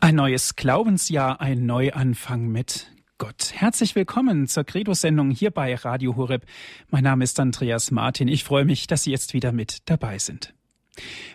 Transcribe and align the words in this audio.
Ein 0.00 0.14
neues 0.14 0.54
Glaubensjahr, 0.54 1.40
ein 1.40 1.66
Neuanfang 1.66 2.46
mit 2.46 2.86
Gott. 3.18 3.52
Herzlich 3.52 3.96
willkommen 3.96 4.46
zur 4.46 4.62
Credo-Sendung 4.62 5.32
hier 5.32 5.50
bei 5.50 5.74
Radio 5.74 6.14
Horeb. 6.14 6.46
Mein 6.88 7.02
Name 7.02 7.24
ist 7.24 7.40
Andreas 7.40 7.90
Martin. 7.90 8.28
Ich 8.28 8.44
freue 8.44 8.64
mich, 8.64 8.86
dass 8.86 9.02
Sie 9.02 9.10
jetzt 9.10 9.34
wieder 9.34 9.50
mit 9.50 9.90
dabei 9.90 10.20
sind. 10.20 10.54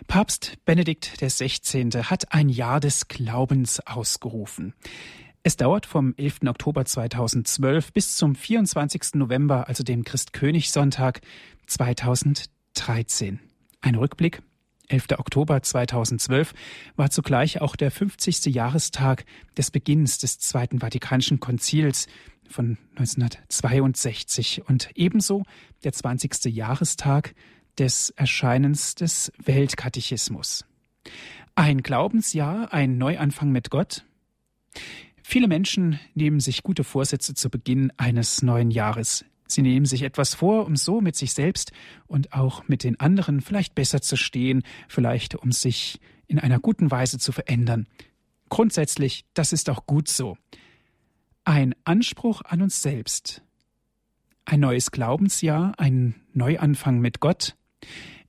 Papst 0.06 0.54
Benedikt 0.64 1.12
XVI. 1.20 1.90
hat 2.04 2.32
ein 2.32 2.48
Jahr 2.48 2.80
des 2.80 3.06
Glaubens 3.06 3.80
ausgerufen. 3.80 4.72
Es 5.42 5.58
dauert 5.58 5.84
vom 5.84 6.14
11. 6.16 6.40
Oktober 6.46 6.86
2012 6.86 7.92
bis 7.92 8.16
zum 8.16 8.34
24. 8.34 9.14
November, 9.14 9.68
also 9.68 9.84
dem 9.84 10.04
Christkönigssonntag 10.04 11.20
2013. 11.66 13.40
Ein 13.82 13.94
Rückblick 13.96 14.42
11. 14.88 15.18
Oktober 15.18 15.62
2012 15.62 16.52
war 16.96 17.10
zugleich 17.10 17.60
auch 17.60 17.76
der 17.76 17.90
50. 17.90 18.46
Jahrestag 18.46 19.24
des 19.56 19.70
Beginns 19.70 20.18
des 20.18 20.38
Zweiten 20.38 20.80
Vatikanischen 20.80 21.40
Konzils 21.40 22.06
von 22.48 22.78
1962 22.96 24.62
und 24.68 24.90
ebenso 24.94 25.44
der 25.82 25.92
20. 25.92 26.44
Jahrestag 26.46 27.34
des 27.78 28.10
Erscheinens 28.10 28.94
des 28.94 29.32
Weltkatechismus. 29.42 30.64
Ein 31.54 31.82
Glaubensjahr, 31.82 32.72
ein 32.72 32.98
Neuanfang 32.98 33.50
mit 33.50 33.70
Gott. 33.70 34.04
Viele 35.22 35.48
Menschen 35.48 35.98
nehmen 36.14 36.40
sich 36.40 36.62
gute 36.62 36.84
Vorsätze 36.84 37.34
zu 37.34 37.48
Beginn 37.48 37.92
eines 37.96 38.42
neuen 38.42 38.70
Jahres. 38.70 39.24
Sie 39.46 39.62
nehmen 39.62 39.86
sich 39.86 40.02
etwas 40.02 40.34
vor, 40.34 40.66
um 40.66 40.76
so 40.76 41.00
mit 41.00 41.16
sich 41.16 41.32
selbst 41.34 41.72
und 42.06 42.32
auch 42.32 42.66
mit 42.68 42.84
den 42.84 42.98
anderen 42.98 43.40
vielleicht 43.40 43.74
besser 43.74 44.00
zu 44.00 44.16
stehen, 44.16 44.62
vielleicht 44.88 45.34
um 45.34 45.52
sich 45.52 46.00
in 46.26 46.38
einer 46.38 46.58
guten 46.58 46.90
Weise 46.90 47.18
zu 47.18 47.32
verändern. 47.32 47.86
Grundsätzlich, 48.48 49.24
das 49.34 49.52
ist 49.52 49.68
auch 49.68 49.86
gut 49.86 50.08
so. 50.08 50.36
Ein 51.44 51.74
Anspruch 51.84 52.42
an 52.42 52.62
uns 52.62 52.80
selbst, 52.80 53.42
ein 54.46 54.60
neues 54.60 54.90
Glaubensjahr, 54.90 55.74
ein 55.78 56.14
Neuanfang 56.32 57.00
mit 57.00 57.20
Gott, 57.20 57.56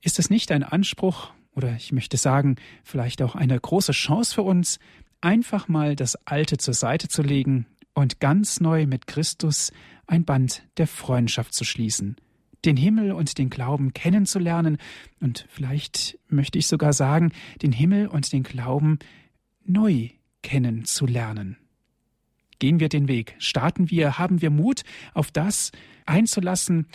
ist 0.02 0.18
es 0.18 0.30
nicht 0.30 0.52
ein 0.52 0.62
Anspruch 0.62 1.30
oder 1.56 1.74
ich 1.74 1.90
möchte 1.90 2.18
sagen, 2.18 2.56
vielleicht 2.84 3.22
auch 3.22 3.34
eine 3.34 3.58
große 3.58 3.92
Chance 3.92 4.34
für 4.34 4.42
uns, 4.42 4.78
einfach 5.22 5.68
mal 5.68 5.96
das 5.96 6.16
Alte 6.26 6.58
zur 6.58 6.74
Seite 6.74 7.08
zu 7.08 7.22
legen 7.22 7.66
und 7.94 8.20
ganz 8.20 8.60
neu 8.60 8.86
mit 8.86 9.06
Christus 9.06 9.72
ein 10.06 10.24
Band 10.24 10.62
der 10.76 10.86
Freundschaft 10.86 11.54
zu 11.54 11.64
schließen, 11.64 12.16
den 12.64 12.76
Himmel 12.76 13.12
und 13.12 13.38
den 13.38 13.50
Glauben 13.50 13.92
kennenzulernen 13.92 14.78
und 15.20 15.46
vielleicht 15.48 16.18
möchte 16.28 16.58
ich 16.58 16.66
sogar 16.66 16.92
sagen, 16.92 17.32
den 17.62 17.72
Himmel 17.72 18.08
und 18.08 18.32
den 18.32 18.42
Glauben 18.42 18.98
neu 19.64 20.10
kennenzulernen. 20.42 21.56
Gehen 22.58 22.80
wir 22.80 22.88
den 22.88 23.08
Weg, 23.08 23.34
starten 23.38 23.90
wir, 23.90 24.18
haben 24.18 24.40
wir 24.40 24.50
Mut, 24.50 24.82
auf 25.12 25.30
das 25.30 25.72
einzulassen, 26.06 26.86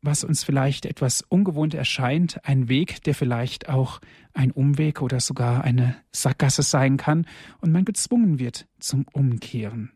was 0.00 0.22
uns 0.22 0.44
vielleicht 0.44 0.86
etwas 0.86 1.22
ungewohnt 1.22 1.74
erscheint, 1.74 2.44
ein 2.44 2.68
Weg, 2.68 3.02
der 3.02 3.14
vielleicht 3.14 3.68
auch 3.68 4.00
ein 4.32 4.52
Umweg 4.52 5.02
oder 5.02 5.18
sogar 5.18 5.64
eine 5.64 5.96
Sackgasse 6.12 6.62
sein 6.62 6.96
kann 6.96 7.26
und 7.60 7.72
man 7.72 7.84
gezwungen 7.84 8.38
wird 8.38 8.68
zum 8.78 9.06
Umkehren. 9.12 9.90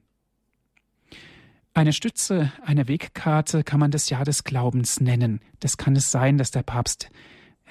Eine 1.74 1.94
Stütze, 1.94 2.52
eine 2.62 2.86
Wegkarte 2.86 3.64
kann 3.64 3.80
man 3.80 3.90
das 3.90 4.10
Jahr 4.10 4.26
des 4.26 4.44
Glaubens 4.44 5.00
nennen. 5.00 5.40
Das 5.60 5.78
kann 5.78 5.96
es 5.96 6.10
sein, 6.10 6.36
dass 6.36 6.50
der 6.50 6.62
Papst 6.62 7.08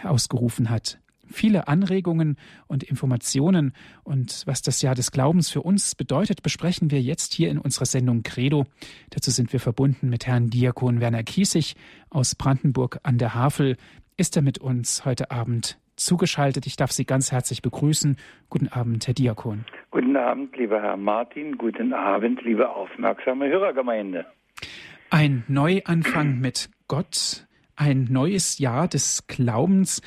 ausgerufen 0.04 0.72
hat. 0.72 0.98
Viele 1.30 1.68
Anregungen 1.68 2.38
und 2.66 2.82
Informationen 2.84 3.74
und 4.04 4.42
was 4.48 4.64
das 4.64 4.82
Jahr 4.82 4.96
des 4.96 5.12
Glaubens 5.12 5.52
für 5.52 5.62
uns 5.62 5.94
bedeutet, 5.94 6.42
besprechen 6.42 6.90
wir 6.90 7.00
jetzt 7.00 7.34
hier 7.34 7.52
in 7.52 7.60
unserer 7.60 7.86
Sendung 7.86 8.24
Credo. 8.24 8.66
Dazu 9.12 9.30
sind 9.30 9.54
wir 9.54 9.60
verbunden 9.60 10.10
mit 10.10 10.26
Herrn 10.26 10.50
Diakon 10.50 11.00
Werner 11.00 11.24
Kiesig 11.24 11.76
aus 12.10 12.34
Brandenburg 12.34 13.00
an 13.04 13.20
der 13.20 13.36
Havel. 13.36 13.78
Ist 14.18 14.36
er 14.36 14.42
mit 14.42 14.58
uns 14.58 15.06
heute 15.06 15.30
Abend 15.30 15.78
zugeschaltet. 16.06 16.66
Ich 16.68 16.76
darf 16.76 16.92
Sie 16.92 17.06
ganz 17.06 17.32
herzlich 17.32 17.62
begrüßen. 17.62 18.18
Guten 18.50 18.68
Abend, 18.68 19.08
Herr 19.08 19.14
Diakon. 19.14 19.66
Guten 19.92 20.16
Abend, 20.18 20.56
lieber 20.58 20.82
Herr 20.82 20.98
Martin. 20.98 21.58
Guten 21.58 21.94
Abend, 21.94 22.44
liebe 22.44 22.70
aufmerksame 22.70 23.48
Hörergemeinde. 23.48 24.26
Ein 25.10 25.44
Neuanfang 25.48 26.40
mit 26.40 26.70
Gott, 26.88 27.48
ein 27.76 28.08
neues 28.10 28.60
Jahr 28.60 28.88
des 28.88 29.28
Glaubens. 29.28 30.02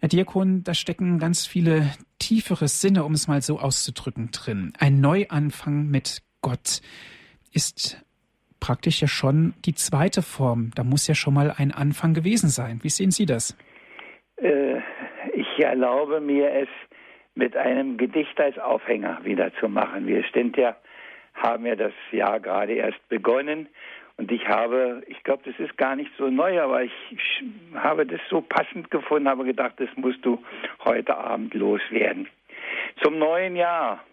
Herr 0.00 0.08
Diakon, 0.08 0.64
da 0.64 0.74
stecken 0.74 1.18
ganz 1.18 1.46
viele 1.46 1.90
tiefere 2.18 2.68
Sinne, 2.68 3.04
um 3.04 3.12
es 3.12 3.28
mal 3.28 3.42
so 3.42 3.58
auszudrücken, 3.58 4.30
drin. 4.30 4.72
Ein 4.78 5.00
Neuanfang 5.00 5.86
mit 5.88 6.22
Gott 6.40 6.80
ist 7.52 8.04
praktisch 8.60 9.00
ja 9.00 9.08
schon 9.08 9.54
die 9.64 9.74
zweite 9.74 10.22
Form. 10.22 10.70
Da 10.74 10.84
muss 10.84 11.06
ja 11.06 11.14
schon 11.14 11.34
mal 11.34 11.52
ein 11.56 11.72
Anfang 11.72 12.14
gewesen 12.14 12.48
sein. 12.48 12.80
Wie 12.82 12.90
sehen 12.90 13.10
Sie 13.10 13.26
das? 13.26 13.56
Äh, 14.36 14.80
ich 15.58 15.64
erlaube 15.64 16.20
mir 16.20 16.52
es 16.52 16.68
mit 17.34 17.56
einem 17.56 17.96
Gedicht 17.96 18.40
als 18.40 18.58
Aufhänger 18.58 19.18
wieder 19.24 19.52
zu 19.54 19.68
machen. 19.68 20.06
Wir 20.06 20.24
sind 20.32 20.56
ja, 20.56 20.76
haben 21.34 21.66
ja 21.66 21.74
das 21.74 21.92
Jahr 22.12 22.38
gerade 22.38 22.74
erst 22.74 23.08
begonnen 23.08 23.68
und 24.16 24.30
ich 24.30 24.46
habe, 24.46 25.02
ich 25.08 25.22
glaube, 25.24 25.42
das 25.44 25.58
ist 25.58 25.76
gar 25.76 25.96
nicht 25.96 26.10
so 26.16 26.30
neu, 26.30 26.60
aber 26.60 26.82
ich 26.84 26.92
habe 27.74 28.06
das 28.06 28.20
so 28.30 28.40
passend 28.40 28.90
gefunden, 28.90 29.28
habe 29.28 29.44
gedacht, 29.44 29.74
das 29.78 29.88
musst 29.96 30.24
du 30.24 30.42
heute 30.84 31.16
Abend 31.16 31.54
loswerden. 31.54 32.28
Zum 33.02 33.18
neuen 33.18 33.56
Jahr. 33.56 34.04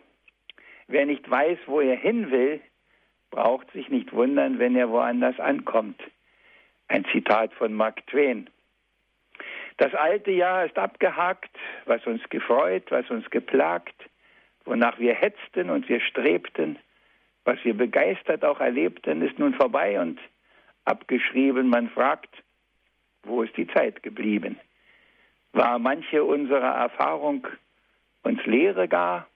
Wer 0.87 1.05
nicht 1.05 1.29
weiß, 1.29 1.57
wo 1.67 1.79
er 1.79 1.95
hin 1.95 2.29
will, 2.31 2.59
braucht 3.31 3.71
sich 3.71 3.89
nicht 3.89 4.13
wundern, 4.13 4.59
wenn 4.59 4.75
er 4.75 4.89
woanders 4.89 5.39
ankommt. 5.39 6.01
Ein 6.87 7.05
Zitat 7.11 7.53
von 7.53 7.73
Mark 7.73 8.05
Twain. 8.07 8.49
Das 9.77 9.93
alte 9.93 10.31
Jahr 10.31 10.65
ist 10.65 10.77
abgehakt, 10.77 11.51
was 11.85 12.05
uns 12.05 12.23
gefreut, 12.29 12.83
was 12.89 13.09
uns 13.09 13.29
geplagt, 13.29 13.95
wonach 14.63 14.97
wir 14.99 15.13
hetzten 15.13 15.69
und 15.69 15.89
wir 15.89 15.99
strebten, 15.99 16.79
was 17.43 17.63
wir 17.63 17.75
begeistert 17.75 18.43
auch 18.43 18.59
erlebten, 18.59 19.21
ist 19.21 19.37
nun 19.37 19.53
vorbei 19.53 19.99
und 19.99 20.19
abgeschrieben. 20.85 21.69
Man 21.69 21.89
fragt, 21.89 22.33
wo 23.23 23.43
ist 23.43 23.55
die 23.57 23.67
Zeit 23.67 24.01
geblieben? 24.01 24.59
War 25.53 25.77
manche 25.77 26.23
unserer 26.23 26.75
Erfahrung 26.75 27.47
uns 28.23 28.43
Lehre 28.45 28.87
gar 28.87 29.27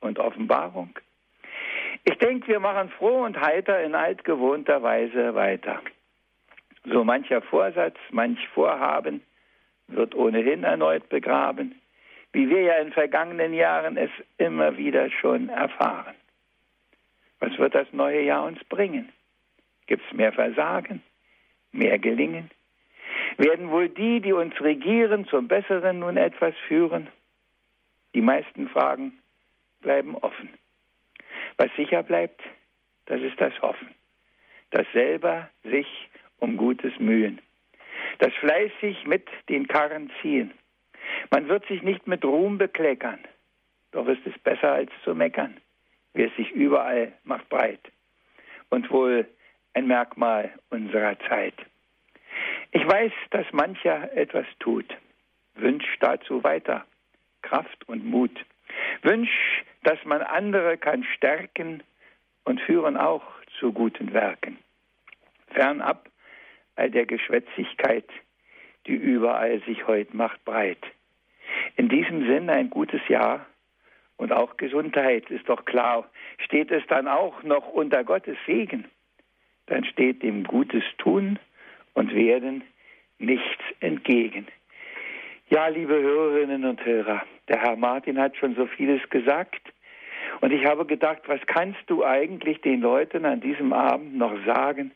und 0.00 0.18
Offenbarung? 0.18 0.90
Ich 2.04 2.16
denke, 2.18 2.48
wir 2.48 2.60
machen 2.60 2.90
froh 2.90 3.24
und 3.24 3.40
heiter 3.40 3.82
in 3.82 3.94
altgewohnter 3.94 4.82
Weise 4.82 5.34
weiter. 5.34 5.80
So 6.84 7.02
mancher 7.02 7.42
Vorsatz, 7.42 7.96
manch 8.10 8.38
Vorhaben, 8.54 9.22
wird 9.88 10.14
ohnehin 10.14 10.64
erneut 10.64 11.08
begraben, 11.08 11.80
wie 12.32 12.48
wir 12.50 12.62
ja 12.62 12.74
in 12.74 12.92
vergangenen 12.92 13.54
Jahren 13.54 13.96
es 13.96 14.10
immer 14.38 14.76
wieder 14.76 15.10
schon 15.10 15.48
erfahren. 15.48 16.14
Was 17.40 17.56
wird 17.58 17.74
das 17.74 17.92
neue 17.92 18.22
Jahr 18.22 18.44
uns 18.44 18.62
bringen? 18.64 19.12
Gibt 19.86 20.02
es 20.06 20.16
mehr 20.16 20.32
Versagen, 20.32 21.02
mehr 21.72 21.98
Gelingen? 21.98 22.50
Werden 23.36 23.70
wohl 23.70 23.88
die, 23.88 24.20
die 24.20 24.32
uns 24.32 24.58
regieren, 24.60 25.26
zum 25.26 25.48
Besseren 25.48 26.00
nun 26.00 26.16
etwas 26.16 26.54
führen? 26.66 27.08
Die 28.14 28.22
meisten 28.22 28.68
Fragen 28.68 29.18
bleiben 29.80 30.16
offen. 30.16 30.48
Was 31.58 31.70
sicher 31.76 32.02
bleibt, 32.02 32.40
das 33.06 33.20
ist 33.20 33.40
das 33.40 33.52
Hoffen, 33.62 33.94
das 34.70 34.86
selber 34.92 35.48
sich 35.62 35.86
um 36.38 36.56
Gutes 36.56 36.98
mühen 36.98 37.40
das 38.18 38.32
fleißig 38.34 39.06
mit 39.06 39.28
den 39.48 39.66
Karren 39.66 40.10
ziehen. 40.20 40.52
Man 41.30 41.48
wird 41.48 41.66
sich 41.66 41.82
nicht 41.82 42.06
mit 42.06 42.24
Ruhm 42.24 42.58
bekleckern, 42.58 43.20
doch 43.92 44.06
ist 44.08 44.26
es 44.26 44.38
besser 44.40 44.72
als 44.72 44.90
zu 45.04 45.14
meckern, 45.14 45.56
wie 46.14 46.24
es 46.24 46.36
sich 46.36 46.50
überall 46.52 47.12
macht 47.24 47.48
breit 47.48 47.80
und 48.70 48.90
wohl 48.90 49.26
ein 49.74 49.86
Merkmal 49.86 50.52
unserer 50.70 51.18
Zeit. 51.28 51.54
Ich 52.72 52.86
weiß, 52.86 53.12
dass 53.30 53.46
mancher 53.52 54.12
etwas 54.16 54.46
tut, 54.58 54.96
wünscht 55.54 55.96
dazu 56.00 56.42
weiter 56.42 56.84
Kraft 57.42 57.88
und 57.88 58.04
Mut, 58.04 58.44
wünscht, 59.02 59.64
dass 59.84 60.02
man 60.04 60.20
andere 60.22 60.76
kann 60.76 61.04
stärken 61.04 61.82
und 62.44 62.60
führen 62.60 62.96
auch 62.96 63.22
zu 63.60 63.72
guten 63.72 64.12
Werken. 64.12 64.58
Fernab 65.52 66.08
all 66.76 66.90
der 66.90 67.06
Geschwätzigkeit, 67.06 68.08
die 68.86 68.94
überall 68.94 69.60
sich 69.66 69.86
heute 69.86 70.16
macht, 70.16 70.44
breit. 70.44 70.78
In 71.76 71.88
diesem 71.88 72.26
Sinne 72.26 72.52
ein 72.52 72.70
gutes 72.70 73.00
Jahr 73.08 73.46
und 74.16 74.32
auch 74.32 74.56
Gesundheit 74.56 75.30
ist 75.30 75.48
doch 75.48 75.64
klar. 75.64 76.08
Steht 76.38 76.70
es 76.70 76.86
dann 76.88 77.08
auch 77.08 77.42
noch 77.42 77.68
unter 77.68 78.04
Gottes 78.04 78.36
Segen, 78.46 78.84
dann 79.66 79.84
steht 79.84 80.22
dem 80.22 80.44
Gutes 80.44 80.84
tun 80.98 81.38
und 81.94 82.14
werden 82.14 82.62
nichts 83.18 83.62
entgegen. 83.80 84.46
Ja, 85.48 85.68
liebe 85.68 85.94
Hörerinnen 85.94 86.64
und 86.64 86.84
Hörer, 86.84 87.22
Der 87.48 87.62
Herr 87.62 87.76
Martin 87.76 88.18
hat 88.18 88.36
schon 88.36 88.56
so 88.56 88.66
vieles 88.66 89.08
gesagt. 89.10 89.60
Und 90.40 90.52
ich 90.52 90.66
habe 90.66 90.84
gedacht, 90.84 91.22
was 91.26 91.40
kannst 91.46 91.80
du 91.86 92.04
eigentlich 92.04 92.60
den 92.60 92.80
Leuten 92.80 93.24
an 93.24 93.40
diesem 93.40 93.72
Abend 93.72 94.16
noch 94.16 94.34
sagen? 94.44 94.90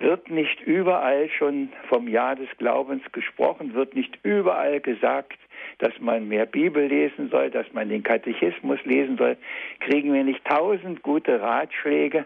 Wird 0.00 0.30
nicht 0.30 0.62
überall 0.62 1.28
schon 1.28 1.70
vom 1.90 2.08
Jahr 2.08 2.34
des 2.34 2.48
Glaubens 2.56 3.02
gesprochen? 3.12 3.74
Wird 3.74 3.94
nicht 3.94 4.18
überall 4.22 4.80
gesagt, 4.80 5.38
dass 5.78 5.92
man 6.00 6.26
mehr 6.26 6.46
Bibel 6.46 6.86
lesen 6.86 7.28
soll, 7.28 7.50
dass 7.50 7.70
man 7.74 7.90
den 7.90 8.02
Katechismus 8.02 8.82
lesen 8.84 9.18
soll? 9.18 9.36
Kriegen 9.80 10.14
wir 10.14 10.24
nicht 10.24 10.42
tausend 10.46 11.02
gute 11.02 11.42
Ratschläge? 11.42 12.24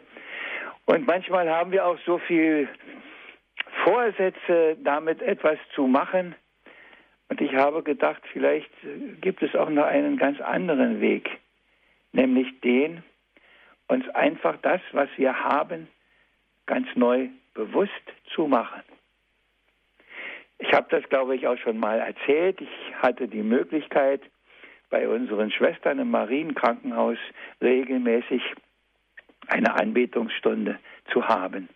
Und 0.87 1.09
manchmal 1.09 1.51
haben 1.51 1.73
wir 1.73 1.85
auch 1.85 1.99
so 2.07 2.19
viel 2.19 2.69
Vorsätze, 3.83 4.77
damit 4.81 5.21
etwas 5.21 5.59
zu 5.75 5.89
machen. 5.89 6.37
Und 7.29 7.41
ich 7.41 7.55
habe 7.57 7.83
gedacht, 7.83 8.23
vielleicht 8.33 8.71
gibt 9.21 9.43
es 9.43 9.57
auch 9.57 9.69
noch 9.69 9.87
einen 9.87 10.17
ganz 10.17 10.41
anderen 10.41 11.01
Weg, 11.01 11.29
nämlich 12.13 12.61
den, 12.61 13.03
uns 13.89 14.09
einfach 14.11 14.59
das, 14.63 14.81
was 14.93 15.09
wir 15.17 15.41
haben, 15.43 15.89
ganz 16.67 16.87
neu 16.95 17.31
bewusst 17.55 17.93
zu 18.35 18.47
machen. 18.47 18.83
Ich 20.59 20.73
habe 20.73 20.87
das, 20.91 21.09
glaube 21.09 21.37
ich, 21.37 21.47
auch 21.47 21.59
schon 21.59 21.79
mal 21.79 21.99
erzählt. 21.99 22.61
Ich 22.61 22.95
hatte 22.97 23.29
die 23.29 23.43
Möglichkeit, 23.43 24.23
bei 24.91 25.09
unseren 25.09 25.51
Schwestern 25.51 25.99
im 25.99 26.11
Marienkrankenhaus 26.11 27.19
regelmäßig 27.61 28.43
eine 29.49 29.75
Anbetungsstunde 29.75 30.79
zu 31.13 31.27
haben. 31.27 31.69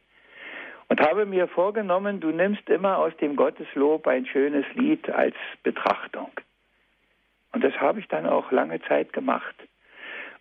Und 0.88 1.00
habe 1.00 1.26
mir 1.26 1.48
vorgenommen, 1.48 2.20
du 2.20 2.30
nimmst 2.30 2.68
immer 2.70 2.96
aus 2.98 3.14
dem 3.16 3.36
Gotteslob 3.36 4.06
ein 4.06 4.24
schönes 4.26 4.64
Lied 4.74 5.10
als 5.10 5.34
Betrachtung. 5.62 6.30
Und 7.52 7.64
das 7.64 7.74
habe 7.80 8.00
ich 8.00 8.08
dann 8.08 8.26
auch 8.26 8.52
lange 8.52 8.80
Zeit 8.82 9.12
gemacht. 9.12 9.54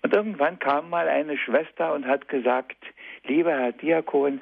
Und 0.04 0.14
irgendwann 0.14 0.60
kam 0.60 0.90
mal 0.90 1.10
eine 1.10 1.38
Schwester 1.38 1.94
und 1.94 2.06
hat 2.06 2.30
gesagt, 2.30 2.78
lieber 3.26 3.52
Herr 3.52 3.72
Diakon, 3.72 4.42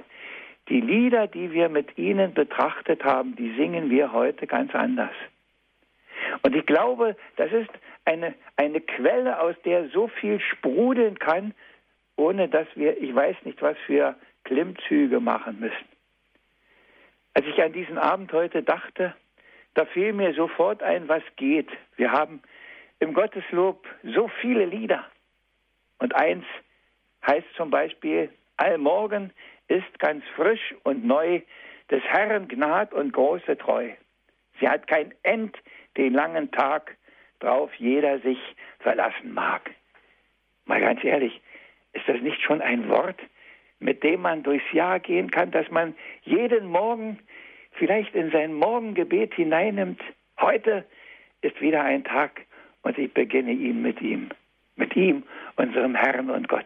die 0.70 0.82
Lieder, 0.82 1.28
die 1.28 1.52
wir 1.52 1.70
mit 1.70 1.98
Ihnen 1.98 2.34
betrachtet 2.34 3.04
haben, 3.04 3.36
die 3.36 3.54
singen 3.56 3.90
wir 3.90 4.12
heute 4.12 4.48
ganz 4.48 4.74
anders. 4.74 5.14
Und 6.42 6.56
ich 6.56 6.66
glaube, 6.66 7.16
das 7.36 7.52
ist 7.52 7.70
eine, 8.06 8.34
eine 8.56 8.82
Quelle, 8.82 9.40
aus 9.40 9.56
der 9.64 9.90
so 9.90 10.08
viel 10.08 10.40
sprudeln 10.40 11.20
kann, 11.20 11.54
ohne 12.16 12.48
dass 12.48 12.68
wir, 12.76 13.02
ich 13.02 13.14
weiß 13.14 13.36
nicht, 13.44 13.62
was 13.62 13.78
für 13.86 14.16
Klimmzüge 14.44 15.20
machen 15.20 15.60
müssen. 15.60 15.86
Als 17.34 17.46
ich 17.48 17.62
an 17.62 17.74
diesen 17.74 17.98
Abend 17.98 18.32
heute 18.32 18.64
dachte, 18.64 19.14
da 19.74 19.86
fiel 19.86 20.14
mir 20.14 20.34
sofort 20.34 20.82
ein, 20.82 21.08
was 21.10 21.24
geht. 21.36 21.70
Wir 21.98 22.12
haben 22.12 22.42
im 23.00 23.14
Gotteslob 23.14 23.86
so 24.04 24.30
viele 24.40 24.66
Lieder. 24.66 25.04
Und 26.00 26.16
eins 26.16 26.46
heißt 27.28 27.48
zum 27.56 27.70
Beispiel, 27.70 28.30
Allmorgen 28.58 29.32
ist 29.68 30.00
ganz 30.00 30.24
frisch 30.36 30.76
und 30.84 31.06
neu, 31.06 31.42
des 31.92 32.04
Herrn 32.04 32.48
Gnad 32.48 32.94
und 32.94 33.14
große 33.14 33.58
Treu. 33.58 33.90
Sie 34.60 34.68
hat 34.68 34.88
kein 34.88 35.14
End 35.24 35.56
den 35.98 36.14
langen 36.14 36.52
Tag, 36.52 36.96
drauf 37.40 37.74
jeder 37.76 38.20
sich 38.20 38.40
verlassen 38.80 39.34
mag. 39.34 39.70
Mal 40.66 40.82
ganz 40.82 41.04
ehrlich, 41.04 41.42
ist 41.94 42.08
das 42.08 42.22
nicht 42.22 42.42
schon 42.42 42.62
ein 42.62 42.90
Wort, 42.90 43.20
mit 43.80 44.04
dem 44.04 44.22
man 44.22 44.44
durchs 44.44 44.72
Jahr 44.72 45.00
gehen 45.00 45.30
kann, 45.30 45.52
dass 45.52 45.70
man 45.70 45.96
jeden 46.24 46.66
Morgen 46.68 47.20
vielleicht 47.74 48.16
in 48.16 48.32
sein 48.32 48.54
Morgengebet 48.54 49.34
hineinnimmt? 49.36 50.02
Heute 50.40 50.86
ist 51.42 51.62
wieder 51.62 51.84
ein 51.84 52.04
Tag 52.04 52.42
und 52.82 52.98
ich 52.98 53.14
beginne 53.14 53.52
ihn 53.52 53.82
mit 53.82 54.02
ihm, 54.02 54.30
mit 54.76 54.96
ihm, 54.96 55.24
unserem 55.56 55.96
Herrn 55.96 56.30
und 56.30 56.48
Gott. 56.48 56.66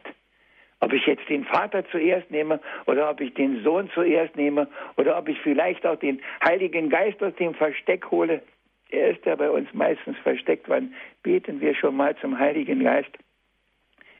Ob 0.81 0.93
ich 0.93 1.05
jetzt 1.05 1.27
den 1.27 1.43
Vater 1.43 1.83
zuerst 1.89 2.31
nehme 2.31 2.59
oder 2.85 3.09
ob 3.09 3.19
ich 3.19 3.33
den 3.33 3.63
Sohn 3.63 3.89
zuerst 3.93 4.35
nehme 4.35 4.67
oder 4.95 5.17
ob 5.17 5.27
ich 5.27 5.39
vielleicht 5.41 5.85
auch 5.85 5.97
den 5.97 6.21
Heiligen 6.43 6.89
Geist 6.89 7.21
aus 7.21 7.35
dem 7.35 7.53
Versteck 7.53 8.09
hole. 8.11 8.41
Er 8.89 9.11
ist 9.11 9.25
ja 9.25 9.35
bei 9.35 9.49
uns 9.49 9.71
meistens 9.73 10.17
versteckt. 10.19 10.69
Wann 10.69 10.93
beten 11.21 11.59
wir 11.59 11.75
schon 11.75 11.95
mal 11.97 12.15
zum 12.17 12.39
Heiligen 12.39 12.83
Geist? 12.83 13.11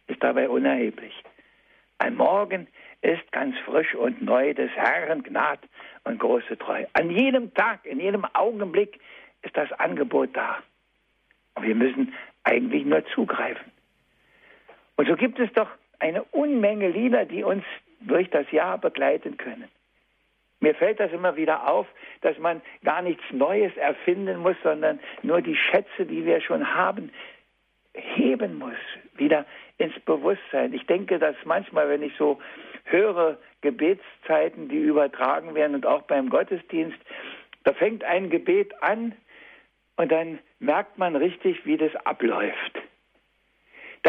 Ist 0.07 0.21
dabei 0.21 0.49
unerheblich. 0.49 1.13
Ein 1.97 2.15
Morgen 2.15 2.67
ist 3.01 3.31
ganz 3.31 3.57
frisch 3.59 3.95
und 3.95 4.21
neu 4.21 4.53
des 4.53 4.71
Herrn 4.71 5.23
Gnad 5.23 5.59
und 6.03 6.19
große 6.19 6.57
Treue. 6.57 6.87
An 6.93 7.09
jedem 7.09 7.53
Tag, 7.53 7.85
in 7.85 7.99
jedem 7.99 8.25
Augenblick 8.33 8.99
ist 9.43 9.55
das 9.55 9.71
Angebot 9.73 10.35
da. 10.35 10.57
Und 11.55 11.65
wir 11.65 11.75
müssen 11.75 12.13
eigentlich 12.43 12.85
nur 12.85 13.05
zugreifen. 13.07 13.71
Und 14.97 15.07
so 15.07 15.15
gibt 15.15 15.39
es 15.39 15.51
doch 15.53 15.69
eine 15.99 16.23
Unmenge 16.23 16.89
Lieder, 16.89 17.25
die 17.25 17.43
uns 17.43 17.63
durch 18.01 18.29
das 18.29 18.49
Jahr 18.51 18.77
begleiten 18.77 19.37
können. 19.37 19.69
Mir 20.61 20.75
fällt 20.75 20.99
das 20.99 21.11
immer 21.11 21.35
wieder 21.37 21.67
auf, 21.69 21.87
dass 22.21 22.37
man 22.37 22.61
gar 22.83 23.01
nichts 23.01 23.23
Neues 23.31 23.75
erfinden 23.77 24.39
muss, 24.39 24.57
sondern 24.61 24.99
nur 25.21 25.41
die 25.41 25.55
Schätze, 25.55 26.05
die 26.05 26.25
wir 26.25 26.41
schon 26.41 26.75
haben, 26.75 27.11
heben 27.93 28.57
muss, 28.57 28.77
wieder 29.15 29.45
ins 29.77 29.97
Bewusstsein. 30.01 30.73
Ich 30.73 30.85
denke, 30.85 31.17
dass 31.17 31.35
manchmal, 31.45 31.89
wenn 31.89 32.03
ich 32.03 32.13
so 32.17 32.39
höre 32.83 33.37
Gebetszeiten, 33.61 34.67
die 34.67 34.77
übertragen 34.77 35.55
werden 35.55 35.75
und 35.75 35.85
auch 35.85 36.03
beim 36.03 36.29
Gottesdienst, 36.29 36.97
da 37.63 37.73
fängt 37.73 38.03
ein 38.03 38.29
Gebet 38.29 38.73
an 38.81 39.13
und 39.95 40.11
dann 40.11 40.39
merkt 40.59 40.97
man 40.97 41.15
richtig, 41.15 41.65
wie 41.65 41.77
das 41.77 41.95
abläuft. 42.05 42.79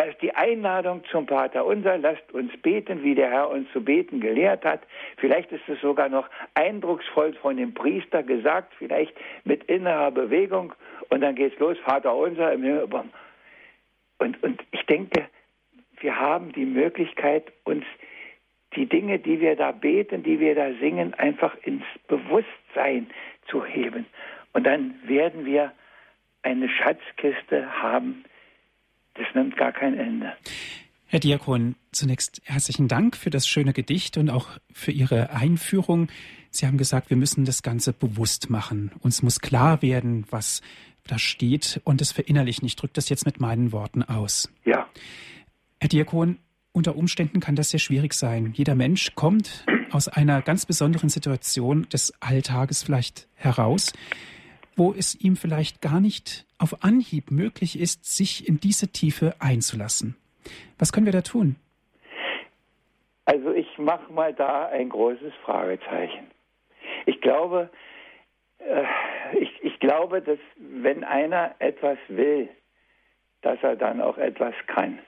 Da 0.01 0.07
ist 0.07 0.23
die 0.23 0.35
Einladung 0.35 1.05
zum 1.11 1.29
Vater 1.29 1.67
unser, 1.67 1.99
lasst 1.99 2.33
uns 2.33 2.57
beten, 2.63 3.03
wie 3.03 3.15
der 3.15 3.31
Herr 3.31 3.51
uns 3.51 3.71
zu 3.71 3.85
beten 3.85 4.19
gelehrt 4.19 4.65
hat. 4.65 4.81
Vielleicht 5.19 5.53
ist 5.53 5.69
es 5.69 5.79
sogar 5.83 6.09
noch 6.09 6.27
eindrucksvoll 6.55 7.35
von 7.35 7.59
dem 7.59 7.75
Priester 7.75 8.23
gesagt, 8.23 8.73
vielleicht 8.79 9.13
mit 9.45 9.65
innerer 9.65 10.11
Bewegung. 10.11 10.73
Und 11.11 11.21
dann 11.21 11.35
geht's 11.35 11.59
los, 11.59 11.77
Vater 11.85 12.17
unser 12.17 12.51
im 12.51 12.63
Himmel. 12.63 12.89
Und, 14.17 14.43
und 14.43 14.63
ich 14.71 14.87
denke, 14.87 15.27
wir 15.99 16.19
haben 16.19 16.51
die 16.53 16.65
Möglichkeit, 16.65 17.53
uns 17.65 17.85
die 18.77 18.87
Dinge, 18.87 19.19
die 19.19 19.39
wir 19.39 19.55
da 19.55 19.71
beten, 19.71 20.23
die 20.23 20.41
wir 20.41 20.55
da 20.55 20.73
singen, 20.81 21.13
einfach 21.13 21.55
ins 21.63 21.85
Bewusstsein 22.09 23.11
zu 23.49 23.67
heben. 23.67 24.07
Und 24.55 24.65
dann 24.65 24.95
werden 25.05 25.45
wir 25.45 25.73
eine 26.43 26.71
Schatzkiste 26.71 27.83
haben, 27.83 28.25
das 29.15 29.27
nimmt 29.35 29.57
gar 29.57 29.73
kein 29.73 29.99
Ende. 29.99 30.33
Herr 31.07 31.21
Diakon, 31.21 31.75
zunächst 31.93 32.41
herzlichen 32.45 32.87
Dank 32.87 33.17
für 33.17 33.31
das 33.31 33.49
schöne 33.49 33.73
Gedicht 33.73 34.17
und 34.17 34.31
auch 34.31 34.49
für 34.73 34.93
Ihre 34.93 35.31
Einführung. 35.31 36.09
Sie 36.51 36.67
haben 36.67 36.79
gesagt, 36.79 37.11
wir 37.11 37.17
müssen 37.17 37.45
das 37.45 37.63
Ganze 37.63 37.93
bewusst 37.93 38.51
machen. 38.51 38.93
Uns 39.01 39.23
muss 39.23 39.41
klar 39.41 39.83
werden, 39.83 40.25
was 40.31 40.63
da 41.07 41.19
steht 41.19 41.81
und 41.85 42.01
das 42.01 42.13
verinnerlichen. 42.13 42.67
Ich 42.67 42.77
drücke 42.77 42.93
das 42.95 43.09
jetzt 43.09 43.27
mit 43.27 43.41
meinen 43.41 43.73
Worten 43.73 44.03
aus. 44.03 44.53
Ja. 44.65 44.89
Herr 45.81 45.89
Diakon, 45.89 46.39
unter 46.73 46.95
Umständen 46.95 47.41
kann 47.41 47.57
das 47.57 47.71
sehr 47.71 47.81
schwierig 47.81 48.15
sein. 48.15 48.53
Jeder 48.55 48.77
Mensch 48.77 49.15
kommt 49.17 49.67
aus 49.91 50.07
einer 50.07 50.43
ganz 50.43 50.67
besonderen 50.67 51.09
Situation 51.09 51.89
des 51.89 52.13
Alltages 52.21 52.85
vielleicht 52.85 53.27
heraus 53.35 53.93
wo 54.81 54.95
es 54.95 55.15
ihm 55.15 55.37
vielleicht 55.37 55.83
gar 55.83 56.01
nicht 56.01 56.47
auf 56.61 56.85
Anhieb 56.85 57.31
möglich 57.31 57.79
ist, 57.79 58.05
sich 58.05 58.49
in 58.49 58.61
diese 58.61 58.89
Tiefe 58.93 59.35
einzulassen. 59.41 60.17
Was 60.79 60.93
können 60.93 61.07
wir 61.07 61.13
da 61.13 61.23
tun? 61.23 61.57
Also 63.25 63.53
ich 63.53 63.79
mache 63.79 64.13
mal 64.13 64.35
da 64.35 64.67
ein 64.67 64.89
großes 64.89 65.33
Fragezeichen. 65.45 66.31
Ich 67.07 67.21
glaube, 67.21 67.71
äh, 68.59 68.85
ich, 69.39 69.51
ich 69.63 69.79
glaube, 69.79 70.21
dass 70.21 70.39
wenn 70.57 71.05
einer 71.05 71.55
etwas 71.59 71.99
will, 72.09 72.49
dass 73.43 73.63
er 73.63 73.77
dann 73.77 74.01
auch 74.01 74.19
etwas 74.19 74.55
kann. 74.67 74.99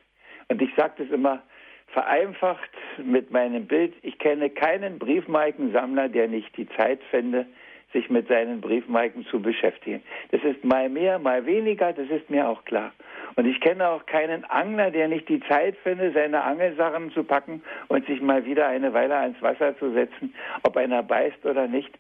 Und 0.49 0.63
ich 0.63 0.71
sage 0.77 1.05
das 1.05 1.11
immer 1.11 1.43
vereinfacht 1.89 2.71
mit 3.03 3.31
meinem 3.31 3.67
Bild. 3.67 3.95
Ich 4.03 4.19
kenne 4.19 4.51
keinen 4.51 4.99
Briefmarkensammler, 4.99 6.09
der 6.09 6.29
nicht 6.29 6.57
die 6.57 6.69
Zeit 6.71 7.01
fände, 7.11 7.47
sich 7.93 8.11
mit 8.11 8.29
seinen 8.29 8.61
Briefmarken 8.61 9.25
zu 9.27 9.41
beschäftigen. 9.41 10.03
Das 10.31 10.43
ist 10.43 10.65
mal 10.65 10.89
mehr, 10.89 11.19
mal 11.19 11.45
weniger, 11.47 11.93
das 11.93 12.09
ist 12.09 12.31
mir 12.31 12.49
auch 12.49 12.65
klar. 12.65 12.93
Und 13.37 13.47
ich 13.47 13.61
kenne 13.61 13.89
auch 13.89 14.07
keinen 14.07 14.45
Angler, 14.45 14.91
der 14.91 15.09
nicht 15.09 15.29
die 15.29 15.41
Zeit 15.41 15.77
findet, 15.79 16.15
seine 16.15 16.43
Angelsachen 16.43 17.11
zu 17.13 17.25
packen 17.25 17.63
und 17.89 18.07
sich 18.07 18.21
mal 18.21 18.45
wieder 18.45 18.67
eine 18.67 18.93
Weile 18.93 19.17
ans 19.17 19.41
Wasser 19.41 19.77
zu 19.79 19.93
setzen, 19.93 20.35
ob 20.63 20.77
einer 20.77 21.03
beißt 21.03 21.45
oder 21.45 21.67
nicht. 21.67 21.93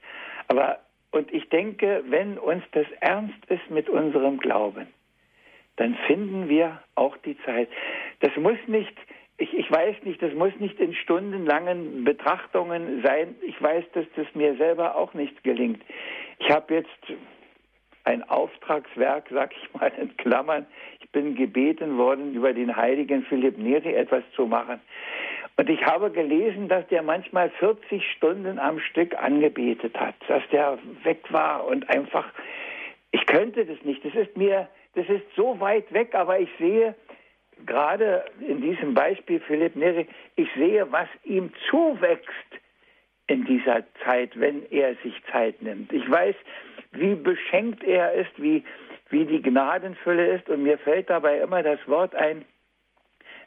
Aber, 0.48 0.80
und 1.10 1.32
ich 1.32 1.48
denke, 1.48 2.02
wenn 2.08 2.38
uns 2.38 2.64
das 2.72 2.86
ernst 3.00 3.44
ist 3.48 3.70
mit 3.70 3.88
unserem 3.88 4.38
Glauben, 4.38 4.86
dann 5.76 5.94
finden 6.06 6.48
wir 6.48 6.82
auch 6.94 7.16
die 7.18 7.36
Zeit. 7.44 7.68
Das 8.20 8.34
muss 8.36 8.58
nicht 8.66 8.94
ich, 9.42 9.52
ich 9.54 9.70
weiß 9.70 9.96
nicht, 10.04 10.22
das 10.22 10.32
muss 10.34 10.52
nicht 10.60 10.78
in 10.78 10.94
stundenlangen 10.94 12.04
Betrachtungen 12.04 13.02
sein. 13.02 13.34
Ich 13.42 13.60
weiß, 13.60 13.84
dass 13.92 14.06
das 14.14 14.26
mir 14.34 14.54
selber 14.54 14.94
auch 14.94 15.14
nicht 15.14 15.42
gelingt. 15.42 15.82
Ich 16.38 16.48
habe 16.48 16.74
jetzt 16.74 17.12
ein 18.04 18.22
Auftragswerk, 18.28 19.24
sag 19.30 19.52
ich 19.52 19.74
mal 19.74 19.90
in 20.00 20.16
Klammern. 20.16 20.66
Ich 21.00 21.10
bin 21.10 21.34
gebeten 21.34 21.98
worden, 21.98 22.34
über 22.34 22.52
den 22.52 22.76
heiligen 22.76 23.24
Philipp 23.24 23.58
Neri 23.58 23.94
etwas 23.94 24.22
zu 24.36 24.46
machen. 24.46 24.80
Und 25.56 25.68
ich 25.68 25.84
habe 25.84 26.10
gelesen, 26.10 26.68
dass 26.68 26.86
der 26.88 27.02
manchmal 27.02 27.50
40 27.50 28.02
Stunden 28.12 28.60
am 28.60 28.78
Stück 28.78 29.20
angebetet 29.20 29.98
hat, 29.98 30.14
dass 30.28 30.42
der 30.52 30.78
weg 31.02 31.20
war 31.30 31.66
und 31.66 31.88
einfach, 31.90 32.26
ich 33.10 33.26
könnte 33.26 33.66
das 33.66 33.82
nicht. 33.82 34.04
Das 34.04 34.14
ist 34.14 34.36
mir, 34.36 34.68
das 34.94 35.08
ist 35.08 35.24
so 35.34 35.58
weit 35.58 35.92
weg, 35.92 36.14
aber 36.14 36.38
ich 36.38 36.48
sehe, 36.58 36.94
gerade 37.66 38.24
in 38.40 38.60
diesem 38.60 38.94
Beispiel 38.94 39.40
Philipp 39.40 39.76
Neri, 39.76 40.06
ich 40.36 40.48
sehe, 40.54 40.90
was 40.90 41.08
ihm 41.24 41.52
zuwächst 41.70 42.28
in 43.26 43.44
dieser 43.44 43.84
Zeit, 44.04 44.38
wenn 44.38 44.70
er 44.70 44.94
sich 44.96 45.14
Zeit 45.30 45.60
nimmt. 45.62 45.92
Ich 45.92 46.08
weiß, 46.10 46.34
wie 46.92 47.14
beschenkt 47.14 47.82
er 47.84 48.12
ist, 48.12 48.30
wie, 48.36 48.64
wie 49.10 49.24
die 49.24 49.42
Gnadenfülle 49.42 50.34
ist 50.36 50.48
und 50.48 50.62
mir 50.62 50.78
fällt 50.78 51.10
dabei 51.10 51.40
immer 51.40 51.62
das 51.62 51.80
Wort 51.86 52.14
ein, 52.14 52.44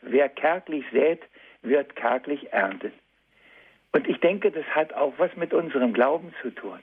wer 0.01 0.29
kärglich 0.29 0.85
sät, 0.91 1.21
wird 1.61 1.95
kärglich 1.95 2.51
ernten. 2.53 2.91
Und 3.91 4.07
ich 4.07 4.19
denke, 4.19 4.51
das 4.51 4.65
hat 4.65 4.93
auch 4.93 5.13
was 5.17 5.35
mit 5.35 5.53
unserem 5.53 5.93
Glauben 5.93 6.33
zu 6.41 6.51
tun. 6.51 6.79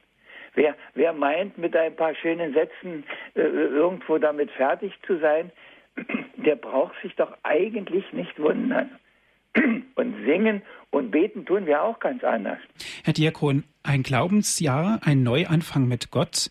Wer, 0.55 0.75
wer 0.95 1.13
meint, 1.13 1.57
mit 1.57 1.75
ein 1.77 1.97
paar 1.97 2.15
schönen 2.15 2.53
Sätzen 2.53 3.05
äh, 3.35 3.41
irgendwo 3.41 4.19
damit 4.19 4.51
fertig 4.51 4.93
zu 5.07 5.19
sein, 5.19 5.51
der 6.37 6.57
braucht 6.57 6.95
sich 7.03 7.15
doch 7.17 7.37
eigentlich 7.43 8.05
nicht 8.13 8.39
wundern. 8.39 8.91
Und 9.95 10.15
singen 10.25 10.63
und 10.91 11.11
beten 11.11 11.45
tun 11.45 11.67
wir 11.67 11.83
auch 11.83 12.01
ganz 12.01 12.25
anders. 12.25 12.59
Herr 13.05 13.13
Diakon, 13.13 13.65
ein 13.83 14.03
Glaubensjahr, 14.03 15.01
ein 15.03 15.23
Neuanfang 15.23 15.87
mit 15.87 16.11
Gott. 16.11 16.51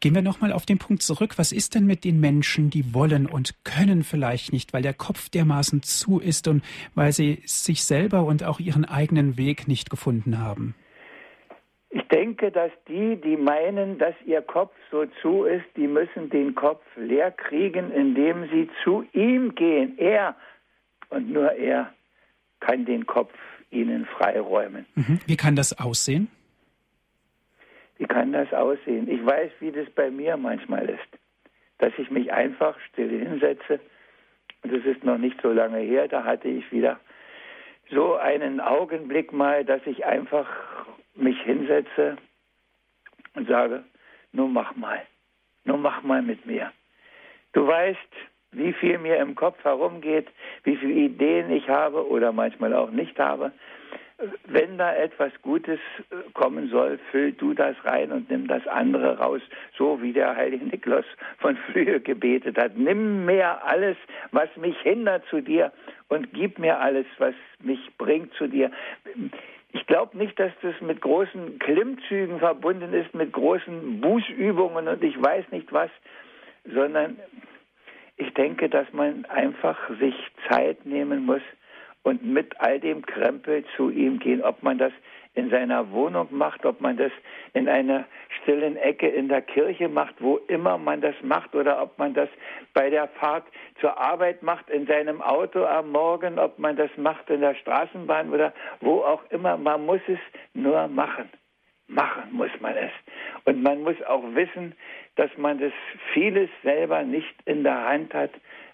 Gehen 0.00 0.14
wir 0.14 0.22
nochmal 0.22 0.52
auf 0.52 0.66
den 0.66 0.78
Punkt 0.78 1.02
zurück. 1.02 1.34
Was 1.36 1.52
ist 1.52 1.74
denn 1.74 1.86
mit 1.86 2.04
den 2.04 2.18
Menschen, 2.18 2.70
die 2.70 2.94
wollen 2.94 3.26
und 3.26 3.64
können 3.64 4.02
vielleicht 4.02 4.52
nicht, 4.52 4.72
weil 4.72 4.82
der 4.82 4.94
Kopf 4.94 5.28
dermaßen 5.28 5.82
zu 5.82 6.18
ist 6.18 6.48
und 6.48 6.64
weil 6.94 7.12
sie 7.12 7.42
sich 7.44 7.84
selber 7.84 8.24
und 8.24 8.42
auch 8.42 8.58
ihren 8.58 8.86
eigenen 8.86 9.36
Weg 9.36 9.68
nicht 9.68 9.90
gefunden 9.90 10.38
haben? 10.38 10.74
Ich 11.92 12.06
denke, 12.08 12.52
dass 12.52 12.70
die, 12.86 13.16
die 13.16 13.36
meinen, 13.36 13.98
dass 13.98 14.14
ihr 14.24 14.42
Kopf 14.42 14.72
so 14.92 15.06
zu 15.20 15.44
ist, 15.44 15.66
die 15.76 15.88
müssen 15.88 16.30
den 16.30 16.54
Kopf 16.54 16.84
leer 16.96 17.32
kriegen, 17.32 17.90
indem 17.90 18.48
sie 18.48 18.70
zu 18.84 19.04
ihm 19.12 19.56
gehen. 19.56 19.98
Er 19.98 20.36
und 21.08 21.32
nur 21.32 21.50
er 21.52 21.92
kann 22.60 22.84
den 22.84 23.06
Kopf 23.06 23.34
ihnen 23.70 24.06
freiräumen. 24.06 24.86
Mhm. 24.94 25.18
Wie 25.26 25.36
kann 25.36 25.56
das 25.56 25.78
aussehen? 25.80 26.28
Wie 27.98 28.06
kann 28.06 28.32
das 28.32 28.52
aussehen? 28.52 29.10
Ich 29.10 29.24
weiß, 29.24 29.50
wie 29.58 29.72
das 29.72 29.90
bei 29.90 30.10
mir 30.10 30.36
manchmal 30.36 30.88
ist. 30.88 31.08
Dass 31.78 31.92
ich 31.98 32.10
mich 32.10 32.32
einfach 32.32 32.78
still 32.88 33.10
hinsetze. 33.10 33.80
Und 34.62 34.72
es 34.72 34.84
ist 34.84 35.02
noch 35.04 35.18
nicht 35.18 35.40
so 35.42 35.50
lange 35.50 35.78
her, 35.78 36.06
da 36.06 36.24
hatte 36.24 36.48
ich 36.48 36.70
wieder 36.70 37.00
so 37.90 38.14
einen 38.14 38.60
Augenblick 38.60 39.32
mal, 39.32 39.64
dass 39.64 39.80
ich 39.86 40.04
einfach 40.04 40.46
mich 41.20 41.40
hinsetze 41.42 42.16
und 43.34 43.48
sage, 43.48 43.84
nun 44.32 44.52
mach 44.52 44.74
mal, 44.76 45.02
nun 45.64 45.82
mach 45.82 46.02
mal 46.02 46.22
mit 46.22 46.46
mir. 46.46 46.72
Du 47.52 47.66
weißt, 47.66 47.98
wie 48.52 48.72
viel 48.72 48.98
mir 48.98 49.16
im 49.18 49.34
Kopf 49.34 49.62
herumgeht, 49.64 50.28
wie 50.64 50.76
viele 50.76 50.94
Ideen 50.94 51.50
ich 51.50 51.68
habe 51.68 52.08
oder 52.08 52.32
manchmal 52.32 52.74
auch 52.74 52.90
nicht 52.90 53.18
habe 53.18 53.52
wenn 54.46 54.78
da 54.78 54.94
etwas 54.94 55.32
Gutes 55.42 55.78
äh, 56.10 56.30
kommen 56.34 56.68
soll, 56.68 56.98
füll 57.10 57.32
du 57.32 57.54
das 57.54 57.76
rein 57.84 58.12
und 58.12 58.30
nimm 58.30 58.46
das 58.46 58.66
andere 58.66 59.18
raus, 59.18 59.40
so 59.76 60.00
wie 60.02 60.12
der 60.12 60.36
heilige 60.36 60.64
Niklas 60.64 61.04
von 61.38 61.56
früher 61.56 62.00
gebetet 62.00 62.58
hat. 62.58 62.76
Nimm 62.76 63.24
mir 63.24 63.64
alles, 63.64 63.96
was 64.32 64.48
mich 64.56 64.78
hindert 64.80 65.24
zu 65.26 65.40
dir 65.40 65.72
und 66.08 66.32
gib 66.32 66.58
mir 66.58 66.78
alles, 66.78 67.06
was 67.18 67.34
mich 67.60 67.80
bringt 67.96 68.32
zu 68.34 68.46
dir. 68.46 68.70
Ich 69.72 69.86
glaube 69.86 70.16
nicht, 70.18 70.38
dass 70.38 70.52
das 70.62 70.74
mit 70.80 71.00
großen 71.00 71.58
Klimmzügen 71.58 72.38
verbunden 72.38 72.92
ist, 72.92 73.14
mit 73.14 73.32
großen 73.32 74.00
Bußübungen 74.00 74.88
und 74.88 75.02
ich 75.02 75.20
weiß 75.20 75.44
nicht 75.50 75.72
was, 75.72 75.90
sondern 76.64 77.18
ich 78.16 78.34
denke, 78.34 78.68
dass 78.68 78.92
man 78.92 79.24
einfach 79.26 79.78
sich 79.98 80.14
Zeit 80.48 80.84
nehmen 80.84 81.24
muss, 81.24 81.42
und 82.02 82.24
mit 82.24 82.58
all 82.60 82.80
dem 82.80 83.04
Krempel 83.04 83.64
zu 83.76 83.90
ihm 83.90 84.18
gehen, 84.18 84.42
ob 84.42 84.62
man 84.62 84.78
das 84.78 84.92
in 85.34 85.50
seiner 85.50 85.90
Wohnung 85.92 86.28
macht, 86.30 86.64
ob 86.66 86.80
man 86.80 86.96
das 86.96 87.12
in 87.52 87.68
einer 87.68 88.04
stillen 88.42 88.76
Ecke 88.76 89.08
in 89.08 89.28
der 89.28 89.42
Kirche 89.42 89.88
macht, 89.88 90.14
wo 90.18 90.36
immer 90.48 90.76
man 90.76 91.00
das 91.00 91.14
macht, 91.22 91.54
oder 91.54 91.80
ob 91.82 91.98
man 91.98 92.14
das 92.14 92.28
bei 92.74 92.90
der 92.90 93.08
Fahrt 93.08 93.44
zur 93.80 93.96
Arbeit 93.96 94.42
macht, 94.42 94.68
in 94.70 94.86
seinem 94.86 95.22
Auto 95.22 95.64
am 95.64 95.92
Morgen, 95.92 96.38
ob 96.38 96.58
man 96.58 96.76
das 96.76 96.90
macht 96.96 97.30
in 97.30 97.40
der 97.40 97.54
Straßenbahn 97.54 98.32
oder 98.32 98.52
wo 98.80 99.02
auch 99.02 99.22
immer. 99.30 99.56
Man 99.56 99.86
muss 99.86 100.00
es 100.08 100.18
nur 100.54 100.88
machen. 100.88 101.28
Machen 101.86 102.30
muss 102.32 102.50
man 102.60 102.76
es. 102.76 102.92
Und 103.44 103.62
man 103.62 103.82
muss 103.82 104.00
auch 104.06 104.22
wissen, 104.34 104.74
dass 105.16 105.30
man 105.36 105.58
das 105.58 105.72
vieles 106.12 106.48
selber 106.62 107.02
nicht 107.02 107.34
in 107.46 107.64
der 107.64 107.84
Hand 107.84 108.14
hat, 108.14 108.30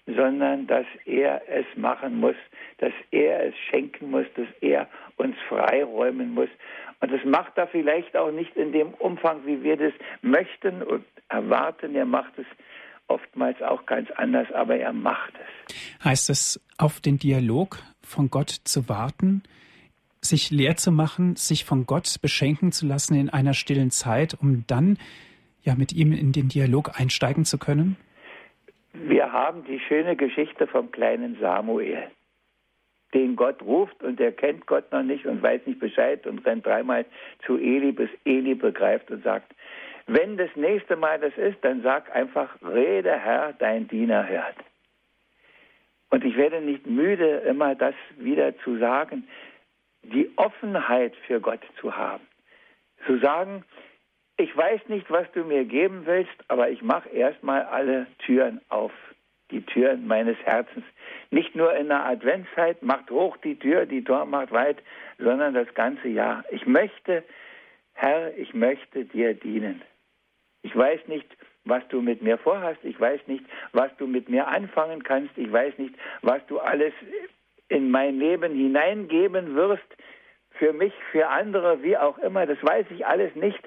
sondern 0.07 0.67
dass 0.67 0.85
er 1.05 1.41
es 1.49 1.65
machen 1.75 2.19
muss, 2.19 2.35
dass 2.77 2.93
er 3.11 3.47
es 3.47 3.53
schenken 3.69 4.09
muss, 4.09 4.25
dass 4.35 4.47
er 4.61 4.87
uns 5.17 5.35
freiräumen 5.49 6.33
muss. 6.33 6.49
Und 7.01 7.11
das 7.11 7.23
macht 7.25 7.57
er 7.57 7.67
vielleicht 7.67 8.15
auch 8.15 8.31
nicht 8.31 8.55
in 8.55 8.71
dem 8.71 8.93
Umfang, 8.93 9.45
wie 9.45 9.61
wir 9.63 9.77
das 9.77 9.93
möchten 10.21 10.81
und 10.81 11.05
erwarten. 11.29 11.93
Er 11.95 12.05
macht 12.05 12.37
es 12.37 12.45
oftmals 13.07 13.61
auch 13.61 13.85
ganz 13.85 14.09
anders, 14.11 14.51
aber 14.53 14.77
er 14.77 14.93
macht 14.93 15.33
es. 15.35 15.75
Heißt 16.03 16.29
es, 16.29 16.59
auf 16.77 16.99
den 17.01 17.19
Dialog 17.19 17.79
von 18.01 18.29
Gott 18.29 18.49
zu 18.49 18.89
warten, 18.89 19.43
sich 20.21 20.51
leer 20.51 20.77
zu 20.77 20.91
machen, 20.91 21.35
sich 21.35 21.65
von 21.65 21.85
Gott 21.85 22.21
beschenken 22.21 22.71
zu 22.71 22.85
lassen 22.85 23.15
in 23.15 23.29
einer 23.29 23.53
stillen 23.53 23.91
Zeit, 23.91 24.35
um 24.39 24.63
dann 24.67 24.97
ja 25.63 25.75
mit 25.75 25.93
ihm 25.93 26.13
in 26.13 26.31
den 26.31 26.47
Dialog 26.47 26.99
einsteigen 26.99 27.45
zu 27.45 27.57
können? 27.57 27.97
Wir 29.03 29.31
haben 29.31 29.63
die 29.65 29.79
schöne 29.79 30.15
Geschichte 30.15 30.67
vom 30.67 30.91
kleinen 30.91 31.37
Samuel, 31.39 32.07
den 33.13 33.35
Gott 33.35 33.61
ruft 33.61 34.01
und 34.03 34.19
er 34.19 34.31
kennt 34.31 34.65
Gott 34.65 34.91
noch 34.91 35.03
nicht 35.03 35.25
und 35.25 35.41
weiß 35.41 35.65
nicht 35.65 35.79
Bescheid 35.79 36.25
und 36.25 36.45
rennt 36.45 36.65
dreimal 36.65 37.05
zu 37.45 37.57
Eli, 37.57 37.91
bis 37.91 38.09
Eli 38.25 38.55
begreift 38.55 39.11
und 39.11 39.23
sagt, 39.23 39.53
wenn 40.07 40.37
das 40.37 40.49
nächste 40.55 40.95
Mal 40.95 41.19
das 41.19 41.37
ist, 41.37 41.57
dann 41.61 41.83
sag 41.83 42.13
einfach, 42.15 42.55
rede 42.61 43.11
Herr, 43.11 43.53
dein 43.53 43.87
Diener 43.87 44.27
hört. 44.27 44.55
Und 46.09 46.23
ich 46.23 46.37
werde 46.37 46.61
nicht 46.61 46.87
müde, 46.87 47.39
immer 47.39 47.75
das 47.75 47.95
wieder 48.17 48.57
zu 48.59 48.77
sagen, 48.77 49.27
die 50.03 50.31
Offenheit 50.37 51.13
für 51.27 51.41
Gott 51.41 51.59
zu 51.81 51.95
haben. 51.95 52.23
Zu 53.05 53.19
sagen, 53.19 53.63
ich 54.37 54.55
weiß 54.55 54.81
nicht, 54.87 55.09
was 55.09 55.29
du 55.33 55.43
mir 55.43 55.65
geben 55.65 56.05
willst, 56.05 56.35
aber 56.47 56.69
ich 56.69 56.81
mache 56.83 57.09
erstmal 57.09 57.63
alle 57.63 58.05
Türen 58.19 58.61
auf, 58.69 58.91
die 59.49 59.65
Türen 59.65 60.07
meines 60.07 60.37
Herzens. 60.43 60.85
Nicht 61.31 61.55
nur 61.55 61.75
in 61.75 61.87
der 61.87 62.05
Adventszeit, 62.05 62.83
macht 62.83 63.09
hoch 63.09 63.35
die 63.37 63.57
Tür, 63.57 63.87
die 63.87 64.03
Tor 64.03 64.25
macht 64.25 64.51
weit, 64.51 64.77
sondern 65.17 65.55
das 65.55 65.73
ganze 65.73 66.07
Jahr. 66.07 66.45
Ich 66.51 66.67
möchte, 66.67 67.23
Herr, 67.93 68.37
ich 68.37 68.53
möchte 68.53 69.05
dir 69.05 69.33
dienen. 69.33 69.81
Ich 70.61 70.75
weiß 70.75 71.07
nicht, 71.07 71.27
was 71.65 71.85
du 71.89 72.01
mit 72.01 72.21
mir 72.21 72.37
vorhast. 72.37 72.79
Ich 72.83 72.99
weiß 72.99 73.21
nicht, 73.25 73.43
was 73.71 73.89
du 73.97 74.05
mit 74.05 74.29
mir 74.29 74.47
anfangen 74.47 75.03
kannst. 75.03 75.35
Ich 75.37 75.51
weiß 75.51 75.77
nicht, 75.79 75.95
was 76.21 76.45
du 76.47 76.59
alles 76.59 76.93
in 77.69 77.89
mein 77.89 78.19
Leben 78.19 78.53
hineingeben 78.53 79.55
wirst. 79.55 79.83
Für 80.51 80.73
mich, 80.73 80.93
für 81.11 81.27
andere, 81.27 81.81
wie 81.83 81.97
auch 81.97 82.17
immer. 82.19 82.45
Das 82.45 82.57
weiß 82.61 82.85
ich 82.91 83.05
alles 83.05 83.35
nicht. 83.35 83.59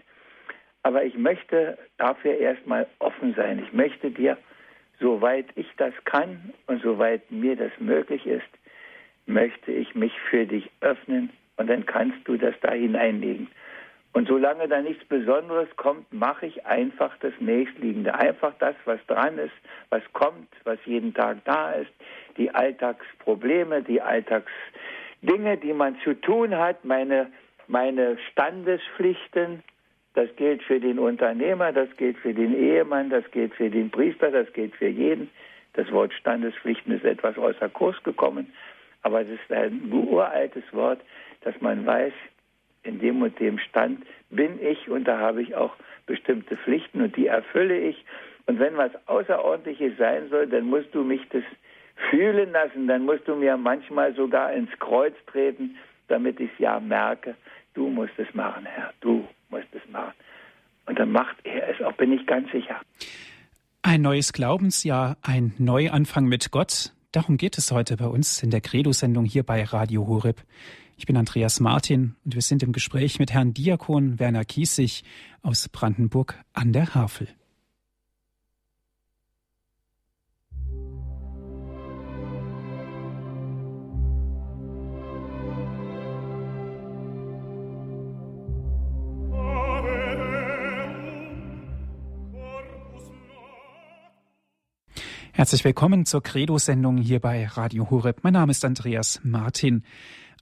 Aber 0.82 1.04
ich 1.04 1.16
möchte 1.16 1.78
dafür 1.99 2.38
erstmal 2.38 2.87
offen 2.99 3.34
sein. 3.34 3.62
Ich 3.64 3.72
möchte 3.72 4.10
dir, 4.10 4.38
soweit 4.99 5.46
ich 5.54 5.68
das 5.76 5.92
kann 6.04 6.52
und 6.66 6.82
soweit 6.82 7.30
mir 7.30 7.56
das 7.56 7.72
möglich 7.78 8.26
ist, 8.26 8.49
möchte 9.26 9.72
ich 9.72 9.94
mich 9.94 10.12
für 10.30 10.46
dich 10.46 10.70
öffnen 10.80 11.30
und 11.56 11.68
dann 11.68 11.87
kannst 11.87 12.18
du 12.25 12.37
das 12.37 12.54
da 12.62 12.72
hineinlegen. 12.72 13.49
Und 14.12 14.26
solange 14.26 14.66
da 14.66 14.80
nichts 14.80 15.04
Besonderes 15.04 15.68
kommt, 15.76 16.12
mache 16.12 16.46
ich 16.46 16.66
einfach 16.66 17.16
das 17.20 17.32
Nächstliegende. 17.38 18.12
Einfach 18.12 18.52
das, 18.58 18.75
was 18.84 18.99
dran 19.06 19.38
ist, 19.38 19.54
was 19.90 20.02
kommt, 20.12 20.49
was 20.64 20.78
jeden 20.84 21.14
Tag 21.14 21.38
da 21.44 21.72
ist. 21.72 21.92
Die 22.37 22.52
Alltagsprobleme, 22.52 23.82
die 23.82 24.02
Alltagsdinge, 24.02 25.58
die 25.58 25.72
man 25.72 25.96
zu 26.02 26.14
tun 26.14 26.56
hat, 26.56 26.84
meine, 26.84 27.30
meine 27.68 28.18
Standespflichten, 28.32 29.62
das 30.14 30.29
gilt 30.37 30.62
für 30.62 30.81
den 30.81 30.99
Unternehmer, 30.99 31.73
das 31.73 31.88
gilt 31.97 32.19
für 32.19 32.35
den 32.35 32.55
Ehemann, 32.55 33.11
das 33.11 33.29
gilt 33.31 33.55
für 33.55 33.71
den 33.71 33.90
Priester, 33.90 34.31
das 34.31 34.52
gilt 34.52 34.75
für 34.75 34.88
jeden. 34.88 35.31
Das 35.75 35.90
Wort 35.93 36.12
Standespflichten 36.14 36.93
ist 36.93 37.05
etwas 37.05 37.38
außer 37.38 37.69
Kurs 37.69 38.02
gekommen, 38.02 38.52
aber 39.02 39.23
es 39.23 39.29
ist 39.29 39.52
ein 39.52 39.90
uraltes 39.93 40.64
Wort, 40.73 41.00
dass 41.43 41.59
man 41.61 41.87
weiß, 41.87 42.12
in 42.83 42.99
dem 42.99 43.23
und 43.23 43.38
dem 43.38 43.59
Stand 43.59 44.05
bin 44.31 44.59
ich 44.61 44.88
und 44.88 45.05
da 45.05 45.19
habe 45.19 45.43
ich 45.43 45.55
auch 45.55 45.75
bestimmte 46.07 46.57
Pflichten 46.57 47.02
und 47.02 47.17
die 47.17 47.26
erfülle 47.26 47.79
ich. 47.79 48.05
Und 48.47 48.59
wenn 48.59 48.76
was 48.76 48.90
Außerordentliches 49.07 49.97
sein 49.99 50.29
soll, 50.31 50.47
dann 50.47 50.64
musst 50.64 50.95
du 50.95 51.05
mich 51.05 51.21
das 51.29 51.45
fühlen 52.09 52.52
lassen, 52.52 52.88
dann 52.88 53.05
musst 53.05 53.29
du 53.29 53.37
mir 53.37 53.57
manchmal 53.57 54.14
sogar 54.14 54.52
ins 54.52 54.71
Kreuz 54.79 55.14
treten, 55.26 55.76
damit 56.09 56.40
ich 56.40 56.50
es 56.52 56.59
ja 56.59 56.81
merke, 56.81 57.37
du 57.75 57.88
musst 57.88 58.19
es 58.19 58.33
machen, 58.35 58.67
Herr, 58.67 58.93
du 59.00 59.29
musst 59.50 59.69
es 59.73 59.90
machen. 59.90 60.14
Und 60.87 60.99
dann 60.99 61.12
macht 61.12 61.37
er 61.45 61.69
es 61.69 61.85
auch, 61.85 61.92
bin 61.92 62.12
ich 62.12 62.26
ganz 62.26 62.50
sicher. 62.50 62.80
Ein 63.83 64.02
neues 64.02 64.33
Glaubensjahr, 64.33 65.16
ein 65.23 65.54
Neuanfang 65.59 66.26
mit 66.26 66.50
Gott. 66.50 66.92
Darum 67.12 67.37
geht 67.37 67.59
es 67.59 67.73
heute 67.73 67.97
bei 67.97 68.07
uns 68.07 68.42
in 68.42 68.50
der 68.50 68.61
Credo-Sendung 68.61 69.25
hier 69.25 69.42
bei 69.42 69.64
Radio 69.64 70.07
Horeb. 70.07 70.42
Ich 70.97 71.07
bin 71.07 71.16
Andreas 71.16 71.61
Martin 71.61 72.14
und 72.25 72.35
wir 72.35 72.42
sind 72.42 72.62
im 72.62 72.73
Gespräch 72.73 73.19
mit 73.19 73.33
Herrn 73.33 73.54
Diakon 73.54 74.19
Werner 74.19 74.45
Kiesig 74.45 75.02
aus 75.42 75.69
Brandenburg 75.69 76.38
an 76.52 76.73
der 76.73 76.95
Havel. 76.95 77.28
Herzlich 95.32 95.64
willkommen 95.64 96.06
zur 96.06 96.25
Credo-Sendung 96.25 96.99
hier 96.99 97.20
bei 97.20 97.46
Radio 97.46 97.88
Horeb. 97.88 98.25
Mein 98.25 98.32
Name 98.32 98.50
ist 98.50 98.64
Andreas 98.64 99.20
Martin. 99.22 99.84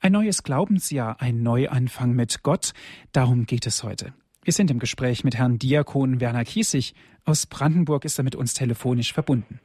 Ein 0.01 0.13
neues 0.13 0.41
Glaubensjahr, 0.41 1.21
ein 1.21 1.43
Neuanfang 1.43 2.13
mit 2.13 2.41
Gott, 2.41 2.73
darum 3.11 3.45
geht 3.45 3.67
es 3.67 3.83
heute. 3.83 4.13
Wir 4.43 4.51
sind 4.51 4.71
im 4.71 4.79
Gespräch 4.79 5.23
mit 5.23 5.35
Herrn 5.37 5.59
Diakon 5.59 6.19
Werner 6.19 6.43
Kiesig. 6.43 6.95
Aus 7.23 7.45
Brandenburg 7.45 8.03
ist 8.03 8.17
er 8.17 8.23
mit 8.23 8.35
uns 8.35 8.55
telefonisch 8.55 9.13
verbunden. 9.13 9.59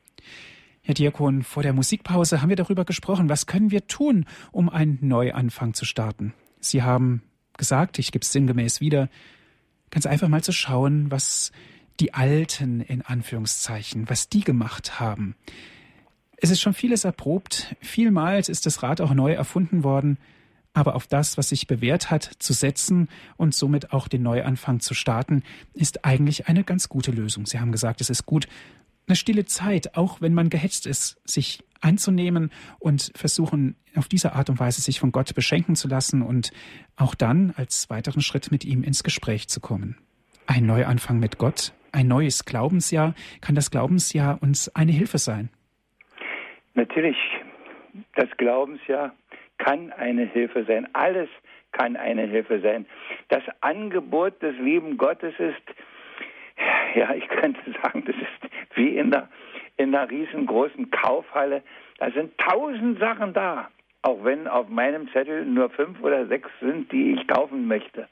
Herr 0.83 0.95
Diakon, 0.95 1.43
vor 1.43 1.63
der 1.63 1.73
Musikpause 1.73 2.43
haben 2.43 2.51
wir 2.51 2.57
darüber 2.57 2.85
gesprochen, 2.85 3.31
was 3.31 3.47
können 3.47 3.71
wir 3.71 3.87
tun, 3.87 4.27
um 4.53 4.69
einen 4.69 4.99
Neuanfang 5.01 5.73
zu 5.73 5.87
starten. 5.87 6.35
Sie 6.61 6.83
haben 6.83 7.23
gesagt, 7.57 7.99
ich 7.99 8.13
gebe 8.13 8.23
es 8.23 8.31
sinngemäß 8.31 8.83
wieder, 8.83 9.09
ganz 9.91 10.05
einfach 10.05 10.29
mal 10.29 10.45
zu 10.45 10.53
schauen, 10.53 11.11
was 11.11 11.51
die 12.01 12.15
Alten 12.15 12.81
in 12.81 13.03
Anführungszeichen, 13.03 14.09
was 14.09 14.29
die 14.29 14.43
gemacht 14.43 15.01
haben. 15.01 15.37
Es 16.37 16.51
ist 16.51 16.61
schon 16.61 16.75
vieles 16.75 17.05
erprobt, 17.05 17.77
vielmals 17.81 18.49
ist 18.49 18.67
das 18.67 18.83
Rad 18.83 19.01
auch 19.01 19.15
neu 19.15 19.33
erfunden 19.33 19.85
worden, 19.85 20.19
aber 20.75 20.97
auf 20.97 21.07
das, 21.07 21.39
was 21.39 21.51
sich 21.51 21.69
bewährt 21.69 22.11
hat, 22.11 22.29
zu 22.39 22.53
setzen 22.53 23.09
und 23.37 23.55
somit 23.55 23.93
auch 23.93 24.09
den 24.09 24.23
Neuanfang 24.23 24.81
zu 24.81 24.93
starten, 24.93 25.45
ist 25.73 26.05
eigentlich 26.05 26.49
eine 26.49 26.65
ganz 26.65 26.89
gute 26.89 27.13
Lösung. 27.13 27.47
Sie 27.47 27.61
haben 27.61 27.73
gesagt, 27.73 28.01
es 28.01 28.11
ist 28.11 28.27
gut, 28.27 28.49
eine 29.07 29.17
stille 29.17 29.45
Zeit, 29.45 29.97
auch 29.97 30.21
wenn 30.21 30.35
man 30.35 30.51
gehetzt 30.51 30.87
ist, 30.87 31.17
sich 31.25 31.63
einzunehmen 31.81 32.51
und 32.79 33.13
versuchen, 33.15 33.77
auf 33.95 34.09
diese 34.09 34.33
Art 34.33 34.51
und 34.51 34.59
Weise 34.59 34.81
sich 34.81 34.99
von 34.99 35.13
Gott 35.13 35.35
beschenken 35.35 35.77
zu 35.77 35.87
lassen 35.87 36.23
und 36.23 36.51
auch 36.97 37.15
dann 37.15 37.53
als 37.57 37.89
weiteren 37.91 38.23
Schritt 38.23 38.51
mit 38.51 38.65
ihm 38.65 38.83
ins 38.83 39.05
Gespräch 39.05 39.49
zu 39.49 39.61
kommen. 39.61 39.99
Ein 40.47 40.67
Neuanfang 40.67 41.19
mit 41.19 41.39
Gott, 41.39 41.73
ein 41.95 42.09
neues 42.09 42.45
Glaubensjahr. 42.45 43.15
Kann 43.41 43.55
das 43.55 43.71
Glaubensjahr 43.71 44.39
uns 44.43 44.75
eine 44.75 44.93
Hilfe 44.93 45.19
sein? 45.19 45.49
Natürlich, 46.75 47.17
das 48.17 48.29
Glaubensjahr 48.37 49.15
kann 49.59 49.93
eine 49.93 50.25
Hilfe 50.25 50.65
sein. 50.65 50.89
Alles 50.93 51.29
kann 51.73 51.97
eine 51.97 52.23
Hilfe 52.23 52.61
sein. 52.61 52.87
Das 53.29 53.43
Angebot 53.61 54.43
des 54.43 54.57
lieben 54.59 54.97
Gottes 54.97 55.35
ist, 55.39 55.63
ja, 56.95 57.15
ich 57.15 57.29
könnte 57.29 57.61
sagen, 57.83 58.05
das 58.07 58.17
ist 58.17 58.77
wie 58.77 58.97
in 58.97 59.11
der, 59.11 59.29
in 59.77 59.95
einer 59.95 60.11
riesengroßen 60.11 60.91
Kaufhalle. 60.91 61.63
Da 61.99 62.11
sind 62.11 62.37
tausend 62.39 62.99
Sachen 62.99 63.33
da, 63.33 63.69
auch 64.03 64.25
wenn 64.25 64.49
auf 64.49 64.69
meinem 64.69 65.09
Zettel 65.13 65.45
nur 65.45 65.71
fünf 65.71 66.01
oder 66.03 66.27
sechs 66.27 66.51
sind, 66.61 66.91
die 66.93 67.13
ich 67.13 67.27
kaufen 67.27 67.67
möchte. 67.67 68.09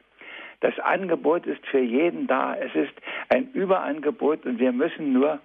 Das 0.62 0.78
Angebot 0.78 1.44
ist 1.46 1.66
für 1.66 1.80
jeden 1.80 2.28
da. 2.28 2.54
Es 2.54 2.72
ist 2.74 2.94
ein 3.28 3.50
Überangebot 3.52 4.46
und 4.46 4.60
wir 4.60 4.70
müssen 4.70 5.12
nur, 5.12 5.40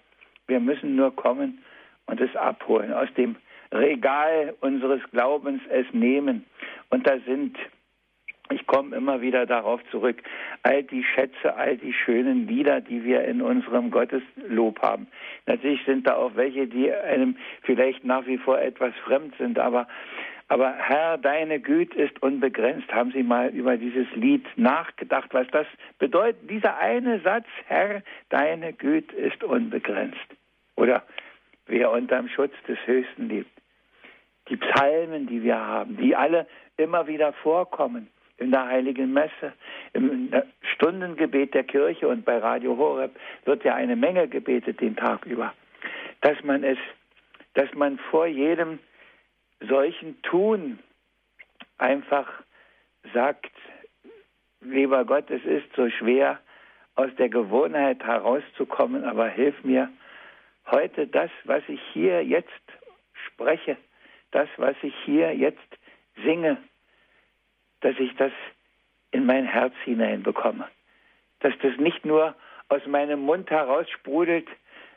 wir 0.46 0.60
müssen 0.60 0.96
nur 0.96 1.14
kommen 1.16 1.64
und 2.06 2.22
es 2.22 2.36
abholen. 2.36 2.94
Aus 2.94 3.10
dem 3.18 3.36
Regal 3.74 4.54
unseres 4.62 5.02
Glaubens 5.12 5.62
es 5.70 5.88
nehmen. 5.92 6.46
Und 6.92 7.08
da 7.08 7.18
sind, 7.26 7.58
ich 8.52 8.68
komme 8.68 8.96
immer 8.96 9.20
wieder 9.20 9.48
darauf 9.48 9.82
zurück, 9.90 10.22
all 10.62 10.84
die 10.84 11.04
Schätze, 11.04 11.56
all 11.56 11.78
die 11.78 11.94
schönen 11.94 12.48
Lieder, 12.48 12.80
die 12.80 13.04
wir 13.04 13.26
in 13.26 13.42
unserem 13.42 13.90
Gotteslob 13.90 14.80
haben. 14.84 15.08
Natürlich 15.48 15.84
sind 15.86 16.08
da 16.08 16.16
auch 16.16 16.36
welche, 16.36 16.68
die 16.68 16.94
einem 16.94 17.38
vielleicht 17.64 18.06
nach 18.06 18.28
wie 18.28 18.38
vor 18.38 18.60
etwas 18.60 18.94
fremd 19.04 19.34
sind, 19.40 19.58
aber 19.58 19.88
aber 20.50 20.74
Herr, 20.74 21.18
deine 21.18 21.60
Güte 21.60 22.02
ist 22.02 22.22
unbegrenzt. 22.24 22.92
Haben 22.94 23.12
Sie 23.12 23.24
mal 23.24 23.50
über 23.50 23.76
dieses 23.76 24.08
Lied 24.16 24.46
nachgedacht, 24.56 25.34
was 25.34 25.48
das 25.52 25.68
bedeutet? 26.00 26.50
Dieser 26.50 26.78
eine 26.78 27.20
Satz, 27.20 27.46
Herr, 27.66 28.02
deine 28.30 28.72
Güte 28.72 29.14
ist 29.16 29.44
unbegrenzt. 29.44 30.28
Oder 30.76 31.04
wer 31.66 31.92
unterm 31.92 32.30
Schutz 32.30 32.54
des 32.68 32.78
Höchsten 32.86 33.28
lebt. 33.28 33.52
Die 34.50 34.56
Psalmen, 34.56 35.28
die 35.28 35.44
wir 35.44 35.60
haben, 35.60 35.98
die 35.98 36.16
alle 36.16 36.48
immer 36.78 37.08
wieder 37.08 37.34
vorkommen 37.34 38.08
in 38.38 38.52
der 38.52 38.68
Heiligen 38.68 39.12
Messe, 39.12 39.54
im 39.94 40.32
Stundengebet 40.76 41.54
der 41.54 41.64
Kirche 41.64 42.08
und 42.08 42.24
bei 42.24 42.38
Radio 42.38 42.78
Horeb 42.78 43.12
wird 43.44 43.66
ja 43.66 43.76
eine 43.76 43.96
Menge 43.98 44.28
gebetet 44.30 44.80
den 44.80 44.96
Tag 44.96 45.26
über. 45.26 45.54
Dass 46.22 46.42
man 46.44 46.64
es, 46.64 46.78
dass 47.56 47.74
man 47.74 47.98
vor 48.12 48.28
jedem 48.28 48.80
solchen 49.60 50.22
Tun 50.24 50.80
einfach 51.78 52.28
sagt, 53.13 53.52
lieber 54.62 55.06
Gott, 55.06 55.30
es 55.30 55.43
ist 55.43 55.74
so 55.76 55.89
schwer, 55.89 56.39
aus 56.96 57.10
der 57.17 57.30
Gewohnheit 57.30 58.04
herauszukommen, 58.04 59.04
aber 59.04 59.30
hilf 59.30 59.63
mir 59.63 59.89
heute 60.65 61.08
das, 61.08 61.30
was 61.43 61.62
ich 61.67 61.80
hier 61.93 62.24
jetzt 62.24 62.50
spreche, 63.28 63.78
das, 64.32 64.50
was 64.58 64.76
ich 64.82 64.93
hier 65.06 65.36
jetzt 65.36 65.78
singe, 66.24 66.58
dass 67.82 67.96
ich 68.00 68.15
das 68.15 68.32
in 69.12 69.26
mein 69.26 69.46
Herz 69.46 69.74
hineinbekomme. 69.84 70.67
Dass 71.39 71.54
das 71.62 71.78
nicht 71.78 72.04
nur 72.04 72.36
aus 72.70 72.86
meinem 72.88 73.22
Mund 73.22 73.50
heraus 73.50 73.88
sprudelt, 73.91 74.48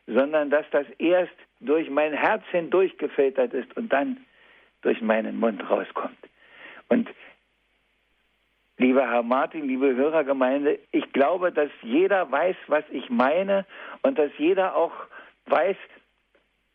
sondern 0.07 0.51
dass 0.51 0.65
das 0.71 0.87
erst 0.99 1.37
durch 1.61 1.91
mein 1.91 2.15
Herz 2.15 2.43
hindurch 2.51 2.97
gefiltert 2.97 3.53
ist 3.53 3.77
und 3.77 3.93
dann 3.93 4.25
durch 4.83 5.01
meinen 5.01 5.39
Mund 5.39 5.69
rauskommt. 5.69 6.19
Und 6.89 7.09
lieber 8.79 9.09
Herr 9.09 9.23
Martin, 9.23 9.67
liebe 9.67 9.95
Hörergemeinde, 9.95 10.79
ich 10.93 11.13
glaube, 11.13 11.53
dass 11.53 11.71
jeder 11.83 12.31
weiß, 12.31 12.57
was 12.67 12.85
ich 12.91 13.11
meine 13.11 13.67
und 14.03 14.19
dass 14.19 14.31
jeder 14.39 14.75
auch 14.75 14.93
weiß, 15.47 15.77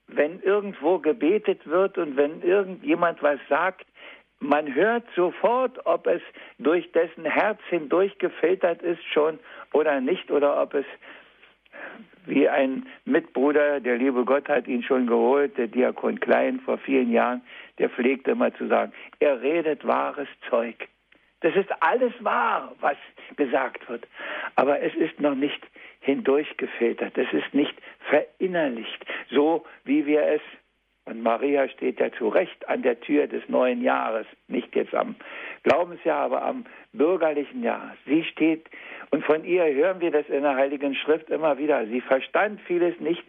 wenn 0.08 0.41
irgendwo 0.41 1.00
gebetet 1.00 1.65
wird 1.65 1.98
und 1.98 2.15
wenn 2.15 2.41
irgendjemand 2.41 3.24
was 3.24 3.39
sagt, 3.50 3.86
man 4.39 4.74
hört 4.74 5.04
sofort, 5.15 5.86
ob 5.86 6.08
es 6.08 6.22
durch 6.60 6.91
dessen 6.91 7.26
Herz 7.26 7.60
hindurch 7.70 8.18
gefiltert 8.20 8.82
ist 8.82 9.04
schon 9.12 9.39
oder 9.74 10.02
nicht 10.02 10.30
oder 10.30 10.62
ob 10.62 10.74
es 10.74 10.86
wie 12.26 12.48
ein 12.50 12.86
Mitbruder, 13.06 13.80
der 13.80 13.98
liebe 13.98 14.26
Gott 14.26 14.48
hat 14.50 14.68
ihn 14.68 14.84
schon 14.84 15.08
geholt, 15.08 15.58
der 15.58 15.68
Diakon 15.68 16.20
Klein 16.20 16.60
vor 16.60 16.78
vielen 16.78 17.12
Jahren, 17.12 17.42
der 17.78 17.90
pflegte 17.90 18.32
immer 18.32 18.54
zu 18.56 18.68
sagen, 18.68 18.94
er 19.20 19.42
redet 19.42 19.86
wahres 19.86 20.28
Zeug. 20.50 20.76
Das 21.42 21.56
ist 21.56 21.70
alles 21.82 22.14
wahr, 22.22 22.74
was 22.80 22.98
gesagt 23.36 23.88
wird. 23.90 24.08
Aber 24.56 24.82
es 24.82 24.96
ist 24.96 25.20
noch 25.20 25.36
nicht 25.36 25.62
hindurchgefiltert. 26.00 27.18
Es 27.18 27.32
ist 27.34 27.54
nicht 27.54 27.76
verinnerlicht, 28.10 29.06
so 29.30 29.66
wie 29.84 30.06
wir 30.06 30.24
es 30.24 30.42
und 31.06 31.22
Maria 31.22 31.68
steht 31.70 32.00
ja 32.00 32.12
zu 32.12 32.30
Recht 32.30 32.68
an 32.68 32.82
der 32.82 33.00
Tür 33.00 33.28
des 33.28 33.48
neuen 33.48 33.82
Jahres, 33.82 34.26
nicht 34.48 34.76
jetzt 34.76 34.94
am 34.94 35.15
Glaubensjahr, 35.63 36.22
aber 36.22 36.44
am 36.44 36.65
bürgerlichen 36.94 37.63
Jahr. 37.63 37.96
Sie 38.06 38.24
steht, 38.24 38.68
und 39.12 39.24
von 39.24 39.46
ihr 39.46 39.65
hören 39.65 40.02
wir 40.02 40.12
das 40.12 40.28
in 40.30 40.41
der 40.41 40.56
Heiligen 40.56 40.96
Schrift 40.96 41.30
immer 41.30 41.58
wieder. 41.58 41.86
Sie 41.88 42.02
verstand 42.02 42.60
vieles 42.62 43.00
nicht, 43.00 43.24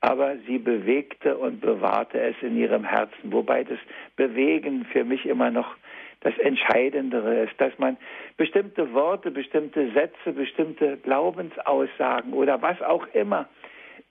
aber 0.00 0.36
sie 0.46 0.58
bewegte 0.58 1.36
und 1.36 1.60
bewahrte 1.60 2.20
es 2.20 2.36
in 2.42 2.56
ihrem 2.56 2.84
Herzen. 2.84 3.32
Wobei 3.32 3.64
das 3.64 3.78
Bewegen 4.16 4.84
für 4.92 5.04
mich 5.04 5.24
immer 5.24 5.50
noch 5.50 5.76
das 6.20 6.36
Entscheidendere 6.38 7.44
ist, 7.44 7.58
dass 7.58 7.78
man 7.78 7.96
bestimmte 8.36 8.92
Worte, 8.92 9.30
bestimmte 9.30 9.90
Sätze, 9.92 10.32
bestimmte 10.32 10.98
Glaubensaussagen 10.98 12.32
oder 12.32 12.60
was 12.60 12.80
auch 12.82 13.06
immer 13.14 13.48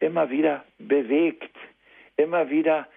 immer 0.04 0.30
wieder 0.30 0.64
bewegt, 0.80 1.56
immer 2.18 2.50
wieder 2.50 2.88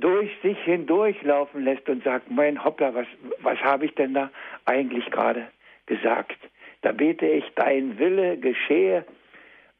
durch 0.00 0.30
sich 0.42 0.58
hindurchlaufen 0.64 1.64
lässt 1.64 1.88
und 1.88 2.04
sagt, 2.04 2.30
mein 2.30 2.62
Hoppla, 2.62 2.94
was, 2.94 3.06
was 3.40 3.58
habe 3.58 3.86
ich 3.86 3.94
denn 3.94 4.14
da 4.14 4.30
eigentlich 4.64 5.10
gerade 5.10 5.48
gesagt. 5.86 6.38
Da 6.82 6.92
bete 6.92 7.26
ich, 7.26 7.44
dein 7.56 7.98
Wille 7.98 8.36
geschehe. 8.36 9.04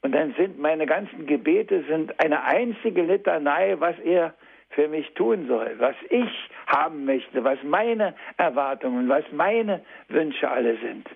Und 0.02 0.12
dann 0.12 0.34
sind 0.34 0.58
meine 0.58 0.86
ganzen 0.86 1.26
Gebete 1.26 1.84
sind 1.88 2.18
eine 2.20 2.44
einzige 2.44 3.02
Litanei, 3.02 3.76
was 3.78 3.98
er 4.00 4.34
für 4.70 4.88
mich 4.88 5.12
tun 5.14 5.46
soll, 5.48 5.74
was 5.78 5.96
ich 6.10 6.30
haben 6.66 7.04
möchte, 7.04 7.42
was 7.42 7.58
meine 7.62 8.14
Erwartungen, 8.36 9.08
was 9.08 9.24
meine 9.32 9.80
Wünsche 10.08 10.48
alle 10.48 10.76
sind. 10.78 11.08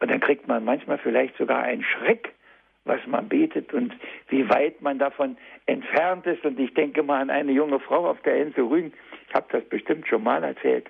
Und 0.00 0.10
dann 0.10 0.20
kriegt 0.20 0.48
man 0.48 0.64
manchmal 0.64 0.98
vielleicht 0.98 1.36
sogar 1.36 1.62
einen 1.62 1.84
Schreck, 1.84 2.34
was 2.84 3.00
man 3.06 3.28
betet 3.28 3.72
und 3.72 3.94
wie 4.28 4.48
weit 4.48 4.82
man 4.82 4.98
davon 4.98 5.36
entfernt 5.66 6.26
ist. 6.26 6.44
Und 6.44 6.58
ich 6.58 6.74
denke 6.74 7.02
mal 7.02 7.20
an 7.20 7.30
eine 7.30 7.52
junge 7.52 7.78
Frau 7.80 8.08
auf 8.08 8.20
der 8.22 8.36
Insel 8.36 8.64
Rügen, 8.64 8.92
ich 9.28 9.34
habe 9.34 9.46
das 9.50 9.64
bestimmt 9.68 10.08
schon 10.08 10.22
mal 10.22 10.42
erzählt, 10.42 10.88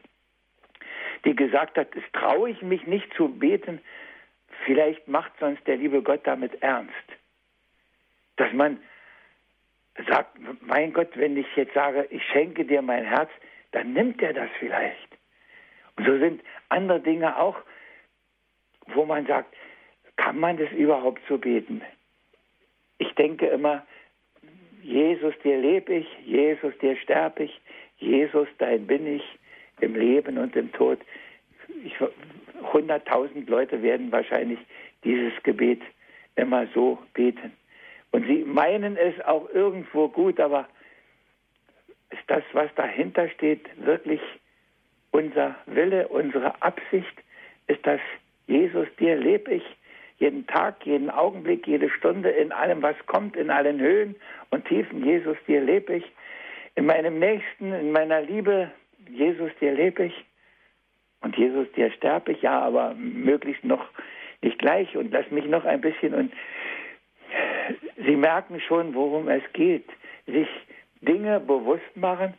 die 1.24 1.36
gesagt 1.36 1.76
hat, 1.76 1.94
es 1.94 2.04
traue 2.12 2.50
ich 2.50 2.62
mich 2.62 2.86
nicht 2.86 3.12
zu 3.14 3.28
beten, 3.28 3.80
vielleicht 4.64 5.06
macht 5.06 5.32
sonst 5.38 5.66
der 5.66 5.76
liebe 5.76 6.02
Gott 6.02 6.20
damit 6.24 6.62
ernst. 6.62 6.92
Dass 8.36 8.52
man 8.52 8.78
sagt, 10.08 10.38
mein 10.62 10.92
Gott, 10.92 11.10
wenn 11.14 11.36
ich 11.36 11.46
jetzt 11.56 11.74
sage, 11.74 12.06
ich 12.10 12.24
schenke 12.24 12.64
dir 12.64 12.82
mein 12.82 13.04
Herz, 13.04 13.30
dann 13.72 13.92
nimmt 13.92 14.22
er 14.22 14.32
das 14.32 14.48
vielleicht. 14.58 15.08
Und 15.96 16.06
so 16.06 16.18
sind 16.18 16.42
andere 16.70 17.00
Dinge 17.00 17.38
auch, 17.38 17.56
wo 18.86 19.04
man 19.04 19.26
sagt, 19.26 19.54
kann 20.16 20.38
man 20.38 20.56
das 20.56 20.70
überhaupt 20.72 21.20
so 21.28 21.38
beten? 21.38 21.82
Ich 22.98 23.14
denke 23.14 23.46
immer, 23.46 23.84
Jesus, 24.82 25.34
dir 25.44 25.58
lebe 25.58 25.94
ich, 25.94 26.06
Jesus, 26.24 26.76
dir 26.78 26.96
sterbe 26.96 27.44
ich, 27.44 27.60
Jesus, 27.98 28.48
dein 28.58 28.86
bin 28.86 29.06
ich 29.06 29.22
im 29.80 29.94
Leben 29.94 30.38
und 30.38 30.54
im 30.56 30.72
Tod. 30.72 30.98
Hunderttausend 32.72 33.48
Leute 33.48 33.82
werden 33.82 34.10
wahrscheinlich 34.12 34.58
dieses 35.04 35.32
Gebet 35.42 35.80
immer 36.36 36.66
so 36.74 36.98
beten. 37.14 37.52
Und 38.10 38.26
sie 38.26 38.44
meinen 38.44 38.96
es 38.96 39.18
auch 39.24 39.48
irgendwo 39.50 40.08
gut, 40.08 40.38
aber 40.38 40.68
ist 42.10 42.22
das, 42.26 42.42
was 42.52 42.72
dahinter 42.74 43.28
steht, 43.30 43.66
wirklich 43.84 44.20
unser 45.12 45.56
Wille, 45.66 46.08
unsere 46.08 46.60
Absicht? 46.62 47.14
Ist 47.68 47.86
das, 47.86 48.00
Jesus, 48.46 48.86
dir 48.98 49.16
lebe 49.16 49.54
ich 49.54 49.64
jeden 50.22 50.46
Tag, 50.46 50.86
jeden 50.86 51.10
Augenblick, 51.10 51.66
jede 51.66 51.90
Stunde, 51.90 52.30
in 52.30 52.52
allem, 52.52 52.80
was 52.80 52.94
kommt, 53.06 53.36
in 53.36 53.50
allen 53.50 53.80
Höhen 53.80 54.14
und 54.50 54.64
Tiefen. 54.66 55.04
Jesus, 55.04 55.36
dir 55.48 55.60
lebe 55.60 55.96
ich. 55.96 56.04
In 56.76 56.86
meinem 56.86 57.18
Nächsten, 57.18 57.72
in 57.72 57.90
meiner 57.90 58.22
Liebe, 58.22 58.70
Jesus, 59.10 59.50
dir 59.60 59.72
lebe 59.72 60.04
ich. 60.04 60.24
Und 61.22 61.36
Jesus, 61.36 61.66
dir 61.72 61.90
sterbe 61.90 62.32
ich, 62.32 62.42
ja, 62.42 62.60
aber 62.60 62.94
möglichst 62.94 63.64
noch 63.64 63.84
nicht 64.42 64.58
gleich 64.60 64.96
und 64.96 65.10
lass 65.10 65.28
mich 65.32 65.44
noch 65.44 65.64
ein 65.64 65.80
bisschen 65.80 66.14
und 66.14 66.32
Sie 67.96 68.16
merken 68.16 68.60
schon, 68.60 68.94
worum 68.94 69.28
es 69.28 69.42
geht. 69.52 69.88
Sich 70.26 70.48
Dinge 71.00 71.40
bewusst 71.40 71.96
machen 71.96 72.34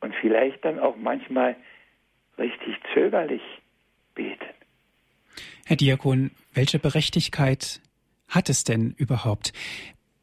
und 0.00 0.14
vielleicht 0.16 0.64
dann 0.64 0.78
auch 0.78 0.96
manchmal 0.96 1.56
richtig 2.38 2.76
zögerlich 2.94 3.42
beten. 4.14 4.59
Herr 5.70 5.76
Diakon, 5.76 6.32
welche 6.52 6.80
Berechtigkeit 6.80 7.80
hat 8.26 8.48
es 8.48 8.64
denn 8.64 8.92
überhaupt? 8.98 9.52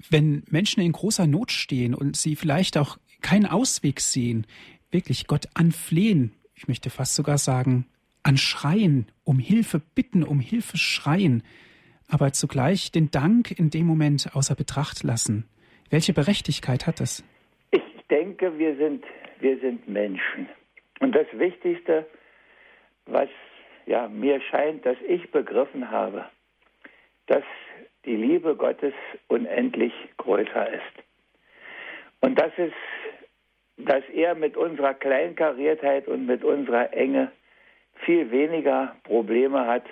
Wenn 0.09 0.43
Menschen 0.49 0.83
in 0.83 0.91
großer 0.91 1.25
Not 1.25 1.53
stehen 1.53 1.95
und 1.95 2.17
sie 2.17 2.35
vielleicht 2.35 2.77
auch 2.77 2.97
keinen 3.21 3.45
Ausweg 3.45 4.01
sehen, 4.01 4.45
wirklich 4.91 5.25
Gott 5.25 5.45
anflehen, 5.53 6.33
ich 6.53 6.67
möchte 6.67 6.89
fast 6.89 7.15
sogar 7.15 7.37
sagen, 7.37 7.85
anschreien, 8.23 9.07
um 9.23 9.39
Hilfe 9.39 9.79
bitten, 9.95 10.23
um 10.23 10.41
Hilfe 10.41 10.75
schreien, 10.75 11.43
aber 12.09 12.33
zugleich 12.33 12.91
den 12.91 13.09
Dank 13.09 13.57
in 13.57 13.69
dem 13.69 13.85
Moment 13.85 14.35
außer 14.35 14.53
Betracht 14.53 15.03
lassen. 15.03 15.47
Welche 15.89 16.11
Berechtigkeit 16.11 16.85
hat 16.87 16.99
das? 16.99 17.23
Ich 17.71 17.81
denke, 18.09 18.59
wir 18.59 18.75
sind, 18.75 19.05
wir 19.39 19.57
sind 19.61 19.87
Menschen. 19.87 20.49
Und 20.99 21.15
das 21.15 21.27
Wichtigste, 21.31 22.05
was 23.05 23.29
ja, 23.87 24.07
mir 24.07 24.41
scheint, 24.41 24.85
dass 24.85 24.97
ich 25.07 25.31
begriffen 25.31 25.89
habe, 25.89 26.25
dass 27.27 27.43
die 28.05 28.15
Liebe 28.15 28.55
Gottes 28.55 28.93
unendlich 29.27 29.93
größer 30.17 30.73
ist. 30.73 31.03
Und 32.19 32.39
das 32.39 32.51
ist, 32.57 32.73
dass 33.77 34.03
er 34.13 34.35
mit 34.35 34.57
unserer 34.57 34.93
Kleinkariertheit 34.93 36.07
und 36.07 36.25
mit 36.25 36.43
unserer 36.43 36.93
Enge 36.93 37.31
viel 38.05 38.29
weniger 38.31 38.95
Probleme 39.03 39.65
hat, 39.65 39.83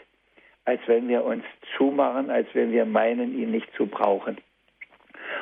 als 0.65 0.81
wenn 0.87 1.07
wir 1.07 1.23
uns 1.23 1.43
zumachen, 1.77 2.29
als 2.29 2.47
wenn 2.53 2.71
wir 2.71 2.85
meinen, 2.85 3.37
ihn 3.39 3.51
nicht 3.51 3.71
zu 3.75 3.87
brauchen. 3.87 4.37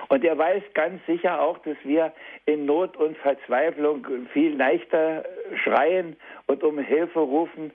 Und 0.09 0.23
er 0.23 0.37
weiß 0.37 0.63
ganz 0.73 1.03
sicher 1.05 1.41
auch, 1.41 1.57
dass 1.59 1.77
wir 1.83 2.13
in 2.45 2.65
Not 2.65 2.97
und 2.97 3.17
Verzweiflung 3.17 4.05
viel 4.31 4.55
leichter 4.55 5.23
schreien 5.63 6.15
und 6.47 6.63
um 6.63 6.77
Hilfe 6.79 7.19
rufen, 7.19 7.71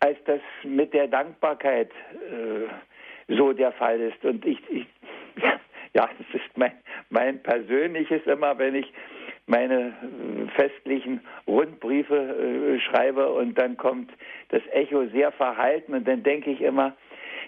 als 0.00 0.16
das 0.24 0.40
mit 0.64 0.94
der 0.94 1.08
Dankbarkeit 1.08 1.90
äh, 1.90 3.34
so 3.34 3.52
der 3.52 3.72
Fall 3.72 4.00
ist. 4.00 4.24
Und 4.24 4.44
ich, 4.44 4.58
ich 4.70 4.86
ja, 5.94 6.08
das 6.18 6.40
ist 6.40 6.56
mein, 6.56 6.72
mein 7.10 7.42
persönliches 7.42 8.24
immer, 8.26 8.58
wenn 8.58 8.74
ich 8.74 8.92
meine 9.46 9.88
äh, 9.88 10.48
festlichen 10.54 11.20
Rundbriefe 11.46 12.16
äh, 12.16 12.80
schreibe 12.80 13.32
und 13.32 13.58
dann 13.58 13.76
kommt 13.76 14.10
das 14.50 14.62
Echo 14.72 15.06
sehr 15.06 15.32
verhalten 15.32 15.94
und 15.94 16.06
dann 16.06 16.22
denke 16.22 16.50
ich 16.50 16.60
immer, 16.60 16.94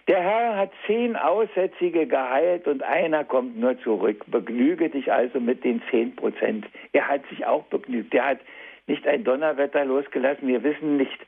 der 0.09 0.23
Herr 0.23 0.57
hat 0.57 0.73
zehn 0.87 1.15
Aussätzige 1.15 2.07
geheilt 2.07 2.67
und 2.67 2.83
einer 2.83 3.23
kommt 3.23 3.59
nur 3.59 3.79
zurück. 3.81 4.25
Begnüge 4.29 4.89
dich 4.89 5.13
also 5.13 5.39
mit 5.39 5.63
den 5.63 5.83
zehn 5.91 6.17
Prozent. 6.17 6.67
Er 6.93 7.07
hat 7.07 7.21
sich 7.29 7.47
auch 7.47 7.65
begnügt. 7.65 8.15
Er 8.15 8.27
hat 8.27 8.39
nicht 8.87 9.07
ein 9.07 9.25
Donnerwetter 9.25 9.85
losgelassen. 9.85 10.49
Wir 10.49 10.65
wissen 10.65 10.97
nicht, 10.97 11.19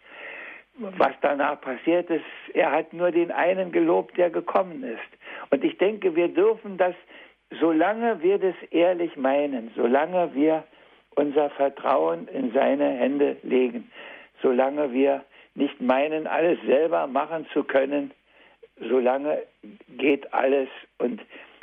was 0.78 1.12
danach 1.20 1.60
passiert 1.60 2.08
ist. 2.10 2.24
Er 2.54 2.72
hat 2.72 2.92
nur 2.92 3.10
den 3.10 3.30
einen 3.30 3.72
gelobt, 3.72 4.16
der 4.16 4.30
gekommen 4.30 4.82
ist. 4.82 5.50
Und 5.50 5.64
ich 5.64 5.76
denke, 5.78 6.16
wir 6.16 6.28
dürfen 6.28 6.76
das 6.78 6.94
solange 7.60 8.22
wir 8.22 8.38
das 8.38 8.54
ehrlich 8.70 9.16
meinen, 9.16 9.70
solange 9.76 10.34
wir 10.34 10.64
unser 11.14 11.50
Vertrauen 11.50 12.28
in 12.28 12.52
seine 12.52 12.88
Hände 12.90 13.36
legen, 13.42 13.90
solange 14.40 14.92
wir 14.92 15.24
nicht 15.54 15.80
meinen, 15.80 16.26
alles 16.26 16.58
selber 16.66 17.06
machen 17.06 17.46
zu 17.52 17.64
können, 17.64 18.12
solange 18.78 19.42
geht 19.98 20.32
alles 20.32 20.68
und, 20.98 21.20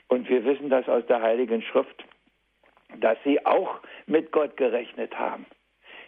und 0.08 0.30
wir 0.30 0.45
wissen 0.45 0.69
das 0.69 0.88
aus 0.88 1.06
der 1.08 1.22
Heiligen 1.22 1.62
Schrift, 1.62 2.04
dass 2.98 3.17
sie 3.24 3.43
auch 3.45 3.80
mit 4.06 4.32
Gott 4.32 4.58
gerechnet 4.58 5.17
haben 5.17 5.45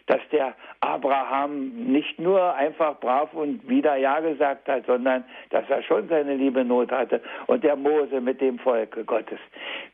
dass 0.06 0.20
der 0.30 0.54
Abraham 0.80 1.68
nicht 1.68 2.18
nur 2.18 2.54
einfach 2.54 2.98
brav 3.00 3.32
und 3.34 3.68
wieder 3.68 3.96
Ja 3.96 4.20
gesagt 4.20 4.68
hat, 4.68 4.86
sondern 4.86 5.24
dass 5.50 5.68
er 5.68 5.82
schon 5.82 6.08
seine 6.08 6.34
liebe 6.34 6.64
Not 6.64 6.90
hatte 6.90 7.20
und 7.46 7.64
der 7.64 7.76
Mose 7.76 8.20
mit 8.20 8.40
dem 8.40 8.58
Volke 8.58 9.04
Gottes. 9.04 9.38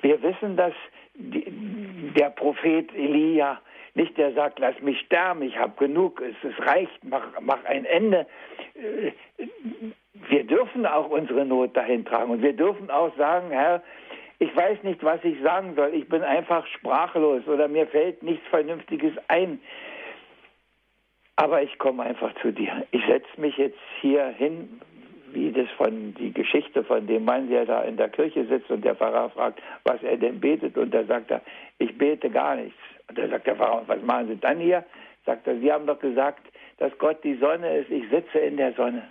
Wir 0.01 0.23
wissen, 0.23 0.57
dass 0.57 0.73
der 1.15 2.31
Prophet 2.31 2.95
Elia 2.95 3.59
nicht 3.95 4.17
der 4.17 4.33
sagt, 4.33 4.61
lass 4.61 4.81
mich 4.81 5.01
sterben, 5.01 5.43
ich 5.43 5.59
habe 5.59 5.73
genug, 5.77 6.23
es, 6.23 6.37
es 6.49 6.67
reicht, 6.67 7.03
mach, 7.03 7.27
mach 7.41 7.65
ein 7.65 7.85
Ende. 7.85 8.27
Wir 10.29 10.45
dürfen 10.45 10.87
auch 10.87 11.11
unsere 11.11 11.45
Not 11.45 11.77
dahin 11.77 12.05
tragen 12.05 12.31
und 12.31 12.43
wir 12.43 12.53
dürfen 12.53 12.91
auch 12.91 13.15
sagen, 13.17 13.51
Herr, 13.51 13.83
ich 14.39 14.55
weiß 14.55 14.85
nicht, 14.85 15.03
was 15.03 15.19
ich 15.25 15.41
sagen 15.43 15.75
soll. 15.75 15.93
Ich 15.95 16.09
bin 16.09 16.23
einfach 16.23 16.65
sprachlos 16.69 17.47
oder 17.49 17.67
mir 17.67 17.89
fällt 17.89 18.23
nichts 18.23 18.47
Vernünftiges 18.49 19.13
ein. 19.27 19.61
Aber 21.41 21.63
ich 21.63 21.79
komme 21.79 22.03
einfach 22.03 22.35
zu 22.43 22.53
dir. 22.53 22.85
Ich 22.91 23.07
setze 23.07 23.41
mich 23.41 23.57
jetzt 23.59 23.79
hier 24.01 24.27
hin, 24.27 24.81
wie 25.33 25.53
das 25.53 25.71
von 25.77 26.13
die 26.15 26.33
Geschichte 26.33 26.83
von 26.83 27.07
dem 27.07 27.27
Mann, 27.27 27.49
der 27.49 27.65
da 27.65 27.83
in 27.83 27.97
der 27.97 28.09
Kirche 28.09 28.45
sitzt 28.47 28.69
und 28.73 28.85
der 28.85 28.97
Pfarrer 28.97 29.31
fragt, 29.31 29.63
was 29.85 30.03
er 30.03 30.17
denn 30.17 30.41
betet. 30.41 30.77
Und 30.77 30.93
da 30.93 31.05
sagt 31.05 31.31
er, 31.31 31.41
ich 31.79 31.97
bete 31.97 32.29
gar 32.29 32.57
nichts. 32.57 32.81
Und 33.09 33.19
da 33.19 33.29
sagt 33.29 33.47
der 33.47 33.55
Pfarrer, 33.55 33.85
was 33.87 34.03
machen 34.03 34.27
Sie 34.27 34.37
dann 34.37 34.59
hier? 34.59 34.85
Sagt 35.27 35.47
er, 35.47 35.57
Sie 35.61 35.73
haben 35.73 35.87
doch 35.87 36.01
gesagt, 36.01 36.45
dass 36.79 36.91
Gott 36.99 37.23
die 37.23 37.37
Sonne 37.37 37.79
ist. 37.79 37.91
Ich 37.91 38.11
sitze 38.11 38.41
in 38.41 38.57
der 38.57 38.73
Sonne. 38.73 39.09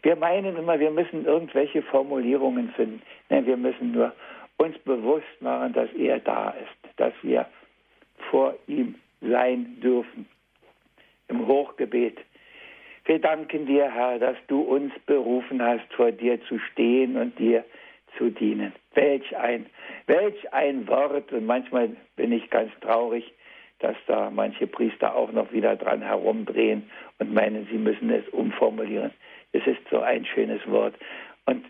Wir 0.00 0.16
meinen 0.16 0.56
immer, 0.56 0.80
wir 0.80 0.90
müssen 0.90 1.26
irgendwelche 1.26 1.82
Formulierungen 1.82 2.70
finden. 2.70 3.02
Nein, 3.28 3.44
wir 3.44 3.58
müssen 3.58 3.92
nur 3.92 4.14
uns 4.56 4.78
bewusst 4.78 5.40
machen, 5.40 5.74
dass 5.74 5.92
er 5.92 6.20
da 6.20 6.54
ist, 6.58 6.96
dass 6.96 7.12
wir 7.20 7.44
vor 8.30 8.54
ihm 8.66 8.94
sein 9.20 9.78
dürfen 9.82 10.26
im 11.28 11.46
Hochgebet. 11.46 12.18
Wir 13.06 13.18
danken 13.18 13.66
dir, 13.66 13.90
Herr, 13.90 14.18
dass 14.18 14.36
du 14.46 14.60
uns 14.60 14.92
berufen 15.06 15.62
hast, 15.62 15.92
vor 15.94 16.10
dir 16.10 16.40
zu 16.44 16.58
stehen 16.58 17.16
und 17.16 17.38
dir 17.38 17.64
zu 18.16 18.30
dienen. 18.30 18.72
Welch 18.94 19.36
ein, 19.36 19.66
welch 20.06 20.52
ein 20.52 20.86
Wort. 20.88 21.32
Und 21.32 21.46
manchmal 21.46 21.90
bin 22.16 22.32
ich 22.32 22.48
ganz 22.50 22.70
traurig, 22.80 23.30
dass 23.80 23.96
da 24.06 24.30
manche 24.30 24.66
Priester 24.66 25.14
auch 25.14 25.32
noch 25.32 25.52
wieder 25.52 25.76
dran 25.76 26.00
herumdrehen 26.00 26.90
und 27.18 27.34
meinen, 27.34 27.66
sie 27.70 27.78
müssen 27.78 28.10
es 28.10 28.26
umformulieren. 28.30 29.10
Es 29.52 29.66
ist 29.66 29.80
so 29.90 30.00
ein 30.00 30.24
schönes 30.24 30.66
Wort. 30.70 30.94
Und 31.46 31.64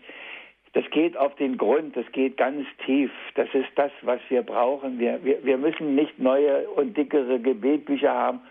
das 0.73 0.83
geht 0.91 1.15
auf 1.17 1.35
den 1.35 1.57
Grund, 1.57 1.95
das 1.95 2.05
geht 2.11 2.37
ganz 2.37 2.65
tief. 2.85 3.11
Das 3.35 3.47
ist 3.53 3.69
das, 3.75 3.91
was 4.01 4.19
wir 4.29 4.41
brauchen. 4.43 4.99
Wir, 4.99 5.23
wir, 5.23 5.43
wir 5.43 5.57
müssen 5.57 5.95
nicht 5.95 6.19
neue 6.19 6.67
und 6.69 6.95
dickere 6.97 7.39
Gebetbücher 7.39 8.13
haben. 8.13 8.41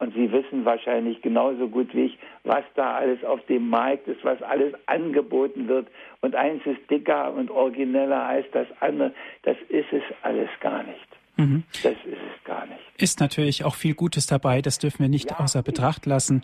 Und 0.00 0.14
Sie 0.14 0.30
wissen 0.30 0.64
wahrscheinlich 0.64 1.20
genauso 1.22 1.68
gut 1.68 1.92
wie 1.92 2.06
ich, 2.06 2.18
was 2.44 2.64
da 2.76 2.96
alles 2.96 3.24
auf 3.24 3.44
dem 3.46 3.68
Markt 3.68 4.06
ist, 4.06 4.24
was 4.24 4.40
alles 4.42 4.72
angeboten 4.86 5.66
wird. 5.66 5.88
Und 6.20 6.36
eins 6.36 6.64
ist 6.66 6.88
dicker 6.88 7.32
und 7.32 7.50
origineller 7.50 8.22
als 8.22 8.46
das 8.52 8.68
andere. 8.80 9.12
Das 9.42 9.56
ist 9.68 9.92
es 9.92 10.02
alles 10.22 10.48
gar 10.60 10.84
nicht. 10.84 11.08
Mhm. 11.36 11.64
Das 11.82 11.92
ist 11.92 12.06
es 12.06 12.44
gar 12.44 12.66
nicht. 12.66 12.80
Ist 12.96 13.20
natürlich 13.20 13.64
auch 13.64 13.74
viel 13.74 13.94
Gutes 13.94 14.26
dabei, 14.26 14.62
das 14.62 14.78
dürfen 14.78 15.00
wir 15.00 15.08
nicht 15.08 15.30
ja, 15.30 15.40
außer 15.40 15.62
Betracht 15.62 16.06
lassen. 16.06 16.42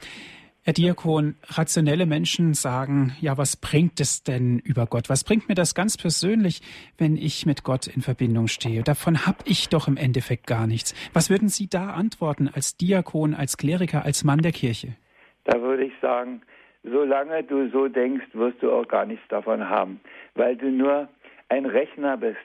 Herr 0.66 0.72
Diakon, 0.72 1.35
rationelle 1.46 2.07
Menschen 2.07 2.55
sagen, 2.55 3.14
ja, 3.20 3.37
was 3.37 3.55
bringt 3.55 4.00
es 4.00 4.22
denn 4.22 4.59
über 4.61 4.87
Gott? 4.87 5.11
Was 5.11 5.22
bringt 5.22 5.46
mir 5.46 5.55
das 5.55 5.74
ganz 5.74 5.98
persönlich, 5.98 6.62
wenn 6.96 7.18
ich 7.18 7.44
mit 7.44 7.64
Gott 7.64 7.87
in 7.87 8.00
Verbindung 8.00 8.46
stehe? 8.46 8.83
Davon 8.83 9.27
habe 9.27 9.40
ich 9.44 9.68
doch 9.68 9.88
im 9.88 9.98
Endeffekt 9.98 10.46
gar 10.46 10.66
nichts. 10.66 10.94
Was 11.12 11.29
würden 11.29 11.48
Sie 11.50 11.68
da 11.68 11.90
antworten 11.90 12.48
als 12.48 12.79
Diakon, 12.79 13.35
als 13.35 13.59
Kleriker, 13.59 14.07
als 14.07 14.24
Mann 14.24 14.38
der 14.38 14.53
Kirche? 14.53 14.96
Da 15.44 15.61
würde 15.61 15.85
ich 15.85 15.92
sagen, 16.00 16.40
solange 16.83 17.42
du 17.44 17.68
so 17.68 17.88
denkst, 17.88 18.29
wirst 18.33 18.62
du 18.62 18.72
auch 18.72 18.88
gar 18.88 19.05
nichts 19.05 19.29
davon 19.29 19.68
haben, 19.68 20.00
weil 20.35 20.57
du 20.57 20.70
nur 20.70 21.11
ein 21.50 21.66
Rechner 21.66 22.16
bist. 22.16 22.38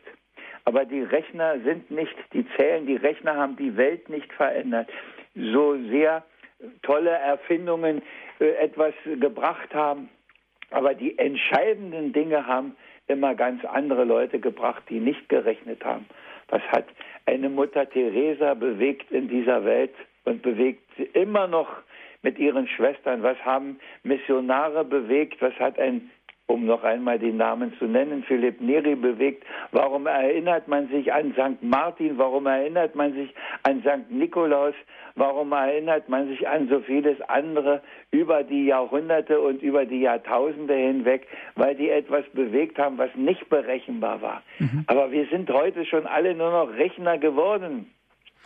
Aber 0.66 0.84
die 0.84 1.04
Rechner 1.04 1.62
sind 1.64 1.90
nicht, 1.90 2.16
die 2.34 2.46
zählen, 2.58 2.86
die 2.86 2.98
Rechner 2.98 3.38
haben 3.38 3.56
die 3.56 3.78
Welt 3.78 4.10
nicht 4.10 4.34
verändert. 4.34 4.90
So 5.36 5.78
sehr 5.90 6.26
tolle 6.82 7.12
Erfindungen 7.12 8.02
äh, 8.40 8.50
etwas 8.56 8.94
gebracht 9.20 9.74
haben. 9.74 10.10
Aber 10.72 10.94
die 10.94 11.18
entscheidenden 11.18 12.14
Dinge 12.14 12.46
haben 12.46 12.76
immer 13.08 13.34
ganz 13.36 13.66
andere 13.66 14.04
Leute 14.04 14.40
gebracht, 14.40 14.84
die 14.90 15.00
nicht 15.00 15.30
gerechnet 15.30 15.84
haben. 15.84 16.06
Was 16.50 16.62
hat 16.64 16.86
eine 17.26 17.50
Mutter 17.50 17.90
Teresa 17.90 18.54
bewegt 18.54 19.12
in 19.12 19.28
dieser 19.28 19.66
Welt 19.66 19.94
und 20.26 20.42
bewegt 20.42 20.84
immer 21.14 21.48
noch 21.48 21.70
mit 22.22 22.38
ihren 22.38 22.68
Schwestern? 22.68 23.24
Was 23.24 23.38
haben 23.44 23.80
Missionare 24.04 24.84
bewegt? 24.86 25.42
Was 25.42 25.54
hat 25.60 25.80
ein 25.80 26.12
um 26.50 26.66
noch 26.66 26.84
einmal 26.84 27.20
den 27.20 27.38
Namen 27.38 27.74
zu 27.78 27.86
nennen, 27.86 28.24
Philipp 28.24 28.60
Neri 28.60 28.96
bewegt. 28.96 29.46
Warum 29.72 30.08
erinnert 30.08 30.68
man 30.68 30.88
sich 30.90 31.14
an 31.14 31.34
St. 31.34 31.62
Martin? 31.62 32.18
Warum 32.18 32.48
erinnert 32.48 32.96
man 32.96 33.14
sich 33.14 33.34
an 33.64 33.82
St. 33.82 34.10
Nikolaus? 34.10 34.74
Warum 35.16 35.52
erinnert 35.52 36.10
man 36.10 36.28
sich 36.28 36.48
an 36.48 36.68
so 36.68 36.80
vieles 36.80 37.22
andere 37.22 37.82
über 38.10 38.44
die 38.44 38.66
Jahrhunderte 38.66 39.40
und 39.40 39.62
über 39.62 39.86
die 39.86 40.02
Jahrtausende 40.02 40.74
hinweg? 40.74 41.28
Weil 41.56 41.76
die 41.76 41.90
etwas 41.90 42.26
bewegt 42.34 42.80
haben, 42.80 42.98
was 42.98 43.14
nicht 43.16 43.48
berechenbar 43.50 44.22
war. 44.24 44.42
Mhm. 44.58 44.86
Aber 44.88 45.12
wir 45.12 45.28
sind 45.28 45.52
heute 45.52 45.86
schon 45.86 46.08
alle 46.08 46.34
nur 46.34 46.52
noch 46.52 46.76
Rechner 46.76 47.20
geworden. 47.20 47.92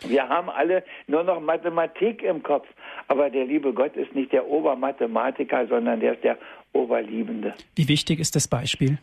Wir 0.06 0.28
haben 0.28 0.50
alle 0.50 0.82
nur 1.06 1.22
noch 1.22 1.40
Mathematik 1.40 2.22
im 2.22 2.42
Kopf. 2.42 2.66
Aber 3.08 3.30
der 3.30 3.46
liebe 3.46 3.72
Gott 3.72 3.96
ist 3.96 4.14
nicht 4.14 4.32
der 4.32 4.46
Obermathematiker, 4.46 5.66
sondern 5.68 6.00
der 6.00 6.14
ist 6.14 6.24
der 6.24 6.36
Oberliebende. 6.74 7.54
Wie 7.74 7.88
wichtig 7.88 8.20
ist 8.20 8.36
das 8.36 8.46
Beispiel? 8.46 8.98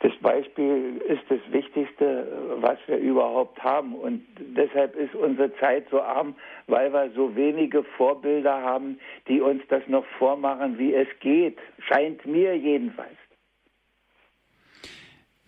Das 0.00 0.12
Beispiel 0.20 1.02
ist 1.08 1.22
das 1.28 1.40
Wichtigste, 1.50 2.56
was 2.60 2.78
wir 2.86 2.98
überhaupt 2.98 3.58
haben. 3.64 3.94
Und 3.94 4.22
deshalb 4.38 4.94
ist 4.94 5.14
unsere 5.14 5.52
Zeit 5.56 5.86
so 5.90 6.00
arm, 6.00 6.36
weil 6.66 6.92
wir 6.92 7.10
so 7.16 7.34
wenige 7.34 7.82
Vorbilder 7.96 8.62
haben, 8.62 9.00
die 9.26 9.40
uns 9.40 9.62
das 9.68 9.82
noch 9.88 10.04
vormachen, 10.18 10.78
wie 10.78 10.94
es 10.94 11.08
geht. 11.20 11.58
Scheint 11.88 12.24
mir 12.26 12.56
jedenfalls. 12.56 13.16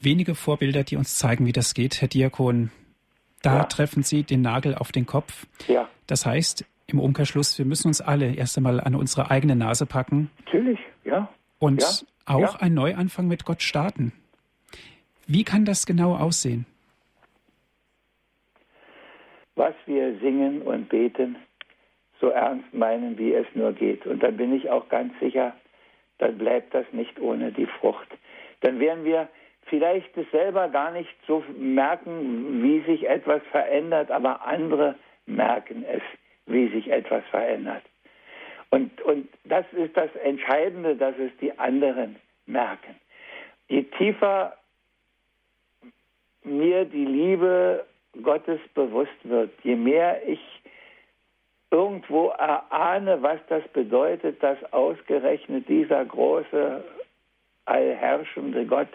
Wenige 0.01 0.35
Vorbilder, 0.35 0.83
die 0.83 0.97
uns 0.97 1.17
zeigen, 1.17 1.47
wie 1.47 1.53
das 1.53 1.75
geht, 1.75 2.01
Herr 2.01 2.09
Diakon. 2.09 2.71
Da 3.43 3.59
ja. 3.59 3.65
treffen 3.65 4.03
Sie 4.03 4.23
den 4.23 4.41
Nagel 4.41 4.75
auf 4.75 4.93
den 4.93 5.07
Kopf. 5.07 5.47
Ja. 5.69 5.89
Das 6.07 6.25
heißt, 6.25 6.65
im 6.93 7.01
Umkehrschluss, 7.01 7.59
wir 7.59 7.67
müssen 7.67 7.89
uns 7.89 8.01
alle 8.01 8.35
erst 8.35 8.57
einmal 8.57 8.81
an 8.81 8.95
unsere 8.95 9.31
eigene 9.31 9.55
Nase 9.57 9.85
packen. 9.87 10.31
Natürlich, 10.45 10.79
ja. 11.05 11.29
Und 11.59 11.83
ja. 11.83 12.35
auch 12.35 12.55
ja. 12.55 12.61
einen 12.61 12.75
Neuanfang 12.75 13.29
mit 13.29 13.45
Gott 13.45 13.63
starten. 13.63 14.13
Wie 15.27 15.45
kann 15.45 15.67
das 15.67 15.85
genau 15.85 16.17
aussehen? 16.17 16.65
Was 19.55 19.75
wir 19.87 20.19
singen 20.21 20.63
und 20.63 20.89
beten, 20.89 21.37
so 22.21 22.29
ernst 22.29 22.73
meinen, 22.73 23.19
wie 23.19 23.35
es 23.35 23.47
nur 23.55 23.73
geht. 23.73 24.07
Und 24.07 24.23
dann 24.23 24.37
bin 24.37 24.55
ich 24.55 24.71
auch 24.71 24.89
ganz 24.89 25.13
sicher, 25.21 25.55
dann 26.19 26.39
bleibt 26.39 26.75
das 26.75 26.87
nicht 26.93 27.21
ohne 27.21 27.53
die 27.53 27.67
Frucht. 27.67 28.09
Dann 28.61 28.81
werden 28.81 29.05
wir 29.05 29.29
vielleicht 29.67 30.17
es 30.17 30.31
selber 30.31 30.69
gar 30.69 30.93
nicht 30.93 31.15
so 31.27 31.45
merken, 31.59 32.63
wie 32.63 32.81
sich 32.91 33.07
etwas 33.07 33.43
verändert, 33.51 34.11
aber 34.11 34.47
andere 34.47 34.95
merken 35.27 35.85
es 35.85 36.03
wie 36.49 36.69
sich 36.69 36.91
etwas 36.91 37.25
verändert. 37.31 37.83
Und, 38.71 39.01
und 39.03 39.29
das 39.45 39.65
ist 39.73 39.97
das 39.97 40.15
Entscheidende, 40.17 40.97
dass 40.97 41.17
es 41.19 41.31
die 41.41 41.57
anderen 41.59 42.17
merken. 42.47 42.95
Je 43.69 43.83
tiefer 43.83 44.57
mir 46.45 46.85
die 46.85 47.05
Liebe 47.05 47.87
Gottes 48.23 48.61
bewusst 48.75 49.19
wird, 49.23 49.51
je 49.63 49.77
mehr 49.77 50.27
ich 50.27 50.41
irgendwo 51.71 52.29
erahne, 52.29 53.23
was 53.23 53.41
das 53.49 53.67
bedeutet, 53.69 54.43
dass 54.43 54.59
ausgerechnet 54.73 55.69
dieser 55.69 56.05
große, 56.05 56.83
allherrschende 57.67 58.65
Gott 58.65 58.89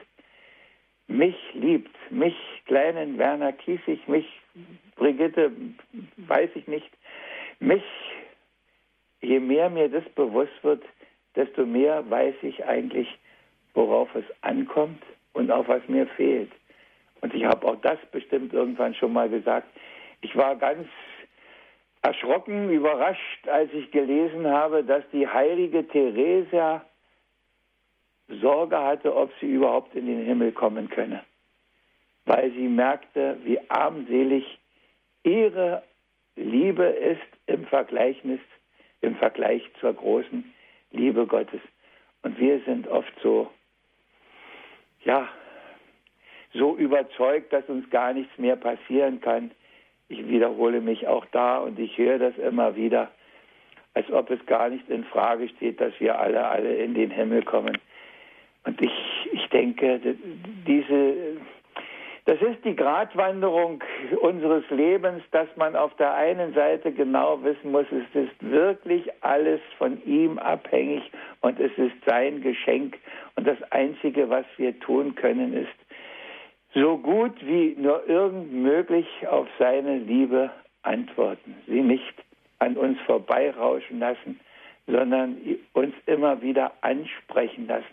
mich 1.07 1.35
liebt, 1.53 1.95
mich, 2.09 2.35
kleinen 2.65 3.17
Werner 3.17 3.51
Kiesig, 3.51 4.07
mich, 4.07 4.25
Brigitte, 4.95 5.51
weiß 6.17 6.49
ich 6.55 6.67
nicht, 6.67 6.89
mich, 7.63 7.83
je 9.21 9.39
mehr 9.39 9.69
mir 9.69 9.89
das 9.89 10.07
bewusst 10.15 10.63
wird, 10.63 10.83
desto 11.35 11.65
mehr 11.65 12.09
weiß 12.09 12.35
ich 12.41 12.63
eigentlich, 12.65 13.07
worauf 13.73 14.13
es 14.15 14.25
ankommt 14.41 15.01
und 15.33 15.49
auf 15.51 15.67
was 15.67 15.81
mir 15.87 16.05
fehlt. 16.07 16.51
Und 17.21 17.33
ich 17.33 17.45
habe 17.45 17.65
auch 17.67 17.79
das 17.81 17.97
bestimmt 18.11 18.53
irgendwann 18.53 18.93
schon 18.93 19.13
mal 19.13 19.29
gesagt. 19.29 19.67
Ich 20.21 20.35
war 20.35 20.55
ganz 20.55 20.87
erschrocken, 22.01 22.69
überrascht, 22.69 23.47
als 23.47 23.71
ich 23.73 23.89
gelesen 23.91 24.45
habe, 24.45 24.83
dass 24.83 25.03
die 25.11 25.27
heilige 25.27 25.87
Theresia 25.87 26.85
Sorge 28.41 28.77
hatte, 28.77 29.15
ob 29.15 29.31
sie 29.39 29.47
überhaupt 29.47 29.95
in 29.95 30.07
den 30.07 30.25
Himmel 30.25 30.51
kommen 30.51 30.89
könne, 30.89 31.23
weil 32.25 32.51
sie 32.51 32.67
merkte, 32.67 33.37
wie 33.43 33.59
armselig 33.69 34.59
ihre 35.23 35.83
Liebe 36.35 36.85
ist 36.85 37.21
im 37.47 37.65
Vergleichnis, 37.65 38.39
im 39.01 39.15
Vergleich 39.15 39.63
zur 39.79 39.93
großen 39.93 40.53
Liebe 40.91 41.25
Gottes. 41.27 41.61
Und 42.21 42.39
wir 42.39 42.61
sind 42.65 42.87
oft 42.87 43.13
so, 43.21 43.49
ja, 45.03 45.27
so 46.53 46.77
überzeugt, 46.77 47.51
dass 47.51 47.67
uns 47.67 47.89
gar 47.89 48.13
nichts 48.13 48.37
mehr 48.37 48.55
passieren 48.55 49.19
kann. 49.21 49.51
Ich 50.07 50.27
wiederhole 50.27 50.81
mich 50.81 51.07
auch 51.07 51.25
da 51.31 51.57
und 51.57 51.79
ich 51.79 51.97
höre 51.97 52.19
das 52.19 52.37
immer 52.37 52.75
wieder, 52.75 53.11
als 53.93 54.09
ob 54.11 54.29
es 54.29 54.43
gar 54.45 54.69
nicht 54.69 54.89
in 54.89 55.03
Frage 55.05 55.49
steht, 55.49 55.81
dass 55.81 55.93
wir 55.99 56.19
alle, 56.19 56.45
alle 56.45 56.75
in 56.75 56.93
den 56.93 57.11
Himmel 57.11 57.43
kommen. 57.43 57.77
Und 58.65 58.81
ich, 58.81 58.91
ich 59.31 59.47
denke, 59.49 59.99
diese 60.65 61.37
das 62.25 62.41
ist 62.41 62.63
die 62.63 62.75
Gratwanderung 62.75 63.83
unseres 64.21 64.63
Lebens, 64.69 65.23
dass 65.31 65.47
man 65.57 65.75
auf 65.75 65.93
der 65.95 66.13
einen 66.13 66.53
Seite 66.53 66.91
genau 66.93 67.43
wissen 67.43 67.71
muss, 67.71 67.85
es 67.91 68.23
ist 68.23 68.51
wirklich 68.51 69.09
alles 69.21 69.59
von 69.77 70.01
ihm 70.05 70.37
abhängig 70.39 71.03
und 71.41 71.59
es 71.59 71.71
ist 71.77 71.95
sein 72.05 72.41
Geschenk. 72.41 72.97
Und 73.35 73.45
das 73.45 73.61
Einzige, 73.71 74.29
was 74.29 74.45
wir 74.57 74.79
tun 74.79 75.15
können, 75.15 75.53
ist, 75.53 75.69
so 76.73 76.97
gut 76.97 77.35
wie 77.45 77.75
nur 77.77 78.07
irgend 78.07 78.51
möglich 78.53 79.07
auf 79.29 79.47
seine 79.59 79.97
Liebe 79.97 80.49
antworten. 80.81 81.55
Sie 81.67 81.81
nicht 81.81 82.13
an 82.59 82.77
uns 82.77 82.99
vorbeirauschen 83.01 83.99
lassen, 83.99 84.39
sondern 84.87 85.37
uns 85.73 85.93
immer 86.05 86.41
wieder 86.41 86.71
ansprechen 86.81 87.67
lassen. 87.67 87.85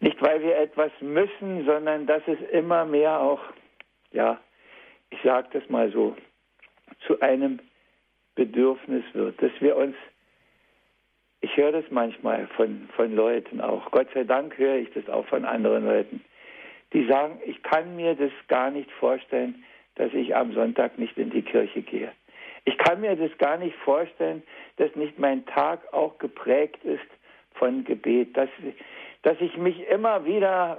Nicht, 0.00 0.20
weil 0.20 0.42
wir 0.42 0.56
etwas 0.58 0.92
müssen, 1.00 1.64
sondern 1.64 2.06
dass 2.06 2.22
es 2.26 2.38
immer 2.50 2.84
mehr 2.84 3.20
auch, 3.20 3.40
ja, 4.12 4.38
ich 5.10 5.18
sage 5.22 5.48
das 5.52 5.68
mal 5.70 5.90
so, 5.90 6.16
zu 7.06 7.20
einem 7.20 7.60
Bedürfnis 8.34 9.04
wird, 9.14 9.40
dass 9.40 9.52
wir 9.60 9.76
uns, 9.76 9.96
ich 11.40 11.56
höre 11.56 11.72
das 11.72 11.84
manchmal 11.90 12.46
von, 12.48 12.88
von 12.94 13.14
Leuten 13.14 13.60
auch, 13.60 13.90
Gott 13.90 14.08
sei 14.12 14.24
Dank 14.24 14.56
höre 14.58 14.76
ich 14.76 14.92
das 14.92 15.08
auch 15.08 15.26
von 15.26 15.44
anderen 15.44 15.86
Leuten, 15.86 16.24
die 16.92 17.06
sagen, 17.06 17.40
ich 17.44 17.62
kann 17.62 17.96
mir 17.96 18.14
das 18.14 18.32
gar 18.48 18.70
nicht 18.70 18.90
vorstellen, 18.92 19.64
dass 19.96 20.12
ich 20.12 20.36
am 20.36 20.52
Sonntag 20.52 20.98
nicht 20.98 21.16
in 21.16 21.30
die 21.30 21.42
Kirche 21.42 21.82
gehe. 21.82 22.12
Ich 22.64 22.76
kann 22.78 23.00
mir 23.00 23.16
das 23.16 23.36
gar 23.38 23.56
nicht 23.56 23.76
vorstellen, 23.76 24.42
dass 24.76 24.94
nicht 24.96 25.18
mein 25.18 25.46
Tag 25.46 25.92
auch 25.92 26.18
geprägt 26.18 26.84
ist 26.84 27.06
von 27.54 27.84
Gebet, 27.84 28.36
dass, 28.36 28.50
dass 29.26 29.40
ich 29.40 29.56
mich 29.56 29.84
immer 29.88 30.24
wieder 30.24 30.78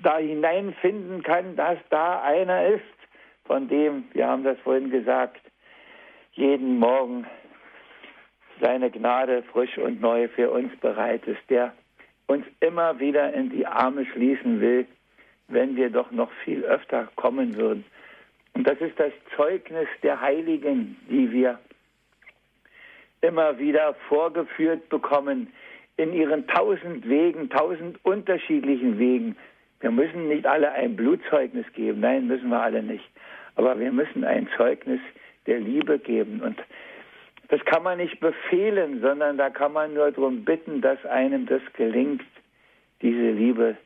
da 0.00 0.18
hineinfinden 0.18 1.24
kann, 1.24 1.56
dass 1.56 1.76
da 1.90 2.22
einer 2.22 2.68
ist, 2.68 2.84
von 3.46 3.66
dem, 3.66 4.04
wir 4.12 4.28
haben 4.28 4.44
das 4.44 4.56
vorhin 4.60 4.90
gesagt, 4.90 5.40
jeden 6.34 6.78
Morgen 6.78 7.26
seine 8.60 8.92
Gnade 8.92 9.42
frisch 9.42 9.76
und 9.76 10.00
neu 10.00 10.28
für 10.28 10.52
uns 10.52 10.70
bereit 10.76 11.26
ist, 11.26 11.40
der 11.50 11.72
uns 12.28 12.46
immer 12.60 13.00
wieder 13.00 13.32
in 13.32 13.50
die 13.50 13.66
Arme 13.66 14.06
schließen 14.06 14.60
will, 14.60 14.86
wenn 15.48 15.74
wir 15.74 15.90
doch 15.90 16.12
noch 16.12 16.30
viel 16.44 16.62
öfter 16.62 17.08
kommen 17.16 17.56
würden. 17.56 17.84
Und 18.52 18.68
das 18.68 18.80
ist 18.80 19.00
das 19.00 19.12
Zeugnis 19.34 19.88
der 20.04 20.20
Heiligen, 20.20 20.96
die 21.10 21.32
wir 21.32 21.58
immer 23.20 23.58
wieder 23.58 23.94
vorgeführt 24.08 24.88
bekommen 24.90 25.52
in 25.96 26.12
ihren 26.12 26.46
tausend 26.46 27.08
Wegen, 27.08 27.48
tausend 27.50 28.04
unterschiedlichen 28.04 28.98
Wegen. 28.98 29.36
Wir 29.80 29.90
müssen 29.90 30.28
nicht 30.28 30.46
alle 30.46 30.72
ein 30.72 30.96
Blutzeugnis 30.96 31.66
geben, 31.74 32.00
nein, 32.00 32.26
müssen 32.26 32.48
wir 32.48 32.60
alle 32.60 32.82
nicht. 32.82 33.04
Aber 33.56 33.78
wir 33.78 33.92
müssen 33.92 34.24
ein 34.24 34.48
Zeugnis 34.56 35.00
der 35.46 35.60
Liebe 35.60 35.98
geben. 35.98 36.40
Und 36.40 36.58
das 37.48 37.64
kann 37.66 37.82
man 37.82 37.98
nicht 37.98 38.18
befehlen, 38.20 39.00
sondern 39.00 39.36
da 39.36 39.50
kann 39.50 39.72
man 39.72 39.94
nur 39.94 40.10
darum 40.10 40.44
bitten, 40.44 40.80
dass 40.80 41.04
einem 41.06 41.46
das 41.46 41.62
gelingt, 41.74 42.24
diese 43.02 43.30
Liebe 43.30 43.76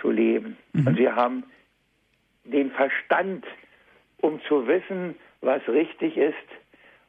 zu 0.00 0.10
leben. 0.10 0.56
Mhm. 0.72 0.86
Und 0.86 0.98
wir 0.98 1.14
haben 1.14 1.44
den 2.44 2.70
Verstand, 2.70 3.44
um 4.18 4.40
zu 4.48 4.66
wissen, 4.66 5.14
was 5.40 5.66
richtig 5.68 6.16
ist. 6.16 6.34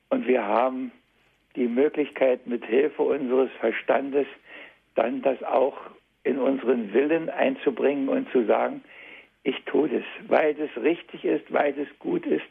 Und 0.10 0.28
wir 0.28 0.46
haben 0.46 0.92
die 1.56 1.68
Möglichkeit, 1.68 2.48
mit 2.48 2.66
Hilfe 2.66 3.04
unseres 3.04 3.52
Verstandes 3.60 4.28
dann 4.96 5.22
das 5.22 5.42
auch 5.44 5.78
in 6.24 6.40
unseren 6.40 6.94
Willen 6.94 7.30
einzubringen 7.30 8.10
und 8.10 8.30
zu 8.32 8.46
sagen, 8.46 8.84
ich 9.44 9.62
tue 9.66 9.90
das, 9.90 10.04
weil 10.28 10.56
es 10.60 10.82
richtig 10.82 11.26
ist, 11.26 11.52
weil 11.52 11.78
es 11.78 11.88
gut 12.00 12.26
ist, 12.26 12.46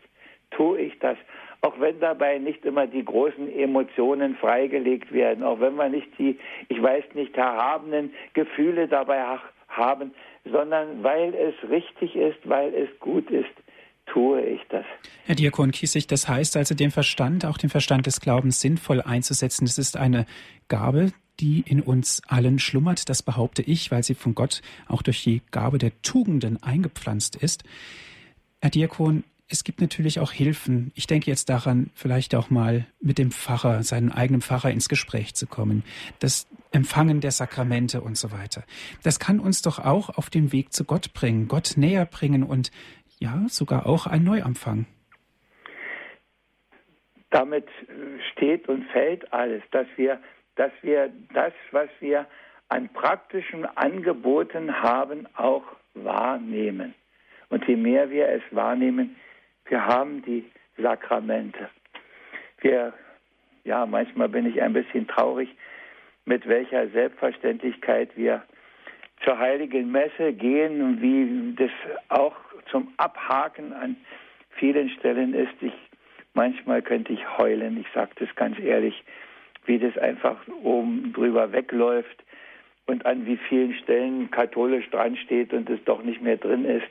tue 0.50 0.80
ich 0.80 0.98
das. 0.98 1.16
Auch 1.62 1.78
wenn 1.80 2.00
dabei 2.00 2.38
nicht 2.38 2.64
immer 2.64 2.86
die 2.86 3.04
großen 3.04 3.50
Emotionen 3.56 4.34
freigelegt 4.36 5.12
werden, 5.12 5.44
auch 5.44 5.60
wenn 5.60 5.76
wir 5.76 5.88
nicht 5.88 6.08
die, 6.18 6.38
ich 6.68 6.82
weiß 6.82 7.04
nicht, 7.14 7.36
erhabenen 7.36 8.12
Gefühle 8.34 8.88
dabei 8.88 9.38
haben, 9.68 10.12
sondern 10.44 11.02
weil 11.02 11.34
es 11.34 11.70
richtig 11.70 12.16
ist, 12.16 12.38
weil 12.48 12.74
es 12.74 12.88
gut 12.98 13.30
ist, 13.30 13.61
tue 14.06 14.42
ich 14.42 14.60
das. 14.68 14.84
Herr 15.24 15.34
Diakon 15.34 15.70
Kiesig, 15.70 16.06
das 16.06 16.28
heißt 16.28 16.56
also, 16.56 16.74
den 16.74 16.90
Verstand, 16.90 17.44
auch 17.44 17.58
den 17.58 17.70
Verstand 17.70 18.06
des 18.06 18.20
Glaubens 18.20 18.60
sinnvoll 18.60 19.00
einzusetzen, 19.00 19.64
das 19.66 19.78
ist 19.78 19.96
eine 19.96 20.26
Gabe, 20.68 21.12
die 21.40 21.60
in 21.60 21.80
uns 21.80 22.22
allen 22.26 22.58
schlummert, 22.58 23.08
das 23.08 23.22
behaupte 23.22 23.62
ich, 23.62 23.90
weil 23.90 24.02
sie 24.02 24.14
von 24.14 24.34
Gott 24.34 24.62
auch 24.86 25.02
durch 25.02 25.22
die 25.22 25.42
Gabe 25.50 25.78
der 25.78 25.92
Tugenden 26.02 26.62
eingepflanzt 26.62 27.36
ist. 27.36 27.64
Herr 28.60 28.70
Diakon, 28.70 29.24
es 29.48 29.64
gibt 29.64 29.82
natürlich 29.82 30.18
auch 30.18 30.32
Hilfen. 30.32 30.92
Ich 30.94 31.06
denke 31.06 31.30
jetzt 31.30 31.50
daran, 31.50 31.90
vielleicht 31.94 32.34
auch 32.34 32.48
mal 32.48 32.86
mit 33.00 33.18
dem 33.18 33.30
Pfarrer, 33.30 33.82
seinem 33.82 34.10
eigenen 34.10 34.40
Pfarrer 34.40 34.70
ins 34.70 34.88
Gespräch 34.88 35.34
zu 35.34 35.46
kommen. 35.46 35.84
Das 36.20 36.46
Empfangen 36.70 37.20
der 37.20 37.32
Sakramente 37.32 38.00
und 38.00 38.16
so 38.16 38.32
weiter. 38.32 38.64
Das 39.02 39.18
kann 39.18 39.40
uns 39.40 39.60
doch 39.60 39.78
auch 39.78 40.08
auf 40.08 40.30
den 40.30 40.52
Weg 40.52 40.72
zu 40.72 40.84
Gott 40.84 41.12
bringen, 41.12 41.48
Gott 41.48 41.74
näher 41.76 42.06
bringen 42.06 42.44
und 42.44 42.70
ja, 43.22 43.44
sogar 43.46 43.86
auch 43.86 44.06
ein 44.06 44.24
Neuanfang. 44.24 44.86
Damit 47.30 47.68
steht 48.32 48.68
und 48.68 48.84
fällt 48.90 49.32
alles, 49.32 49.62
dass 49.70 49.86
wir, 49.96 50.20
dass 50.56 50.72
wir 50.82 51.10
das, 51.32 51.52
was 51.70 51.88
wir 52.00 52.26
an 52.68 52.88
praktischen 52.88 53.64
Angeboten 53.64 54.82
haben, 54.82 55.26
auch 55.36 55.64
wahrnehmen. 55.94 56.94
Und 57.48 57.66
je 57.68 57.76
mehr 57.76 58.10
wir 58.10 58.28
es 58.28 58.42
wahrnehmen, 58.50 59.16
wir 59.66 59.86
haben 59.86 60.22
die 60.22 60.50
Sakramente. 60.76 61.68
Wir, 62.60 62.92
ja, 63.64 63.86
manchmal 63.86 64.28
bin 64.28 64.46
ich 64.46 64.60
ein 64.60 64.72
bisschen 64.72 65.06
traurig, 65.06 65.48
mit 66.24 66.48
welcher 66.48 66.88
Selbstverständlichkeit 66.88 68.16
wir 68.16 68.42
zur 69.24 69.38
heiligen 69.38 69.92
Messe 69.92 70.32
gehen 70.32 70.82
und 70.82 71.02
wie 71.02 71.54
das 71.56 71.70
auch 72.08 72.34
zum 72.70 72.92
Abhaken 72.96 73.72
an 73.72 73.96
vielen 74.50 74.90
Stellen 74.90 75.34
ist. 75.34 75.54
Ich, 75.60 75.72
manchmal 76.34 76.82
könnte 76.82 77.12
ich 77.12 77.38
heulen, 77.38 77.80
ich 77.80 77.86
sage 77.94 78.12
das 78.18 78.34
ganz 78.36 78.58
ehrlich, 78.58 79.02
wie 79.66 79.78
das 79.78 79.96
einfach 79.98 80.36
oben 80.62 81.12
drüber 81.12 81.52
wegläuft 81.52 82.24
und 82.86 83.06
an 83.06 83.26
wie 83.26 83.36
vielen 83.36 83.74
Stellen 83.74 84.30
katholisch 84.30 84.88
dran 84.90 85.16
steht 85.16 85.52
und 85.52 85.70
es 85.70 85.82
doch 85.84 86.02
nicht 86.02 86.20
mehr 86.20 86.36
drin 86.36 86.64
ist. 86.64 86.88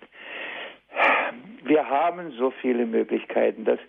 Wir 1.63 1.88
haben 1.88 2.32
so 2.32 2.52
viele 2.62 2.86
Möglichkeiten. 2.86 3.65
Das, 3.65 3.80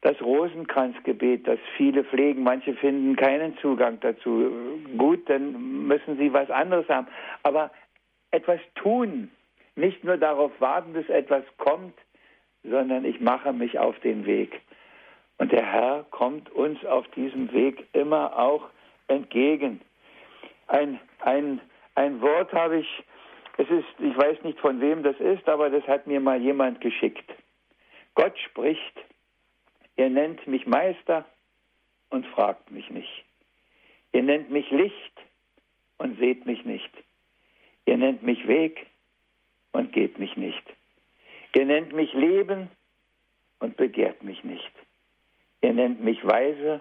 das 0.00 0.20
Rosenkranzgebet, 0.20 1.46
das 1.46 1.58
viele 1.76 2.04
pflegen, 2.04 2.42
manche 2.42 2.74
finden 2.74 3.16
keinen 3.16 3.56
Zugang 3.58 3.98
dazu. 4.00 4.50
Gut, 4.96 5.28
dann 5.28 5.86
müssen 5.86 6.18
sie 6.18 6.32
was 6.32 6.50
anderes 6.50 6.88
haben. 6.88 7.08
Aber 7.42 7.70
etwas 8.30 8.60
tun, 8.74 9.30
nicht 9.78 10.04
nur 10.04 10.16
darauf 10.16 10.52
warten, 10.60 10.92
bis 10.92 11.08
etwas 11.08 11.44
kommt, 11.56 11.94
sondern 12.62 13.04
ich 13.04 13.20
mache 13.20 13.52
mich 13.52 13.78
auf 13.78 13.98
den 14.00 14.26
Weg. 14.26 14.60
Und 15.38 15.52
der 15.52 15.64
Herr 15.64 16.04
kommt 16.10 16.50
uns 16.50 16.84
auf 16.84 17.06
diesem 17.08 17.52
Weg 17.52 17.86
immer 17.92 18.36
auch 18.38 18.68
entgegen. 19.06 19.80
Ein, 20.66 21.00
ein, 21.20 21.60
ein 21.94 22.20
Wort 22.20 22.52
habe 22.52 22.78
ich 22.78 23.04
es 23.58 23.68
ist, 23.70 23.88
ich 23.98 24.16
weiß 24.16 24.44
nicht 24.44 24.60
von 24.60 24.80
wem 24.80 25.02
das 25.02 25.18
ist, 25.18 25.48
aber 25.48 25.68
das 25.68 25.84
hat 25.88 26.06
mir 26.06 26.20
mal 26.20 26.40
jemand 26.40 26.80
geschickt. 26.80 27.28
Gott 28.14 28.38
spricht, 28.38 28.96
ihr 29.96 30.08
nennt 30.10 30.46
mich 30.46 30.64
Meister 30.64 31.24
und 32.10 32.24
fragt 32.28 32.70
mich 32.70 32.88
nicht. 32.90 33.24
Ihr 34.12 34.22
nennt 34.22 34.50
mich 34.50 34.70
Licht 34.70 35.12
und 35.98 36.18
seht 36.20 36.46
mich 36.46 36.64
nicht. 36.64 36.90
Ihr 37.84 37.96
nennt 37.96 38.22
mich 38.22 38.46
Weg 38.46 38.86
und 39.78 39.92
geht 39.92 40.18
mich 40.18 40.36
nicht. 40.36 40.64
Ihr 41.54 41.64
nennt 41.64 41.92
mich 41.92 42.12
Leben 42.12 42.68
und 43.60 43.76
begehrt 43.76 44.24
mich 44.24 44.42
nicht. 44.42 44.72
Ihr 45.60 45.72
nennt 45.72 46.00
mich 46.02 46.24
weise 46.26 46.80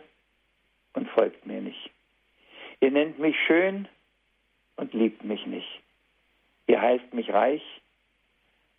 und 0.94 1.08
folgt 1.12 1.46
mir 1.46 1.62
nicht. 1.62 1.92
Ihr 2.80 2.90
nennt 2.90 3.20
mich 3.20 3.36
schön 3.46 3.88
und 4.78 4.96
liebt 4.96 5.24
mich 5.24 5.46
nicht. 5.46 5.82
Ihr 6.66 6.82
heißt 6.82 7.14
mich 7.14 7.32
reich 7.32 7.62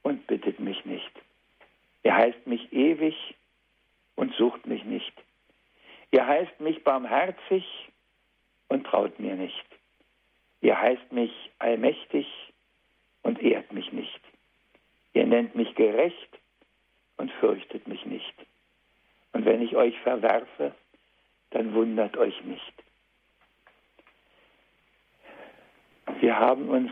und 0.03 0.27
bittet 0.27 0.59
mich 0.59 0.85
nicht. 0.85 1.13
Ihr 2.03 2.17
heißt 2.17 2.45
mich 2.45 2.73
ewig 2.73 3.37
und 4.17 4.35
sucht 4.35 4.67
mich 4.67 4.83
nicht. 4.85 5.13
Ihr 6.11 6.27
heißt 6.27 6.59
mich 6.61 6.83
barmherzig 6.83 7.65
und 8.67 8.85
traut 8.85 9.21
mir 9.21 9.37
nicht. 9.37 9.67
Ihr 10.61 10.77
heißt 10.77 11.13
mich 11.13 11.31
allmächtig 11.61 12.27
und 13.23 13.41
ehrt 13.69 13.73
mich 13.73 13.93
nicht. 13.93 14.21
Ihr 15.13 15.27
nennt 15.27 15.55
mich 15.55 15.75
gerecht 15.75 16.39
und 17.17 17.31
fürchtet 17.33 17.87
mich 17.89 18.05
nicht. 18.07 18.35
Und 19.33 19.45
wenn 19.45 19.63
ich 19.63 19.77
euch 19.77 19.99
verwerfe, 20.01 20.75
dann 21.51 21.75
wundert 21.75 22.17
euch 22.17 22.45
nicht. 22.45 22.73
Wir 26.21 26.39
haben 26.39 26.69
uns 26.69 26.91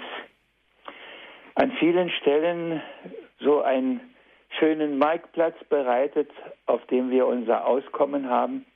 an 1.55 1.73
vielen 1.79 2.11
Stellen 2.11 2.83
so 3.41 3.63
einen 3.63 4.01
schönen 4.59 4.99
Marktplatz 4.99 5.57
bereitet, 5.69 6.31
auf 6.67 6.85
dem 6.87 7.11
wir 7.11 7.27
unser 7.27 7.67
Auskommen 7.67 8.29
haben, 8.29 8.67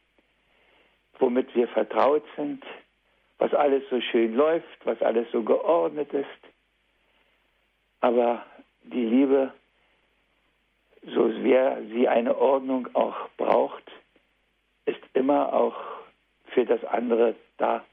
womit 1.18 1.54
wir 1.54 1.68
vertraut 1.68 2.24
sind, 2.36 2.64
was 3.38 3.52
alles 3.54 3.82
so 3.90 4.00
schön 4.00 4.34
läuft, 4.34 4.84
was 4.84 5.00
alles 5.02 5.30
so 5.32 5.42
geordnet 5.42 6.12
ist. 6.12 6.49
Aber 8.00 8.44
die 8.82 9.04
Liebe, 9.04 9.52
so 11.02 11.30
sehr 11.42 11.82
sie 11.90 12.08
eine 12.08 12.36
Ordnung 12.36 12.88
auch 12.94 13.28
braucht, 13.36 13.84
ist 14.86 15.00
immer 15.14 15.52
auch 15.52 15.76
für 16.46 16.64
das 16.64 16.84
andere 16.84 17.34
da. 17.58 17.84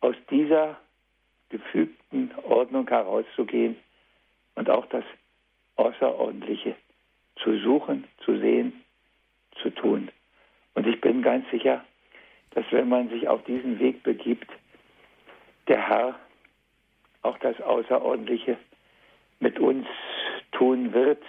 Aus 0.00 0.16
dieser 0.30 0.78
gefügten 1.50 2.32
Ordnung 2.44 2.88
herauszugehen 2.88 3.76
und 4.54 4.70
auch 4.70 4.86
das 4.86 5.04
Außerordentliche 5.76 6.74
zu 7.36 7.58
suchen, 7.58 8.04
zu 8.24 8.38
sehen, 8.38 8.84
zu 9.62 9.70
tun. 9.70 10.10
Und 10.74 10.86
ich 10.86 11.00
bin 11.00 11.22
ganz 11.22 11.48
sicher, 11.50 11.84
dass 12.52 12.64
wenn 12.70 12.88
man 12.88 13.08
sich 13.10 13.28
auf 13.28 13.44
diesen 13.44 13.78
Weg 13.78 14.02
begibt, 14.02 14.50
der 15.68 15.88
Herr 15.88 16.18
auch 17.22 17.38
das 17.38 17.60
Außerordentliche 17.60 18.56
mit 19.40 19.58
uns 19.58 19.86
tun 20.52 20.92
wird, 20.92 21.22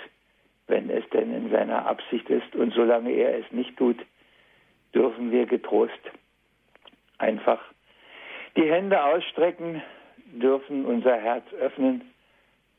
wenn 0.68 0.90
es 0.90 1.04
denn 1.10 1.34
in 1.34 1.50
seiner 1.50 1.86
Absicht 1.86 2.30
ist. 2.30 2.56
Und 2.56 2.74
solange 2.74 3.12
er 3.12 3.40
es 3.40 3.52
nicht 3.52 3.76
tut, 3.78 3.98
dürfen 4.94 5.32
wir 5.32 5.46
getrost 5.46 6.00
einfach 7.18 7.60
die 8.56 8.70
Hände 8.70 9.02
ausstrecken, 9.04 9.82
dürfen 10.34 10.86
unser 10.86 11.18
Herz 11.18 11.46
öffnen 11.54 12.02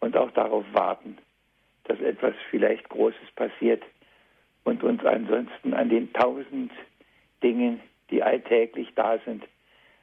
und 0.00 0.16
auch 0.16 0.30
darauf 0.32 0.64
warten, 0.72 1.16
dass 1.84 2.00
etwas 2.00 2.34
vielleicht 2.50 2.88
Großes 2.88 3.30
passiert 3.36 3.82
und 4.64 4.82
uns 4.82 5.04
ansonsten 5.04 5.74
an 5.74 5.88
den 5.88 6.12
tausend 6.12 6.72
Dingen, 7.42 7.80
die 8.10 8.22
alltäglich 8.22 8.88
da 8.94 9.18
sind, 9.24 9.44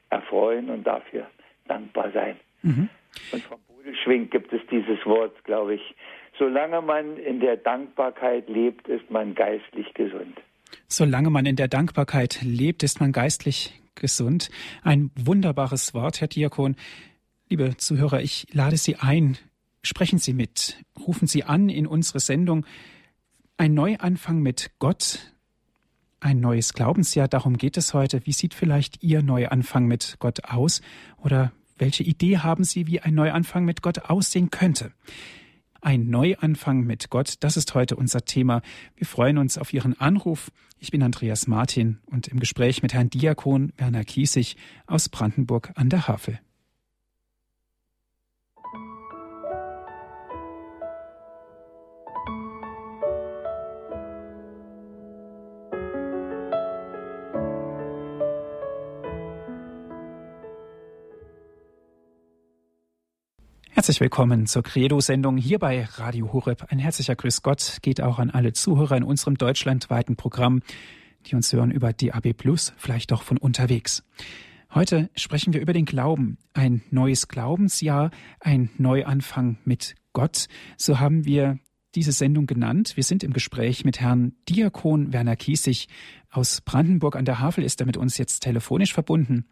erfreuen 0.10 0.70
und 0.70 0.86
dafür 0.86 1.28
dankbar 1.68 2.12
sein. 2.12 2.40
Mhm. 2.64 2.90
Und 3.32 3.44
vom 3.44 3.60
Bodelschwing 3.80 4.30
gibt 4.30 4.52
es 4.52 4.62
dieses 4.70 5.06
Wort, 5.06 5.44
glaube 5.46 5.76
ich. 5.76 5.96
Solange 6.38 6.82
man 6.82 7.18
in 7.18 7.40
der 7.40 7.58
Dankbarkeit 7.58 8.50
lebt, 8.50 8.88
ist 8.88 9.10
man 9.10 9.36
geistlich 9.36 9.94
gesund. 9.94 10.38
Solange 10.88 11.30
man 11.30 11.46
in 11.46 11.56
der 11.56 11.68
Dankbarkeit 11.68 12.42
lebt, 12.42 12.84
ist 12.84 13.00
man 13.00 13.12
geistlich 13.12 13.80
gesund. 13.96 14.50
Ein 14.84 15.12
wunderbares 15.16 15.94
Wort, 15.94 16.22
Herr 16.22 16.28
Diakon. 16.28 16.76
Liebe 17.50 17.78
Zuhörer, 17.78 18.22
ich 18.22 18.48
lade 18.52 18.78
Sie 18.78 18.96
ein. 18.98 19.38
Sprechen 19.82 20.20
Sie 20.20 20.34
mit. 20.34 20.78
Rufen 21.00 21.28
Sie 21.28 21.44
an 21.44 21.70
in 21.70 21.88
unsere 21.88 22.20
Sendung. 22.20 22.66
Ein 23.58 23.74
Neuanfang 23.74 24.42
mit 24.42 24.72
Gott. 24.80 25.34
Ein 26.20 26.42
neues 26.42 26.74
Glaubensjahr. 26.74 27.28
Darum 27.28 27.58
geht 27.58 27.78
es 27.78 27.94
heute. 27.94 28.26
Wie 28.26 28.34
sieht 28.34 28.54
vielleicht 28.54 29.04
Ihr 29.04 29.22
Neuanfang 29.22 29.86
mit 29.86 30.18
Gott 30.20 30.44
aus? 30.46 30.82
Oder 31.18 31.54
welche 31.80 32.04
Idee 32.04 32.40
haben 32.40 32.64
Sie, 32.64 32.88
wie 32.88 33.00
ein 33.00 33.16
Neuanfang 33.16 33.66
mit 33.66 33.82
Gott 33.82 34.10
aussehen 34.10 34.52
könnte? 34.52 34.92
Ein 35.82 36.10
Neuanfang 36.10 36.82
mit 36.82 37.10
Gott, 37.10 37.36
das 37.40 37.56
ist 37.56 37.74
heute 37.74 37.96
unser 37.96 38.26
Thema. 38.26 38.62
Wir 38.98 39.08
freuen 39.08 39.38
uns 39.38 39.58
auf 39.58 39.74
Ihren 39.74 40.00
Anruf. 40.00 40.52
Ich 40.78 40.92
bin 40.92 41.02
Andreas 41.02 41.48
Martin 41.48 42.00
und 42.06 42.28
im 42.28 42.40
Gespräch 42.40 42.84
mit 42.84 42.94
Herrn 42.94 43.10
Diakon 43.10 43.72
Werner 43.78 44.04
Kiesig 44.04 44.58
aus 44.88 45.08
Brandenburg 45.08 45.72
an 45.76 45.90
der 45.90 46.08
Havel. 46.08 46.40
Herzlich 63.80 64.02
willkommen 64.02 64.46
zur 64.46 64.62
Credo-Sendung 64.62 65.38
hier 65.38 65.58
bei 65.58 65.86
Radio 65.86 66.34
Horeb. 66.34 66.66
Ein 66.68 66.80
herzlicher 66.80 67.16
Grüß 67.16 67.44
Gott 67.44 67.78
geht 67.82 68.02
auch 68.02 68.20
an 68.20 68.30
alle 68.30 68.52
Zuhörer 68.52 68.98
in 68.98 69.04
unserem 69.04 69.38
deutschlandweiten 69.38 70.18
Programm, 70.18 70.64
die 71.26 71.36
uns 71.36 71.54
hören 71.54 71.72
über 71.72 71.94
DAB 71.94 72.34
Plus, 72.34 72.74
vielleicht 72.76 73.12
doch 73.12 73.24
von 73.24 73.38
unterwegs. 73.38 74.04
Heute 74.74 75.10
sprechen 75.16 75.54
wir 75.54 75.62
über 75.62 75.72
den 75.72 75.86
Glauben. 75.86 76.40
Ein 76.54 76.82
neues 76.92 77.30
Glaubensjahr, 77.30 78.12
ein 78.42 78.70
Neuanfang 78.78 79.60
mit 79.64 79.96
Gott. 80.12 80.48
So 80.76 81.00
haben 81.00 81.24
wir 81.24 81.58
diese 81.96 82.12
Sendung 82.12 82.48
genannt. 82.48 82.98
Wir 82.98 83.06
sind 83.06 83.24
im 83.24 83.32
Gespräch 83.32 83.86
mit 83.86 84.02
Herrn 84.02 84.34
Diakon 84.50 85.14
Werner 85.14 85.38
Kiesig 85.38 85.88
aus 86.30 86.60
Brandenburg 86.60 87.16
an 87.16 87.24
der 87.24 87.40
Havel. 87.40 87.64
Ist 87.64 87.80
er 87.80 87.86
mit 87.86 87.96
uns 87.96 88.18
jetzt 88.18 88.42
telefonisch 88.42 88.94
verbunden? 88.94 89.46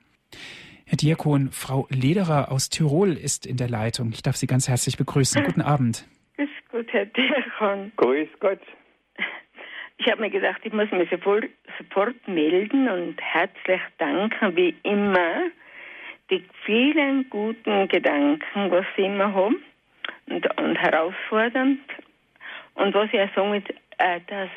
Herr 0.90 0.96
Diakon, 0.96 1.50
Frau 1.52 1.86
Lederer 1.90 2.50
aus 2.50 2.70
Tirol 2.70 3.12
ist 3.12 3.46
in 3.46 3.58
der 3.58 3.68
Leitung. 3.68 4.12
Ich 4.14 4.24
darf 4.24 4.38
Sie 4.38 4.48
ganz 4.48 4.70
herzlich 4.70 4.96
begrüßen. 4.96 5.44
Guten 5.44 5.62
Abend. 5.74 6.08
Grüß 6.38 6.50
Gott, 6.72 6.88
Herr 6.92 7.06
Diakon. 7.06 7.92
Grüß 7.98 8.30
Gott. 8.40 8.62
Ich 9.98 10.10
habe 10.10 10.22
mir 10.22 10.30
gedacht, 10.30 10.62
ich 10.64 10.72
muss 10.72 10.90
mich 10.92 11.10
sofort, 11.10 11.44
sofort 11.78 12.16
melden 12.30 12.88
und 12.88 13.20
herzlich 13.20 13.82
danken, 13.98 14.56
wie 14.56 14.78
immer, 14.84 15.50
die 16.32 16.46
vielen 16.66 17.30
guten 17.30 17.90
Gedanken, 17.90 18.72
was 18.72 18.86
Sie 18.96 19.04
immer 19.04 19.34
haben 19.34 19.58
und, 20.28 20.58
und 20.58 20.76
herausfordernd. 20.78 21.82
Und 22.76 22.94
was 22.94 23.10
ich 23.12 23.20
auch 23.20 23.36
sagen 23.36 23.52
will, 23.52 23.64
äh, 23.98 24.22
dass 24.28 24.50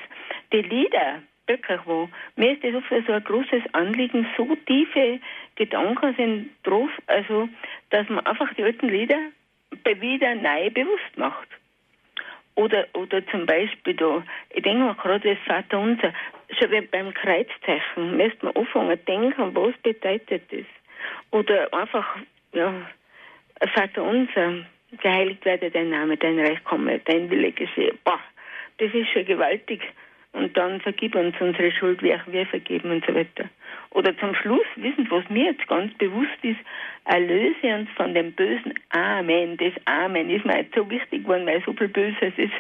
die 0.53 0.63
Lieder, 0.63 1.23
wirklich 1.51 1.81
wo. 1.85 2.09
Mir 2.37 2.53
ist 2.53 2.65
das 2.65 2.75
oft 2.75 3.07
so 3.07 3.13
ein 3.13 3.25
großes 3.25 3.63
Anliegen, 3.73 4.27
so 4.37 4.57
tiefe 4.67 5.21
Gedanken 5.57 6.15
sind 6.17 6.51
drauf, 6.63 6.91
also 7.07 7.49
dass 7.91 8.09
man 8.09 8.25
einfach 8.27 8.53
die 8.55 8.63
alten 8.63 8.89
Lieder 8.89 9.19
wieder 9.85 10.35
neu 10.35 10.71
bewusst 10.71 11.17
macht. 11.17 11.49
Oder, 12.55 12.87
oder 12.95 13.27
zum 13.29 13.47
Beispiel 13.47 13.95
da, 13.95 14.23
ich 14.51 14.63
denke 14.63 14.85
mal 14.85 14.95
gerade 14.95 15.35
das 15.35 15.39
Vater 15.47 15.79
Unser, 15.79 16.13
schon 16.59 16.89
beim 16.91 17.15
Kreuzzeichen 17.15 18.17
müsste 18.17 18.47
man 18.47 18.57
anfangen 18.57 19.05
denken, 19.07 19.55
was 19.55 19.75
bedeutet 19.83 20.43
das? 20.51 20.67
Oder 21.31 21.73
einfach, 21.73 22.17
ja, 22.53 22.73
Vater 23.75 24.03
Unser, 24.03 24.67
geheiligt 25.01 25.45
werde 25.45 25.71
dein 25.71 25.91
Name, 25.91 26.17
dein 26.17 26.39
Reich 26.39 26.63
komme, 26.65 26.99
dein 27.05 27.31
Wille 27.31 27.53
geschehe. 27.53 27.95
Boah, 28.05 28.21
das 28.79 28.93
ist 28.93 29.09
schon 29.11 29.25
gewaltig 29.25 29.81
und 30.33 30.57
dann 30.57 30.81
vergib 30.81 31.15
uns 31.17 31.35
unsere 31.41 31.73
Schuld, 31.73 32.03
wie 32.03 32.15
auch 32.15 32.27
wir 32.27 32.47
vergeben 32.47 32.91
und 32.91 33.05
so 33.05 33.15
weiter. 33.15 33.49
Oder 33.91 34.17
zum 34.19 34.35
Schluss, 34.35 34.67
wissen 34.77 35.11
was 35.11 35.29
mir 35.29 35.47
jetzt 35.47 35.67
ganz 35.67 35.93
bewusst 35.99 36.39
ist, 36.43 36.61
erlöse 37.05 37.75
uns 37.75 37.91
von 37.97 38.15
dem 38.15 38.33
bösen 38.33 38.75
Amen. 38.91 39.57
Das 39.57 39.73
Amen 39.87 40.31
ist 40.31 40.45
mir 40.45 40.59
jetzt 40.59 40.75
so 40.75 40.89
wichtig 40.89 41.25
geworden, 41.25 41.47
weil 41.47 41.63
so 41.65 41.73
viel 41.73 41.89
Böses 41.89 42.33
ist. 42.37 42.53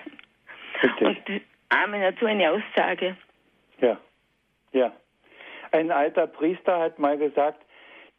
Richtig. 0.83 1.01
Und 1.01 1.19
das 1.29 1.41
Amen 1.69 2.03
hat 2.03 2.17
so 2.19 2.27
eine 2.27 2.51
Aussage. 2.51 3.17
Ja, 3.81 3.97
ja. 4.73 4.93
Ein 5.71 5.93
alter 5.93 6.27
Priester 6.27 6.81
hat 6.81 6.99
mal 6.99 7.17
gesagt 7.17 7.63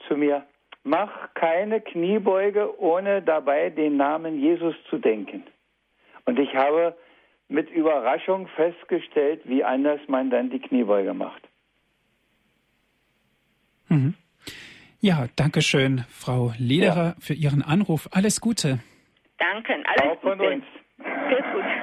zu 0.08 0.16
mir, 0.16 0.46
mach 0.84 1.34
keine 1.34 1.82
Kniebeuge, 1.82 2.80
ohne 2.80 3.22
dabei 3.22 3.70
den 3.70 3.98
Namen 3.98 4.40
Jesus 4.40 4.76
zu 4.90 4.98
denken. 4.98 5.44
Und 6.26 6.40
ich 6.40 6.56
habe 6.56 6.96
mit 7.52 7.70
Überraschung 7.70 8.48
festgestellt, 8.56 9.42
wie 9.46 9.64
anders 9.64 10.00
man 10.08 10.30
dann 10.30 10.50
die 10.50 10.60
Kniebeuge 10.60 11.14
macht. 11.14 11.42
Mhm. 13.90 14.16
Ja, 15.02 15.28
danke 15.36 15.62
schön, 15.62 16.06
Frau 16.10 16.54
Lederer, 16.58 17.06
ja. 17.06 17.16
für 17.20 17.34
Ihren 17.34 17.62
Anruf. 17.62 18.08
Alles 18.12 18.40
Gute. 18.40 18.80
Danke, 19.38 19.74
alles 19.74 20.18
Auch 20.18 20.22
von 20.22 20.38
Gute. 20.38 20.50
uns. 20.52 20.64
gut. 20.98 21.66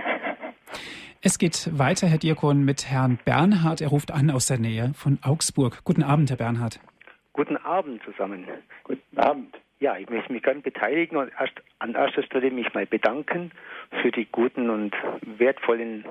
Es 1.20 1.36
geht 1.38 1.76
weiter, 1.76 2.06
Herr 2.06 2.18
Diakon, 2.18 2.64
mit 2.64 2.88
Herrn 2.88 3.18
Bernhard. 3.24 3.80
Er 3.80 3.88
ruft 3.88 4.12
an 4.12 4.30
aus 4.30 4.46
der 4.46 4.58
Nähe 4.58 4.92
von 4.94 5.18
Augsburg. 5.20 5.82
Guten 5.82 6.04
Abend, 6.04 6.30
Herr 6.30 6.36
Bernhard. 6.36 6.78
Guten 7.32 7.56
Abend 7.56 8.00
zusammen. 8.04 8.46
Guten 8.84 9.18
Abend. 9.18 9.56
Ja, 9.80 9.96
ich 9.96 10.10
möchte 10.10 10.32
mich 10.32 10.42
gerne 10.42 10.60
beteiligen 10.60 11.16
und 11.16 11.30
erst, 11.38 11.54
an 11.78 11.94
erster 11.94 12.24
Stelle 12.24 12.50
mich 12.50 12.74
mal 12.74 12.86
bedanken 12.86 13.52
für 14.02 14.10
die 14.10 14.26
guten 14.30 14.70
und 14.70 14.94
wertvollen 15.22 16.04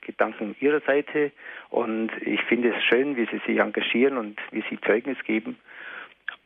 Gedanken 0.00 0.56
Ihrer 0.58 0.80
Seite. 0.80 1.30
Und 1.70 2.10
ich 2.22 2.42
finde 2.42 2.74
es 2.74 2.82
schön, 2.82 3.16
wie 3.16 3.26
Sie 3.26 3.40
sich 3.46 3.58
engagieren 3.58 4.16
und 4.16 4.40
wie 4.50 4.64
Sie 4.68 4.80
Zeugnis 4.80 5.18
geben. 5.24 5.58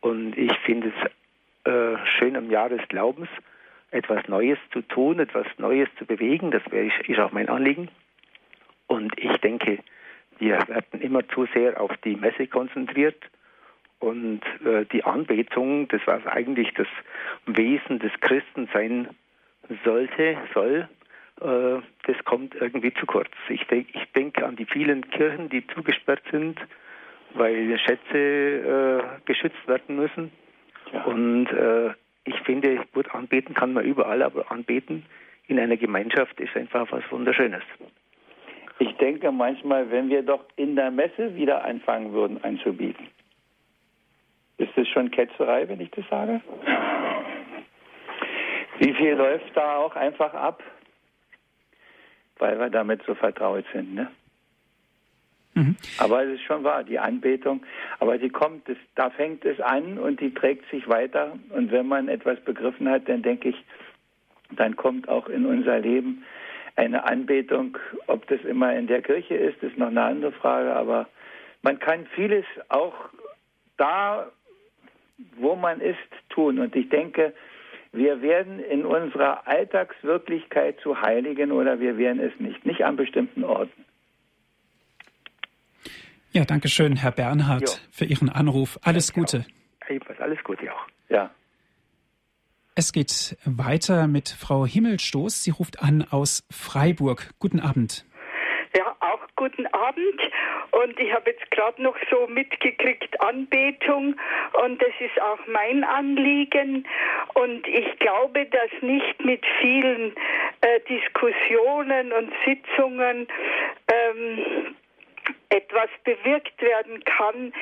Und 0.01 0.37
ich 0.37 0.55
finde 0.59 0.89
es 0.89 1.71
äh, 1.71 1.97
schön 2.05 2.35
am 2.35 2.51
Jahr 2.51 2.69
des 2.69 2.87
Glaubens, 2.89 3.29
etwas 3.91 4.27
Neues 4.27 4.59
zu 4.71 4.81
tun, 4.81 5.19
etwas 5.19 5.47
Neues 5.57 5.87
zu 5.97 6.05
bewegen. 6.05 6.51
Das 6.51 6.61
wäre, 6.71 6.91
ist 7.07 7.19
auch 7.19 7.31
mein 7.31 7.49
Anliegen. 7.49 7.89
Und 8.87 9.17
ich 9.17 9.35
denke, 9.37 9.79
wir 10.37 10.59
werden 10.67 11.01
immer 11.01 11.27
zu 11.29 11.47
sehr 11.53 11.79
auf 11.79 11.95
die 12.03 12.15
Messe 12.15 12.47
konzentriert 12.47 13.15
und 14.03 14.41
äh, 14.65 14.85
die 14.91 15.05
Anbetung, 15.05 15.87
das 15.87 16.01
was 16.05 16.25
eigentlich 16.27 16.73
das 16.73 16.87
Wesen 17.45 17.99
des 17.99 18.11
Christen 18.19 18.67
sein 18.73 19.07
sollte, 19.85 20.37
soll, 20.53 20.89
äh, 21.39 21.81
das 22.05 22.25
kommt 22.25 22.53
irgendwie 22.55 22.93
zu 22.93 23.05
kurz. 23.05 23.31
Ich, 23.47 23.65
denk, 23.67 23.87
ich 23.93 24.11
denke 24.11 24.45
an 24.45 24.57
die 24.57 24.65
vielen 24.65 25.09
Kirchen, 25.09 25.47
die 25.47 25.65
zugesperrt 25.67 26.21
sind, 26.31 26.59
weil 27.33 27.79
Schätze 27.79 28.17
äh, 28.17 29.03
geschützt 29.23 29.67
werden 29.67 29.95
müssen. 29.95 30.31
Ja. 30.91 31.03
Und 31.05 31.47
äh, 31.47 31.91
ich 32.25 32.37
finde, 32.41 32.83
gut, 32.93 33.09
anbeten 33.15 33.55
kann 33.55 33.71
man 33.71 33.85
überall, 33.85 34.21
aber 34.21 34.51
anbeten 34.51 35.05
in 35.47 35.59
einer 35.59 35.77
Gemeinschaft 35.77 36.41
ist 36.41 36.55
einfach 36.57 36.91
was 36.91 37.03
Wunderschönes. 37.09 37.63
Ich 38.79 38.91
denke 38.97 39.31
manchmal, 39.31 39.89
wenn 39.91 40.09
wir 40.09 40.23
doch 40.23 40.43
in 40.57 40.75
der 40.75 40.91
Messe 40.91 41.35
wieder 41.35 41.63
anfangen 41.63 42.11
würden 42.11 42.43
anzubieten, 42.43 43.07
ist 44.57 44.71
das 44.75 44.87
schon 44.87 45.11
Ketzerei, 45.11 45.67
wenn 45.67 45.79
ich 45.79 45.91
das 45.91 46.05
sage? 46.09 46.41
Wie 48.79 48.93
viel 48.93 49.13
läuft 49.13 49.55
da 49.55 49.77
auch 49.77 49.95
einfach 49.95 50.33
ab? 50.33 50.63
Weil 52.37 52.59
wir 52.59 52.69
damit 52.69 53.01
so 53.05 53.15
vertraut 53.15 53.65
sind, 53.73 53.93
ne? 53.93 54.11
Mhm. 55.55 55.75
Aber 55.99 56.23
es 56.23 56.33
ist 56.33 56.43
schon 56.43 56.63
wahr, 56.63 56.83
die 56.83 56.97
Anbetung, 56.97 57.63
aber 57.99 58.17
die 58.17 58.29
kommt, 58.29 58.67
das, 58.67 58.77
da 58.95 59.11
fängt 59.11 59.45
es 59.45 59.59
an 59.59 59.99
und 59.99 60.19
die 60.19 60.33
trägt 60.33 60.69
sich 60.71 60.87
weiter. 60.87 61.37
Und 61.49 61.71
wenn 61.71 61.87
man 61.87 62.07
etwas 62.07 62.39
begriffen 62.39 62.89
hat, 62.89 63.07
dann 63.07 63.21
denke 63.21 63.49
ich, 63.49 63.65
dann 64.51 64.75
kommt 64.75 65.07
auch 65.09 65.29
in 65.29 65.45
unser 65.45 65.79
Leben 65.79 66.23
eine 66.75 67.03
Anbetung. 67.03 67.77
Ob 68.07 68.27
das 68.27 68.41
immer 68.41 68.73
in 68.75 68.87
der 68.87 69.01
Kirche 69.01 69.35
ist, 69.35 69.61
ist 69.61 69.77
noch 69.77 69.87
eine 69.87 70.01
andere 70.01 70.31
Frage, 70.31 70.73
aber 70.73 71.07
man 71.61 71.79
kann 71.79 72.07
vieles 72.15 72.45
auch 72.69 72.93
da, 73.77 74.31
wo 75.37 75.55
man 75.55 75.81
ist, 75.81 75.97
tun. 76.29 76.59
Und 76.59 76.75
ich 76.75 76.89
denke, 76.89 77.33
wir 77.91 78.21
werden 78.21 78.59
in 78.59 78.85
unserer 78.85 79.47
Alltagswirklichkeit 79.47 80.79
zu 80.81 81.01
Heiligen 81.01 81.51
oder 81.51 81.79
wir 81.79 81.97
werden 81.97 82.19
es 82.19 82.37
nicht, 82.39 82.65
nicht 82.65 82.83
an 82.83 82.95
bestimmten 82.95 83.43
Orten. 83.43 83.85
Ja, 86.31 86.45
danke 86.45 86.67
schön, 86.67 86.95
Herr 86.95 87.11
Bernhard, 87.11 87.69
jo. 87.69 87.75
für 87.91 88.05
Ihren 88.05 88.29
Anruf. 88.29 88.79
Alles 88.81 89.13
danke 89.13 89.19
Gute. 89.19 89.45
Ebenfalls 89.87 90.19
alles 90.19 90.43
Gute 90.43 90.73
auch. 90.73 90.87
Ja. 91.09 91.29
Es 92.75 92.91
geht 92.91 93.37
weiter 93.45 94.07
mit 94.07 94.29
Frau 94.29 94.65
Himmelstoß. 94.65 95.43
Sie 95.43 95.51
ruft 95.51 95.83
an 95.83 96.01
aus 96.09 96.43
Freiburg. 96.49 97.29
Guten 97.37 97.59
Abend. 97.59 98.05
Guten 99.35 99.65
Abend. 99.67 100.21
Und 100.71 100.99
ich 100.99 101.11
habe 101.11 101.31
jetzt 101.31 101.49
gerade 101.51 101.81
noch 101.81 101.95
so 102.11 102.27
mitgekriegt 102.27 103.19
Anbetung 103.21 104.15
und 104.63 104.81
das 104.81 104.91
ist 104.99 105.21
auch 105.21 105.39
mein 105.47 105.83
Anliegen. 105.83 106.87
Und 107.33 107.67
ich 107.67 107.97
glaube, 107.99 108.45
dass 108.45 108.81
nicht 108.81 109.23
mit 109.23 109.43
vielen 109.59 110.13
äh, 110.61 110.79
Diskussionen 110.87 112.11
und 112.11 112.31
Sitzungen 112.45 113.27
ähm, 113.91 114.75
etwas 115.49 115.89
bewirkt 116.03 116.61
werden 116.61 117.03
kann, 117.05 117.53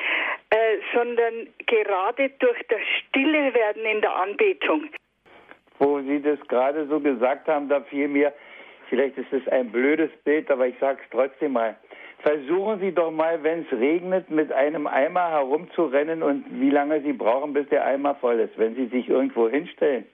äh, 0.50 0.78
sondern 0.94 1.48
gerade 1.66 2.30
durch 2.38 2.58
das 2.68 2.80
Stille 2.98 3.54
werden 3.54 3.84
in 3.84 4.00
der 4.00 4.14
Anbetung. 4.14 4.88
Wo 5.78 6.00
Sie 6.00 6.20
das 6.20 6.38
gerade 6.48 6.86
so 6.86 7.00
gesagt 7.00 7.48
haben, 7.48 7.68
da 7.68 7.80
fiel 7.80 8.08
mir, 8.08 8.32
vielleicht 8.92 9.16
ist 9.16 9.32
es 9.32 9.48
ein 9.48 9.72
blödes 9.72 10.10
Bild, 10.22 10.50
aber 10.50 10.66
ich 10.66 10.78
sage 10.78 10.98
es 11.02 11.10
trotzdem 11.10 11.54
mal. 11.54 11.76
Versuchen 12.18 12.78
Sie 12.78 12.92
doch 12.92 13.10
mal, 13.10 13.42
wenn 13.42 13.60
es 13.60 13.72
regnet, 13.72 14.28
mit 14.28 14.52
einem 14.52 14.86
Eimer 14.86 15.30
herumzurennen 15.30 16.22
und 16.22 16.44
wie 16.60 16.68
lange 16.68 17.00
Sie 17.00 17.14
brauchen, 17.14 17.54
bis 17.54 17.66
der 17.70 17.86
Eimer 17.86 18.16
voll 18.16 18.38
ist. 18.40 18.58
Wenn 18.58 18.74
Sie 18.74 18.88
sich 18.88 19.08
irgendwo 19.08 19.48
hinstellen, 19.48 20.04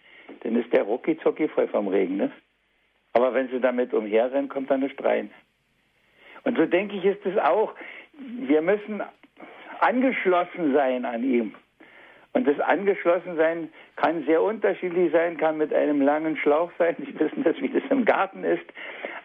dann 0.45 0.55
ist 0.55 0.73
der 0.73 0.85
rucki 0.85 1.19
voll 1.49 1.67
vom 1.67 1.89
Regen. 1.89 2.19
Ne? 2.19 2.31
Aber 3.15 3.35
wenn 3.35 3.49
Sie 3.49 3.59
damit 3.59 3.93
umherrennen, 3.93 4.49
kommt 4.49 4.71
da 4.71 4.77
nicht 4.77 5.03
rein. 5.03 5.33
Und 6.45 6.57
so 6.57 6.65
denke 6.65 6.97
ich, 6.99 7.05
ist 7.05 7.27
es 7.27 7.37
auch. 7.37 7.75
Wir 8.13 8.63
müssen 8.63 9.03
angeschlossen 9.81 10.73
sein 10.73 11.05
an 11.05 11.25
ihm. 11.25 11.53
Und 12.33 12.47
das 12.47 12.61
Angeschlossensein 12.61 13.71
kann 13.97 14.25
sehr 14.27 14.43
unterschiedlich 14.43 15.13
sein, 15.13 15.39
kann 15.39 15.59
mit 15.59 15.73
einem 15.73 16.01
langen 16.01 16.37
Schlauch 16.37 16.71
sein. 16.79 16.97
Sie 16.99 17.19
wissen 17.19 17.43
das, 17.43 17.57
wie 17.61 17.69
das 17.69 17.83
im 17.91 18.05
Garten 18.05 18.45
ist. 18.45 18.65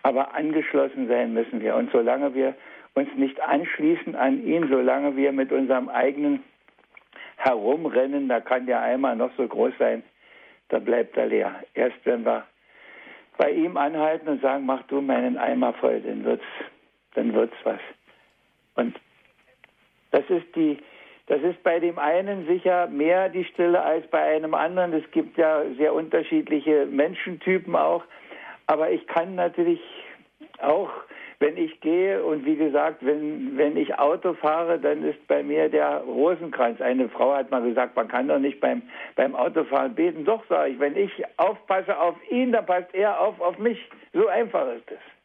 Aber 0.04 0.34
angeschlossen 0.34 1.08
sein 1.08 1.34
müssen 1.34 1.62
wir. 1.62 1.76
Und 1.76 1.92
solange 1.92 2.34
wir 2.34 2.56
uns 2.96 3.10
nicht 3.16 3.40
anschließen 3.42 4.16
an 4.16 4.44
ihn, 4.46 4.68
solange 4.70 5.16
wir 5.16 5.32
mit 5.32 5.52
unserem 5.52 5.90
eigenen 5.90 6.44
Herumrennen, 7.38 8.28
da 8.30 8.40
kann 8.40 8.66
der 8.66 8.82
Eimer 8.82 9.16
noch 9.16 9.32
so 9.38 9.48
groß 9.48 9.74
sein, 9.80 10.04
da 10.70 10.80
bleibt 10.80 11.18
er 11.18 11.28
leer. 11.28 11.56
Erst 11.74 11.98
wenn 12.06 12.26
wir 12.26 12.46
bei 13.38 13.52
ihm 13.52 13.78
anhalten 13.78 14.28
und 14.28 14.42
sagen, 14.42 14.66
mach 14.66 14.84
du 14.84 15.02
meinen 15.02 15.38
Eimer 15.38 15.74
voll, 15.74 16.02
dann 16.02 16.24
wird's 16.24 16.46
dann 17.16 17.34
wird's 17.34 17.56
was. 17.64 17.80
Und 18.76 19.00
das 20.12 20.24
ist 20.30 20.56
die, 20.56 20.78
das 21.28 21.42
ist 21.42 21.64
bei 21.64 21.80
dem 21.80 21.98
einen 22.00 22.46
sicher 22.48 22.88
mehr 22.88 23.30
die 23.30 23.46
Stille 23.46 23.82
als 23.82 24.06
bei 24.08 24.22
einem 24.22 24.54
anderen. 24.54 24.94
Es 24.94 25.10
gibt 25.12 25.38
ja 25.38 25.64
sehr 25.78 25.94
unterschiedliche 25.94 26.86
Menschentypen 26.86 27.76
auch. 27.76 28.04
Aber 28.68 28.92
ich 28.92 29.08
kann 29.08 29.36
natürlich 29.36 29.80
auch, 30.60 30.90
wenn 31.40 31.58
ich 31.58 31.80
gehe 31.80 32.24
und 32.24 32.46
wie 32.46 32.56
gesagt, 32.56 33.06
wenn, 33.06 33.58
wenn 33.58 33.78
ich 33.78 33.98
Auto 33.98 34.34
fahre, 34.34 34.80
dann 34.80 35.04
ist 35.04 35.26
bei 35.28 35.44
mir 35.44 35.70
der 35.70 36.00
Rosenkranz. 36.02 36.82
Eine 36.82 37.08
Frau 37.10 37.34
hat 37.34 37.52
mal 37.52 37.62
gesagt, 37.62 37.96
man 37.96 38.08
kann 38.08 38.28
doch 38.28 38.40
nicht 38.40 38.60
beim, 38.60 38.82
beim 39.16 39.36
Autofahren 39.36 39.96
beten. 39.96 40.26
Doch, 40.26 40.46
sage 40.48 40.72
ich, 40.72 40.80
wenn 40.80 40.96
ich 40.98 41.12
aufpasse 41.38 41.98
auf 41.98 42.16
ihn, 42.30 42.52
dann 42.52 42.66
passt 42.66 42.94
er 42.94 43.20
auf 43.20 43.40
auf 43.40 43.58
mich. 43.58 43.80
So 44.14 44.28
einfach 44.28 44.68
ist 44.76 44.92
es. 44.92 45.23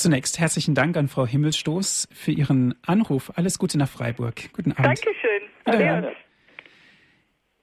Zunächst 0.00 0.40
herzlichen 0.40 0.74
Dank 0.74 0.96
an 0.96 1.08
Frau 1.08 1.26
Himmelsstoß 1.26 2.08
für 2.10 2.32
Ihren 2.32 2.74
Anruf. 2.86 3.32
Alles 3.36 3.58
Gute 3.58 3.76
nach 3.76 3.90
Freiburg. 3.90 4.50
Guten 4.54 4.72
Abend. 4.72 4.86
Dankeschön. 4.86 5.42
Adios. 5.66 6.14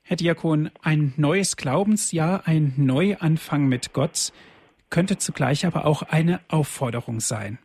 Herr 0.04 0.18
Diakon, 0.18 0.70
ein 0.84 1.16
neues 1.18 1.58
Glaubensjahr, 1.58 2.44
ein 2.46 2.74
Neuanfang 2.78 3.66
mit 3.68 3.92
Gott 3.94 4.32
könnte 4.92 5.18
zugleich 5.18 5.66
aber 5.66 5.88
auch 5.88 6.04
eine 6.04 6.40
Aufforderung 6.48 7.22
sein. 7.22 7.58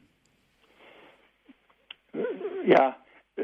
Ja, 2.65 2.97
äh, 3.37 3.43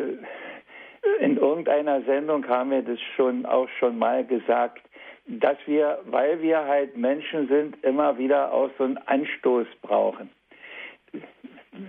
in 1.21 1.37
irgendeiner 1.37 2.01
Sendung 2.05 2.49
haben 2.49 2.71
wir 2.71 2.81
das 2.81 3.01
schon 3.17 3.45
auch 3.45 3.69
schon 3.79 3.99
mal 3.99 4.25
gesagt, 4.25 4.81
dass 5.27 5.59
wir, 5.67 5.99
weil 6.07 6.41
wir 6.41 6.65
halt 6.65 6.97
Menschen 6.97 7.49
sind, 7.49 7.85
immer 7.85 8.17
wieder 8.17 8.51
auch 8.51 8.71
so 8.79 8.85
einen 8.85 8.97
Anstoß 8.97 9.67
brauchen 9.83 10.31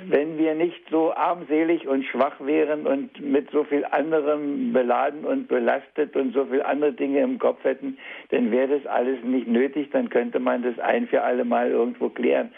wenn 0.08 0.38
wir 0.38 0.54
nicht 0.54 0.82
so 0.92 1.14
armselig 1.14 1.88
und 1.88 2.04
schwach 2.06 2.40
wären 2.40 2.86
und 2.86 3.20
mit 3.20 3.50
so 3.52 3.64
viel 3.64 3.86
anderem 3.86 4.72
beladen 4.72 5.26
und 5.26 5.48
belastet 5.48 6.16
und 6.16 6.34
so 6.34 6.46
viel 6.46 6.62
andere 6.62 6.94
Dinge 6.94 7.22
im 7.22 7.40
Kopf 7.40 7.64
hätten, 7.64 7.98
dann 8.30 8.52
wäre 8.52 8.80
das 8.80 8.86
alles 8.86 9.24
nicht 9.24 9.48
nötig, 9.48 9.90
dann 9.92 10.10
könnte 10.10 10.40
man 10.40 10.62
das 10.62 10.78
ein 10.80 11.08
für 11.08 11.24
alle 11.24 11.44
Mal 11.44 11.72
irgendwo 11.72 12.10
klären. 12.10 12.52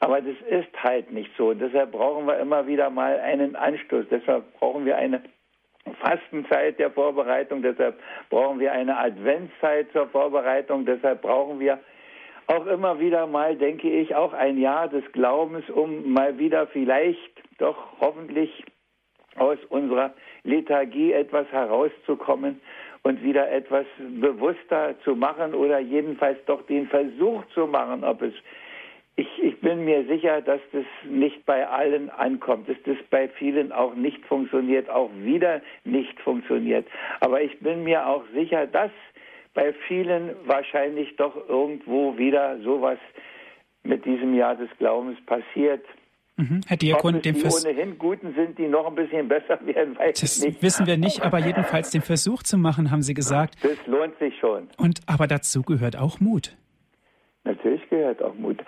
Aber 0.00 0.20
das 0.20 0.34
ist 0.50 0.82
halt 0.82 1.10
nicht 1.12 1.30
so. 1.38 1.54
Deshalb 1.54 1.92
brauchen 1.92 2.26
wir 2.26 2.38
immer 2.38 2.66
wieder 2.66 2.90
mal 2.90 3.18
einen 3.20 3.56
Anstoß. 3.56 4.06
Deshalb 4.10 4.52
brauchen 4.58 4.84
wir 4.84 4.96
eine 4.98 5.22
Fastenzeit 6.00 6.78
der 6.78 6.90
Vorbereitung. 6.90 7.62
Deshalb 7.62 7.98
brauchen 8.28 8.60
wir 8.60 8.72
eine 8.72 8.98
Adventszeit 8.98 9.90
zur 9.92 10.08
Vorbereitung. 10.08 10.84
Deshalb 10.84 11.22
brauchen 11.22 11.60
wir 11.60 11.78
auch 12.46 12.66
immer 12.66 13.00
wieder 13.00 13.26
mal, 13.26 13.56
denke 13.56 13.90
ich, 13.90 14.14
auch 14.14 14.32
ein 14.32 14.58
Jahr 14.58 14.88
des 14.88 15.04
Glaubens, 15.12 15.68
um 15.70 16.12
mal 16.12 16.38
wieder 16.38 16.66
vielleicht 16.66 17.42
doch 17.58 17.76
hoffentlich 18.00 18.64
aus 19.36 19.58
unserer 19.68 20.14
Lethargie 20.44 21.12
etwas 21.12 21.50
herauszukommen 21.50 22.60
und 23.02 23.22
wieder 23.22 23.50
etwas 23.50 23.86
bewusster 23.98 24.94
zu 25.04 25.14
machen 25.14 25.54
oder 25.54 25.78
jedenfalls 25.78 26.38
doch 26.46 26.62
den 26.66 26.86
Versuch 26.88 27.44
zu 27.54 27.66
machen, 27.66 28.04
ob 28.04 28.22
es 28.22 28.34
ich, 29.16 29.28
ich 29.40 29.60
bin 29.60 29.84
mir 29.84 30.04
sicher, 30.06 30.40
dass 30.42 30.60
das 30.72 30.84
nicht 31.04 31.46
bei 31.46 31.68
allen 31.68 32.10
ankommt, 32.10 32.68
dass 32.68 32.76
das 32.84 32.96
bei 33.10 33.28
vielen 33.28 33.70
auch 33.70 33.94
nicht 33.94 34.24
funktioniert, 34.26 34.90
auch 34.90 35.10
wieder 35.14 35.62
nicht 35.84 36.20
funktioniert. 36.20 36.86
Aber 37.20 37.40
ich 37.40 37.56
bin 37.60 37.84
mir 37.84 38.08
auch 38.08 38.24
sicher, 38.34 38.66
dass 38.66 38.90
bei 39.54 39.72
vielen 39.86 40.30
wahrscheinlich 40.46 41.16
doch 41.16 41.36
irgendwo 41.48 42.18
wieder 42.18 42.60
sowas 42.62 42.98
mit 43.84 44.04
diesem 44.04 44.34
Jahr 44.34 44.56
des 44.56 44.68
Glaubens 44.78 45.18
passiert. 45.26 45.84
Mhm. 46.36 46.62
Herr 46.66 46.76
Diakon, 46.76 47.16
es 47.16 47.22
die 47.22 47.44
ohnehin 47.44 47.96
Guten 47.96 48.34
sind, 48.34 48.58
die 48.58 48.66
noch 48.66 48.86
ein 48.88 48.96
bisschen 48.96 49.28
besser 49.28 49.58
werden, 49.64 49.96
weiß 49.96 50.20
das 50.20 50.38
ich 50.38 50.44
nicht. 50.44 50.62
wissen 50.62 50.86
wir 50.86 50.96
nicht, 50.96 51.22
aber 51.22 51.38
jedenfalls 51.38 51.90
den 51.90 52.02
Versuch 52.02 52.42
zu 52.42 52.58
machen, 52.58 52.90
haben 52.90 53.02
Sie 53.02 53.14
gesagt. 53.14 53.54
Das 53.62 53.86
lohnt 53.86 54.18
sich 54.18 54.36
schon. 54.40 54.68
Und 54.76 55.00
aber 55.06 55.28
dazu 55.28 55.62
gehört 55.62 55.96
auch 55.96 56.18
Mut. 56.18 56.56
Natürlich 57.44 57.88
gehört 57.88 58.20
auch 58.22 58.34
Mut. 58.34 58.58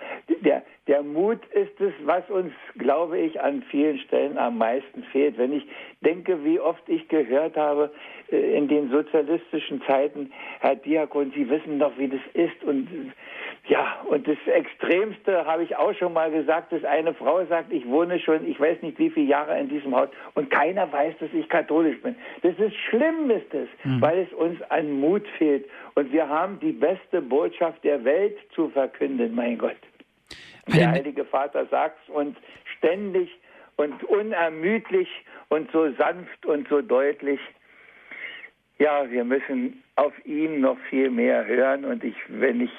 Der, 0.45 0.63
der 0.87 1.03
Mut 1.03 1.45
ist 1.47 1.79
es, 1.81 1.93
was 2.05 2.29
uns, 2.29 2.53
glaube 2.77 3.17
ich, 3.19 3.39
an 3.41 3.61
vielen 3.69 3.99
Stellen 3.99 4.37
am 4.37 4.57
meisten 4.57 5.03
fehlt. 5.11 5.37
Wenn 5.37 5.53
ich 5.53 5.63
denke, 6.01 6.43
wie 6.45 6.59
oft 6.59 6.87
ich 6.87 7.07
gehört 7.09 7.57
habe 7.57 7.91
äh, 8.31 8.57
in 8.57 8.67
den 8.67 8.89
sozialistischen 8.89 9.81
Zeiten, 9.83 10.31
Herr 10.59 10.75
Diakon, 10.75 11.31
Sie 11.35 11.49
wissen 11.49 11.79
doch, 11.79 11.91
wie 11.97 12.07
das 12.07 12.21
ist. 12.33 12.63
Und 12.63 12.87
ja, 13.67 13.97
und 14.09 14.27
das 14.27 14.37
Extremste 14.45 15.45
habe 15.45 15.63
ich 15.63 15.75
auch 15.75 15.93
schon 15.93 16.13
mal 16.13 16.31
gesagt, 16.31 16.71
dass 16.71 16.85
eine 16.85 17.13
Frau 17.13 17.43
sagt, 17.45 17.73
ich 17.73 17.85
wohne 17.85 18.17
schon, 18.19 18.47
ich 18.47 18.59
weiß 18.59 18.81
nicht 18.81 18.97
wie 18.97 19.09
viele 19.09 19.27
Jahre 19.27 19.59
in 19.59 19.67
diesem 19.67 19.93
Haus 19.93 20.07
und 20.35 20.49
keiner 20.49 20.89
weiß, 20.91 21.15
dass 21.19 21.33
ich 21.33 21.49
katholisch 21.49 22.01
bin. 22.01 22.15
Das 22.43 22.57
ist 22.57 22.75
schlimm, 22.89 23.29
ist 23.29 23.53
es, 23.53 23.67
mhm. 23.83 24.01
weil 24.01 24.19
es 24.19 24.33
uns 24.33 24.61
an 24.69 24.99
Mut 25.01 25.27
fehlt. 25.37 25.65
Und 25.95 26.13
wir 26.13 26.29
haben 26.29 26.59
die 26.61 26.71
beste 26.71 27.21
Botschaft 27.21 27.83
der 27.83 28.05
Welt 28.05 28.37
zu 28.55 28.69
verkünden, 28.69 29.35
mein 29.35 29.57
Gott. 29.57 29.75
Der 30.67 30.91
Heilige 30.91 31.25
Vater 31.25 31.65
sagt 31.67 31.97
es 32.03 32.13
und 32.13 32.37
ständig 32.77 33.29
und 33.77 34.03
unermüdlich 34.03 35.07
und 35.49 35.71
so 35.71 35.91
sanft 35.93 36.45
und 36.45 36.67
so 36.67 36.81
deutlich. 36.81 37.39
Ja, 38.79 39.09
wir 39.09 39.23
müssen 39.23 39.83
auf 39.95 40.13
ihn 40.25 40.61
noch 40.61 40.77
viel 40.89 41.09
mehr 41.09 41.45
hören 41.45 41.85
und 41.85 42.03
ich, 42.03 42.15
wenn 42.27 42.61
ich, 42.61 42.71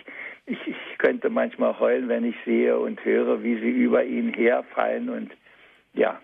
ich, 0.47 0.59
ich 0.67 0.99
könnte 0.99 1.29
manchmal 1.31 1.79
heulen, 1.79 2.09
wenn 2.09 2.25
ich 2.25 2.37
sehe 2.45 2.79
und 2.79 3.05
höre, 3.05 3.43
wie 3.43 3.57
sie 3.57 3.71
über 3.71 4.05
ihn 4.05 4.33
herfallen 4.33 5.09
und 5.09 5.33
ja. 5.95 6.21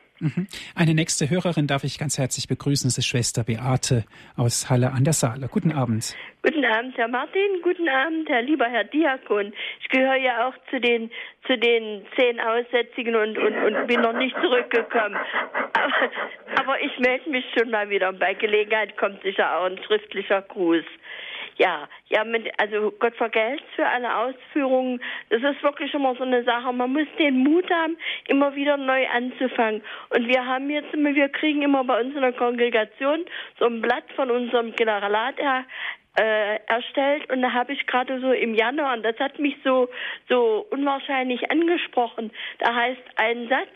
Eine 0.74 0.94
nächste 0.94 1.28
Hörerin 1.28 1.66
darf 1.66 1.84
ich 1.84 1.98
ganz 1.98 2.18
herzlich 2.18 2.48
begrüßen. 2.48 2.88
Das 2.88 2.98
ist 2.98 3.06
Schwester 3.06 3.44
Beate 3.44 4.04
aus 4.36 4.70
Halle 4.70 4.92
an 4.92 5.04
der 5.04 5.12
Saale. 5.12 5.48
Guten 5.48 5.72
Abend. 5.72 6.14
Guten 6.42 6.64
Abend, 6.64 6.96
Herr 6.96 7.08
Martin. 7.08 7.62
Guten 7.62 7.88
Abend, 7.88 8.28
Herr 8.28 8.42
lieber 8.42 8.66
Herr 8.66 8.84
Diakon. 8.84 9.52
Ich 9.80 9.88
gehöre 9.88 10.16
ja 10.16 10.46
auch 10.46 10.54
zu 10.70 10.80
den 10.80 11.10
zu 11.46 11.58
den 11.58 12.06
zehn 12.16 12.40
Aussätzigen 12.40 13.14
und, 13.16 13.36
und, 13.38 13.54
und 13.54 13.86
bin 13.86 14.00
noch 14.00 14.14
nicht 14.14 14.34
zurückgekommen. 14.40 15.16
Aber, 15.72 16.10
aber 16.60 16.80
ich 16.80 16.98
melde 16.98 17.30
mich 17.30 17.44
schon 17.56 17.70
mal 17.70 17.90
wieder. 17.90 18.12
Bei 18.12 18.34
Gelegenheit 18.34 18.96
kommt 18.96 19.22
sicher 19.22 19.56
auch 19.56 19.66
ein 19.66 19.78
schriftlicher 19.84 20.42
Gruß. 20.42 20.84
Ja, 21.57 21.88
ja, 22.09 22.24
mit, 22.24 22.50
also 22.61 22.90
Gott 22.98 23.14
vergelt 23.16 23.62
für 23.76 23.86
alle 23.86 24.16
Ausführungen. 24.16 25.00
Das 25.30 25.42
ist 25.42 25.62
wirklich 25.62 25.94
immer 25.94 26.14
so 26.16 26.24
eine 26.24 26.42
Sache. 26.42 26.72
Man 26.72 26.92
muss 26.92 27.07
den 27.18 27.38
Mut 27.38 27.70
haben, 27.70 27.96
immer 28.26 28.55
wieder 28.57 28.76
neu 28.76 29.07
anzufangen. 29.09 29.82
Und 30.11 30.26
wir 30.26 30.44
haben 30.44 30.68
jetzt 30.70 30.92
immer, 30.92 31.14
wir 31.14 31.28
kriegen 31.28 31.62
immer 31.62 31.84
bei 31.84 32.00
uns 32.00 32.14
in 32.14 32.22
der 32.22 32.32
Kongregation 32.32 33.24
so 33.59 33.66
ein 33.66 33.80
Blatt 33.80 34.05
von 34.16 34.30
unserem 34.30 34.74
Generalat 34.74 35.38
her, 35.38 35.64
äh, 36.16 36.61
erstellt 36.66 37.30
und 37.30 37.42
da 37.42 37.52
habe 37.52 37.72
ich 37.72 37.86
gerade 37.86 38.20
so 38.20 38.32
im 38.32 38.55
Januar, 38.55 38.94
und 38.94 39.02
das 39.02 39.18
hat 39.18 39.38
mich 39.38 39.57
so, 39.64 39.88
so 40.28 40.66
unwahrscheinlich 40.70 41.50
angesprochen. 41.50 42.30
Da 42.59 42.74
heißt 42.74 43.02
ein 43.16 43.48
Satz, 43.48 43.68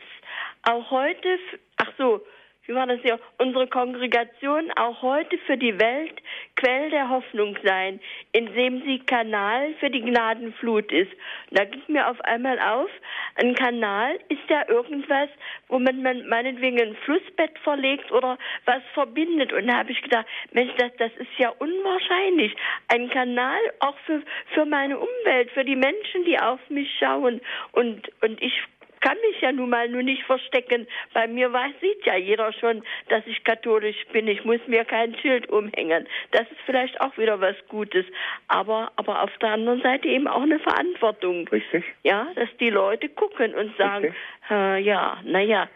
auch 0.63 0.91
heute, 0.91 1.39
ach 1.79 1.91
so, 1.99 2.21
wie 2.69 2.75
war 2.75 2.87
das 2.87 3.01
hier, 3.01 3.19
unsere 3.39 3.67
Kongregation 3.67 4.71
auch 4.77 5.01
heute 5.01 5.39
für 5.47 5.57
die 5.57 5.81
Welt 5.81 6.21
Quell 6.55 6.91
der 6.91 7.09
Hoffnung 7.09 7.57
sein, 7.65 7.99
indem 8.33 8.83
sie 8.83 8.99
Kanal 8.99 9.75
für 9.81 9.89
die 9.89 10.03
Gnadenflut 10.03 10.93
ist. 10.93 11.11
Und 11.49 11.59
da 11.59 11.65
ging 11.65 11.81
mir 11.89 12.09
auf 12.11 12.21
einmal 12.21 12.59
auf, 12.61 12.91
ein 13.37 13.55
Kanal 13.55 14.19
ist 14.29 14.51
ja 14.51 14.69
irgendwas, 14.69 15.31
womit 15.69 16.03
man 16.03 16.29
meinetwegen 16.29 16.79
ein 16.79 16.97
Flussbett 17.05 17.59
verlegt 17.61 18.13
oder 18.13 18.37
was 18.67 18.83
verbindet. 18.93 19.53
Und 19.55 19.67
da 19.67 19.79
habe 19.79 19.93
ich 19.93 20.03
gedacht, 20.03 20.27
Mensch, 20.53 20.73
das, 20.77 20.93
das 20.99 21.13
ist 21.17 21.39
ja 21.39 21.49
unwahrscheinlich. 21.59 22.55
Ein 22.89 23.09
Kanal 23.09 23.61
auch 23.81 23.97
für, 24.05 24.23
für 24.53 24.67
meine 24.67 24.99
Umwelt, 24.99 25.51
für 25.53 25.65
die 25.65 25.77
Menschen, 25.77 26.25
die 26.27 26.39
auf 26.39 26.61
mich 26.69 26.91
schauen. 26.99 27.41
Und, 27.73 28.11
und 28.21 28.43
ich 28.43 28.53
kann 29.01 29.17
mich 29.29 29.41
ja 29.41 29.53
nun 29.53 29.71
mal 29.71 29.89
nur 29.89 30.03
nicht 30.03 30.25
verstecken. 30.25 30.87
Bei 31.15 31.27
mir 31.27 31.53
weiß, 31.53 31.73
sieht 31.81 32.05
ja 32.07 32.17
jeder 32.17 32.53
schon, 32.53 32.83
dass 33.09 33.27
ich 33.27 33.43
katholisch 33.45 34.07
bin. 34.13 34.29
Ich 34.29 34.45
muss 34.45 34.61
mir 34.67 34.85
kein 34.85 35.15
Schild 35.17 35.49
umhängen. 35.49 36.07
Das 36.33 36.43
ist 36.43 36.61
vielleicht 36.67 37.01
auch 37.01 37.17
wieder 37.19 37.41
was 37.41 37.57
Gutes. 37.69 38.07
Aber, 38.49 38.93
aber 38.97 39.23
auf 39.23 39.37
der 39.39 39.51
anderen 39.51 39.83
Seite 39.83 40.09
eben 40.09 40.29
auch 40.29 40.43
eine 40.43 40.59
Verantwortung. 40.59 41.49
Richtig. 41.49 41.85
Ja, 42.03 42.29
dass 42.35 42.49
die 42.59 42.71
Leute 42.71 43.09
gucken 43.09 43.55
und 43.55 43.77
sagen, 43.77 44.15
äh, 44.51 44.81
ja, 44.81 45.19
naja. 45.25 45.69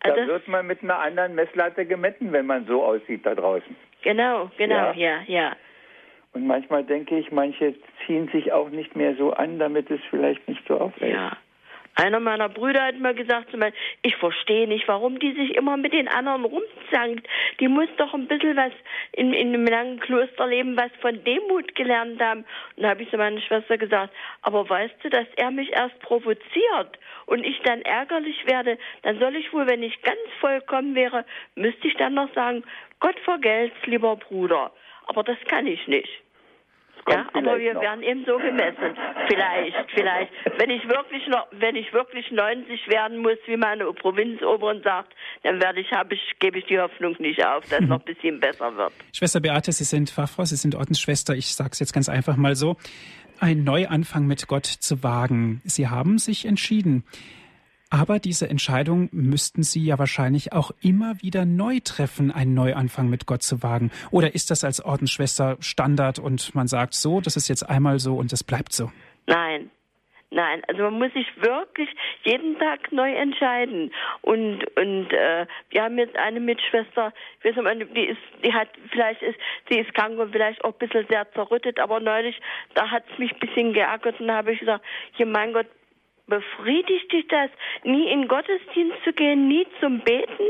Da 0.00 0.12
also 0.12 0.26
wird 0.26 0.48
man 0.48 0.66
mit 0.66 0.82
einer 0.82 0.98
anderen 0.98 1.34
Messlatte 1.34 1.86
gemessen, 1.86 2.32
wenn 2.32 2.46
man 2.46 2.66
so 2.66 2.82
aussieht 2.82 3.24
da 3.24 3.34
draußen. 3.34 3.76
Genau, 4.02 4.50
genau, 4.56 4.92
ja, 4.92 4.92
ja. 4.92 5.22
ja. 5.26 5.56
Und 6.32 6.46
manchmal 6.46 6.82
denke 6.82 7.18
ich, 7.18 7.30
manche 7.30 7.74
ziehen 8.06 8.28
sich 8.28 8.52
auch 8.52 8.70
nicht 8.70 8.96
mehr 8.96 9.14
so 9.16 9.32
an, 9.32 9.58
damit 9.58 9.90
es 9.90 10.00
vielleicht 10.10 10.46
nicht 10.48 10.66
so 10.66 10.80
auffällt. 10.80 11.12
Ja. 11.12 11.36
Einer 11.94 12.20
meiner 12.20 12.48
Brüder 12.48 12.84
hat 12.84 12.98
mir 12.98 13.12
gesagt, 13.12 13.48
ich 14.02 14.16
verstehe 14.16 14.66
nicht, 14.66 14.88
warum 14.88 15.18
die 15.18 15.32
sich 15.32 15.54
immer 15.54 15.76
mit 15.76 15.92
den 15.92 16.08
anderen 16.08 16.44
rumzankt. 16.44 17.28
Die 17.60 17.68
muss 17.68 17.88
doch 17.98 18.14
ein 18.14 18.28
bisschen 18.28 18.56
was 18.56 18.72
in, 19.12 19.34
in 19.34 19.48
einem 19.48 19.66
langen 19.66 20.00
Klosterleben, 20.00 20.76
was 20.76 20.90
von 21.00 21.22
Demut 21.22 21.74
gelernt 21.74 22.20
haben. 22.20 22.46
Und 22.76 22.82
da 22.82 22.90
habe 22.90 23.02
ich 23.02 23.10
zu 23.10 23.18
meiner 23.18 23.40
Schwester 23.42 23.76
gesagt, 23.76 24.14
aber 24.40 24.68
weißt 24.68 24.94
du, 25.02 25.10
dass 25.10 25.26
er 25.36 25.50
mich 25.50 25.70
erst 25.72 25.98
provoziert 26.00 26.98
und 27.26 27.44
ich 27.44 27.60
dann 27.60 27.82
ärgerlich 27.82 28.46
werde, 28.46 28.78
dann 29.02 29.18
soll 29.18 29.36
ich 29.36 29.52
wohl, 29.52 29.66
wenn 29.66 29.82
ich 29.82 30.00
ganz 30.00 30.20
vollkommen 30.40 30.94
wäre, 30.94 31.26
müsste 31.56 31.88
ich 31.88 31.94
dann 31.96 32.14
noch 32.14 32.32
sagen, 32.34 32.64
Gott 33.00 33.18
vergelt's, 33.20 33.76
lieber 33.84 34.16
Bruder. 34.16 34.72
Aber 35.06 35.22
das 35.22 35.38
kann 35.46 35.66
ich 35.66 35.86
nicht. 35.88 36.22
Ja, 37.08 37.26
aber 37.32 37.58
wir 37.58 37.74
noch. 37.74 37.82
werden 37.82 38.02
eben 38.02 38.24
so 38.24 38.36
gemessen. 38.38 38.96
Vielleicht, 39.28 39.90
vielleicht. 39.94 40.32
Wenn 40.58 40.70
ich 40.70 40.88
wirklich 40.88 41.26
noch, 41.28 41.46
wenn 41.52 41.74
ich 41.74 41.92
wirklich 41.92 42.30
90 42.30 42.88
werden 42.88 43.18
muss, 43.18 43.38
wie 43.46 43.56
meine 43.56 43.92
Provinzoberen 43.92 44.82
sagt, 44.82 45.12
dann 45.42 45.60
werde 45.60 45.80
ich, 45.80 45.90
habe 45.92 46.14
ich, 46.14 46.20
gebe 46.38 46.58
ich 46.58 46.66
die 46.66 46.78
Hoffnung 46.78 47.16
nicht 47.18 47.44
auf, 47.44 47.64
dass 47.68 47.80
es 47.80 47.86
noch 47.88 48.00
ein 48.00 48.14
bisschen 48.14 48.38
besser 48.40 48.76
wird. 48.76 48.92
Schwester 49.12 49.40
Beate, 49.40 49.72
Sie 49.72 49.84
sind 49.84 50.10
Fachfrau, 50.10 50.44
Sie 50.44 50.56
sind 50.56 50.74
Ordensschwester. 50.74 51.34
Ich 51.34 51.54
sage 51.54 51.70
es 51.72 51.80
jetzt 51.80 51.92
ganz 51.92 52.08
einfach 52.08 52.36
mal 52.36 52.54
so. 52.54 52.76
Ein 53.40 53.64
Neuanfang 53.64 54.26
mit 54.26 54.46
Gott 54.46 54.66
zu 54.66 55.02
wagen. 55.02 55.60
Sie 55.64 55.88
haben 55.88 56.18
sich 56.18 56.46
entschieden. 56.46 57.04
Aber 57.92 58.18
diese 58.18 58.48
Entscheidung 58.48 59.10
müssten 59.12 59.62
Sie 59.62 59.84
ja 59.84 59.98
wahrscheinlich 59.98 60.54
auch 60.54 60.70
immer 60.80 61.20
wieder 61.20 61.44
neu 61.44 61.78
treffen, 61.84 62.30
einen 62.30 62.54
Neuanfang 62.54 63.10
mit 63.10 63.26
Gott 63.26 63.42
zu 63.42 63.62
wagen. 63.62 63.90
Oder 64.10 64.34
ist 64.34 64.50
das 64.50 64.64
als 64.64 64.82
Ordensschwester 64.82 65.58
Standard 65.60 66.18
und 66.18 66.54
man 66.54 66.68
sagt 66.68 66.94
so, 66.94 67.20
das 67.20 67.36
ist 67.36 67.48
jetzt 67.48 67.68
einmal 67.68 67.98
so 67.98 68.14
und 68.14 68.32
das 68.32 68.44
bleibt 68.44 68.72
so? 68.72 68.90
Nein, 69.26 69.70
Nein, 70.34 70.62
also 70.66 70.84
man 70.84 70.98
muss 70.98 71.12
sich 71.12 71.26
wirklich 71.42 71.90
jeden 72.22 72.58
Tag 72.58 72.90
neu 72.90 73.12
entscheiden. 73.12 73.92
Und 74.22 74.64
und 74.78 75.12
äh, 75.12 75.46
wir 75.68 75.82
haben 75.82 75.98
jetzt 75.98 76.16
eine 76.16 76.40
Mitschwester, 76.40 77.12
ich 77.42 77.54
weiß 77.54 77.76
nicht, 77.76 77.94
die 77.94 78.06
ist, 78.06 78.22
die 78.42 78.54
hat 78.54 78.68
vielleicht 78.90 79.20
ist, 79.20 79.38
sie 79.68 79.80
ist 79.80 79.92
krank 79.92 80.18
und 80.18 80.32
vielleicht 80.32 80.64
auch 80.64 80.72
ein 80.72 80.78
bisschen 80.78 81.06
sehr 81.10 81.30
zerrüttet, 81.32 81.78
aber 81.78 82.00
neulich, 82.00 82.40
da 82.72 82.90
hat 82.90 83.04
es 83.12 83.18
mich 83.18 83.30
ein 83.34 83.40
bisschen 83.40 83.74
geärgert 83.74 84.18
und 84.20 84.28
da 84.28 84.36
habe 84.36 84.52
ich 84.52 84.60
gesagt, 84.60 84.82
hier 85.12 85.26
mein 85.26 85.52
Gott, 85.52 85.66
Befriedigt 86.32 87.12
dich 87.12 87.28
das, 87.28 87.50
nie 87.84 88.10
in 88.10 88.26
Gottesdienst 88.26 88.96
zu 89.04 89.12
gehen, 89.12 89.48
nie 89.48 89.66
zum 89.80 90.00
Beten? 90.00 90.46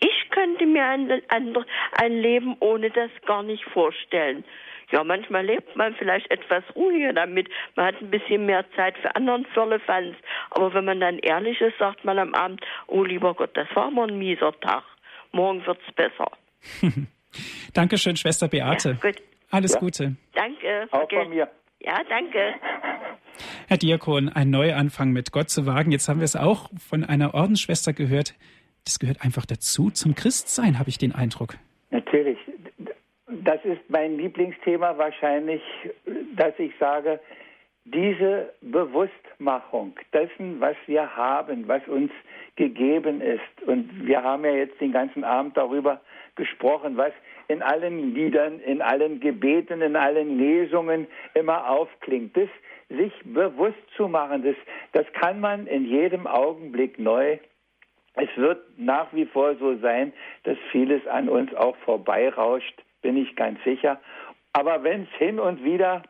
Ich 0.00 0.30
könnte 0.30 0.66
mir 0.66 0.84
ein, 0.84 1.22
ein 1.28 2.20
Leben 2.20 2.56
ohne 2.58 2.90
das 2.90 3.12
gar 3.26 3.44
nicht 3.44 3.62
vorstellen. 3.66 4.42
Ja, 4.90 5.04
manchmal 5.04 5.46
lebt 5.46 5.76
man 5.76 5.94
vielleicht 5.94 6.28
etwas 6.32 6.64
ruhiger 6.74 7.12
damit. 7.12 7.48
Man 7.76 7.86
hat 7.86 8.00
ein 8.00 8.10
bisschen 8.10 8.44
mehr 8.44 8.64
Zeit 8.74 8.98
für 8.98 9.14
anderen 9.14 9.46
Firlefanz. 9.54 10.16
Aber 10.50 10.74
wenn 10.74 10.84
man 10.84 10.98
dann 10.98 11.20
ehrlich 11.20 11.60
ist, 11.60 11.78
sagt 11.78 12.04
man 12.04 12.18
am 12.18 12.34
Abend, 12.34 12.60
oh 12.88 13.04
lieber 13.04 13.32
Gott, 13.34 13.56
das 13.56 13.68
war 13.74 13.88
mal 13.92 14.10
ein 14.10 14.18
mieser 14.18 14.52
Tag. 14.58 14.82
Morgen 15.30 15.64
wird's 15.64 15.92
besser. 15.94 16.32
Dankeschön, 17.72 18.16
Schwester 18.16 18.48
Beate. 18.48 18.98
Ja, 19.00 19.10
Alles 19.52 19.74
ja. 19.74 19.78
Gute. 19.78 20.16
Danke. 20.34 20.88
Auch 20.90 21.08
von 21.08 21.28
mir. 21.30 21.48
Ja, 21.80 22.02
danke. 22.08 22.54
Herr 23.68 23.78
Diakon, 23.78 24.28
ein 24.28 24.50
Neuanfang 24.50 25.12
mit 25.12 25.32
Gott 25.32 25.48
zu 25.48 25.66
wagen. 25.66 25.92
Jetzt 25.92 26.08
haben 26.08 26.20
wir 26.20 26.24
es 26.24 26.36
auch 26.36 26.68
von 26.78 27.04
einer 27.04 27.34
Ordensschwester 27.34 27.92
gehört. 27.92 28.34
Das 28.84 28.98
gehört 28.98 29.22
einfach 29.22 29.46
dazu 29.46 29.90
zum 29.90 30.14
Christsein, 30.14 30.78
habe 30.78 30.90
ich 30.90 30.98
den 30.98 31.14
Eindruck. 31.14 31.54
Natürlich. 31.90 32.38
Das 33.28 33.64
ist 33.64 33.80
mein 33.88 34.18
Lieblingsthema 34.18 34.98
wahrscheinlich, 34.98 35.62
dass 36.36 36.52
ich 36.58 36.72
sage, 36.78 37.20
diese 37.84 38.52
Bewusstmachung 38.60 39.94
dessen, 40.12 40.60
was 40.60 40.76
wir 40.86 41.16
haben, 41.16 41.66
was 41.66 41.86
uns 41.88 42.12
gegeben 42.56 43.20
ist. 43.22 43.66
Und 43.66 44.06
wir 44.06 44.22
haben 44.22 44.44
ja 44.44 44.52
jetzt 44.52 44.80
den 44.80 44.92
ganzen 44.92 45.24
Abend 45.24 45.56
darüber 45.56 46.00
gesprochen, 46.34 46.96
was 46.96 47.12
in 47.50 47.62
allen 47.62 48.14
Liedern, 48.14 48.60
in 48.60 48.80
allen 48.80 49.18
Gebeten, 49.18 49.82
in 49.82 49.96
allen 49.96 50.38
Lesungen 50.38 51.08
immer 51.34 51.68
aufklingt. 51.68 52.36
Das 52.36 52.48
sich 52.88 53.12
bewusst 53.24 53.82
zu 53.96 54.08
machen, 54.08 54.44
das, 54.44 54.56
das 54.92 55.12
kann 55.14 55.40
man 55.40 55.66
in 55.66 55.84
jedem 55.84 56.26
Augenblick 56.26 56.98
neu. 56.98 57.38
Es 58.14 58.28
wird 58.36 58.60
nach 58.78 59.12
wie 59.12 59.26
vor 59.26 59.56
so 59.56 59.76
sein, 59.78 60.12
dass 60.44 60.58
vieles 60.70 61.04
an 61.08 61.28
uns 61.28 61.52
auch 61.54 61.76
vorbeirauscht, 61.84 62.82
bin 63.02 63.16
ich 63.16 63.34
ganz 63.34 63.62
sicher. 63.64 64.00
Aber 64.52 64.82
wenn 64.84 65.02
es 65.02 65.18
hin 65.18 65.40
und 65.40 65.64
wieder, 65.64 66.02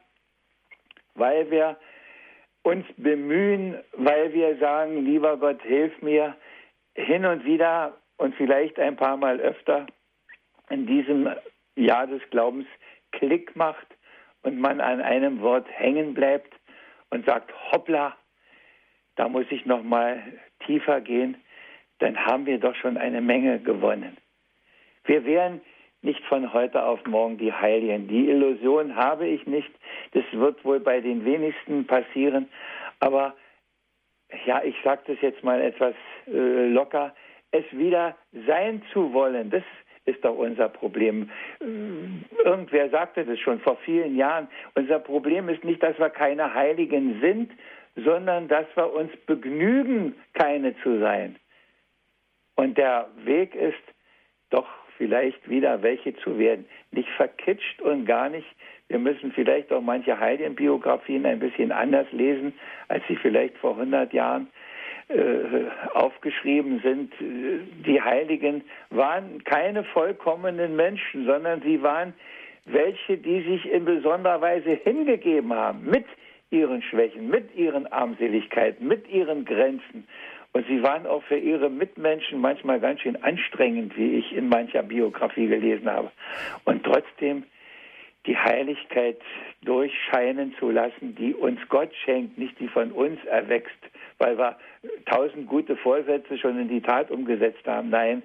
weil 1.15 1.51
wir 1.51 1.77
uns 2.63 2.85
bemühen, 2.97 3.79
weil 3.93 4.33
wir 4.35 4.57
sagen, 4.59 5.05
lieber 5.05 5.39
Gott, 5.39 5.63
hilf 5.63 6.01
mir, 6.03 6.35
hin 6.95 7.25
und 7.25 7.45
wieder 7.45 7.95
und 8.19 8.35
vielleicht 8.35 8.79
ein 8.79 8.97
paar 8.97 9.17
Mal 9.17 9.41
öfter 9.41 9.87
in 10.71 10.87
diesem 10.87 11.29
Jahr 11.77 12.07
des 12.07 12.23
Glaubens 12.31 12.67
Klick 13.13 13.55
macht 13.57 13.87
und 14.43 14.59
man 14.59 14.81
an 14.81 15.01
einem 15.01 15.41
Wort 15.41 15.67
hängen 15.71 16.15
bleibt 16.15 16.55
und 17.11 17.27
sagt, 17.27 17.53
hoppla, 17.73 18.17
da 19.17 19.29
muss 19.29 19.47
ich 19.51 19.67
noch 19.67 19.83
mal 19.83 20.23
tiefer 20.65 21.01
gehen, 21.01 21.37
dann 21.99 22.17
haben 22.25 22.47
wir 22.47 22.59
doch 22.59 22.75
schon 22.77 22.97
eine 22.97 23.21
Menge 23.21 23.59
gewonnen. 23.61 24.17
Wir 25.05 25.25
wären 25.25 25.61
nicht 26.03 26.25
von 26.25 26.53
heute 26.53 26.83
auf 26.83 27.05
morgen 27.07 27.37
die 27.37 27.53
Heiligen. 27.53 28.09
Die 28.09 28.29
Illusion 28.29 28.97
habe 28.97 29.27
ich 29.27 29.47
nicht. 29.47 29.71
Das 30.13 30.25
wird 30.33 30.65
wohl 30.65 30.81
bei 30.81 31.01
den 31.01 31.25
wenigsten 31.25 31.87
passieren. 31.87 32.49
Aber 33.01 33.35
ja, 34.47 34.63
ich 34.63 34.77
sage 34.83 35.03
das 35.09 35.21
jetzt 35.21 35.43
mal 35.45 35.61
etwas 35.61 35.95
äh, 36.27 36.69
locker, 36.69 37.15
es 37.51 37.65
wieder 37.73 38.17
sein 38.47 38.83
zu 38.93 39.13
wollen, 39.13 39.51
das 39.51 39.65
ist 40.07 40.25
doch 40.25 40.37
unser 40.37 40.69
Problem. 40.69 41.31
Irgendwer 42.45 42.91
sagte 42.91 43.25
das 43.25 43.39
schon 43.39 43.61
vor 43.61 43.77
vielen 43.85 44.17
Jahren. 44.17 44.49
Unser 44.75 44.99
Problem 44.99 45.49
ist 45.49 45.65
nicht, 45.65 45.83
dass 45.83 45.99
wir 45.99 46.11
keine 46.11 46.55
Heiligen 46.55 47.21
sind, 47.21 47.53
sondern 47.97 48.49
dass 48.49 48.67
wir 48.75 48.93
uns 48.93 49.15
begnügen, 49.27 50.15
keine 50.33 50.77
zu 50.83 50.99
sein. 50.99 51.37
Und 52.57 52.79
der 52.79 53.09
Weg 53.25 53.55
ist 53.55 53.75
doch 54.51 54.67
vielleicht 54.97 55.49
wieder 55.49 55.83
welche 55.83 56.15
zu 56.17 56.39
werden. 56.39 56.67
Nicht 56.91 57.09
verkitscht 57.17 57.81
und 57.81 58.05
gar 58.05 58.29
nicht. 58.29 58.47
Wir 58.89 58.99
müssen 58.99 59.33
vielleicht 59.33 59.73
auch 59.73 59.81
manche 59.81 60.19
Heiligenbiografien 60.19 61.25
ein 61.25 61.39
bisschen 61.39 61.73
anders 61.73 62.07
lesen, 62.13 62.53
als 62.89 63.03
sie 63.09 63.17
vielleicht 63.17 63.57
vor 63.59 63.73
100 63.73 64.13
Jahren 64.13 64.49
aufgeschrieben 65.93 66.81
sind. 66.81 67.13
Die 67.21 68.01
Heiligen 68.01 68.63
waren 68.91 69.43
keine 69.45 69.85
vollkommenen 69.85 70.77
Menschen, 70.77 71.27
sondern 71.27 71.63
sie 71.63 71.83
waren 71.83 72.15
welche, 72.67 73.17
die 73.17 73.43
sich 73.43 73.71
in 73.71 73.85
besonderer 73.85 74.41
Weise 74.41 74.71
hingegeben 74.71 75.53
haben, 75.53 75.85
mit 75.85 76.05
ihren 76.51 76.83
Schwächen, 76.83 77.29
mit 77.29 77.55
ihren 77.55 77.87
Armseligkeiten, 77.91 78.87
mit 78.87 79.09
ihren 79.09 79.45
Grenzen. 79.45 80.07
Und 80.53 80.67
sie 80.67 80.83
waren 80.83 81.07
auch 81.07 81.23
für 81.25 81.39
ihre 81.39 81.71
Mitmenschen 81.71 82.41
manchmal 82.41 82.81
ganz 82.81 83.01
schön 83.01 83.23
anstrengend, 83.23 83.97
wie 83.97 84.17
ich 84.17 84.33
in 84.33 84.49
mancher 84.49 84.83
Biografie 84.83 85.47
gelesen 85.47 85.89
habe. 85.89 86.11
Und 86.65 86.85
trotzdem 86.85 87.45
die 88.27 88.37
Heiligkeit 88.37 89.19
durchscheinen 89.63 90.55
zu 90.59 90.71
lassen, 90.71 91.15
die 91.15 91.35
uns 91.35 91.61
Gott 91.69 91.95
schenkt, 92.05 92.37
nicht 92.37 92.59
die 92.59 92.69
von 92.69 92.91
uns 92.91 93.25
erwächst, 93.25 93.79
weil 94.21 94.39
wir 94.39 94.57
tausend 95.07 95.49
gute 95.49 95.77
Vorsätze 95.77 96.39
schon 96.39 96.61
in 96.61 96.69
die 96.69 96.81
Tat 96.81 97.11
umgesetzt 97.11 97.67
haben. 97.67 97.91
Nein, 97.91 98.23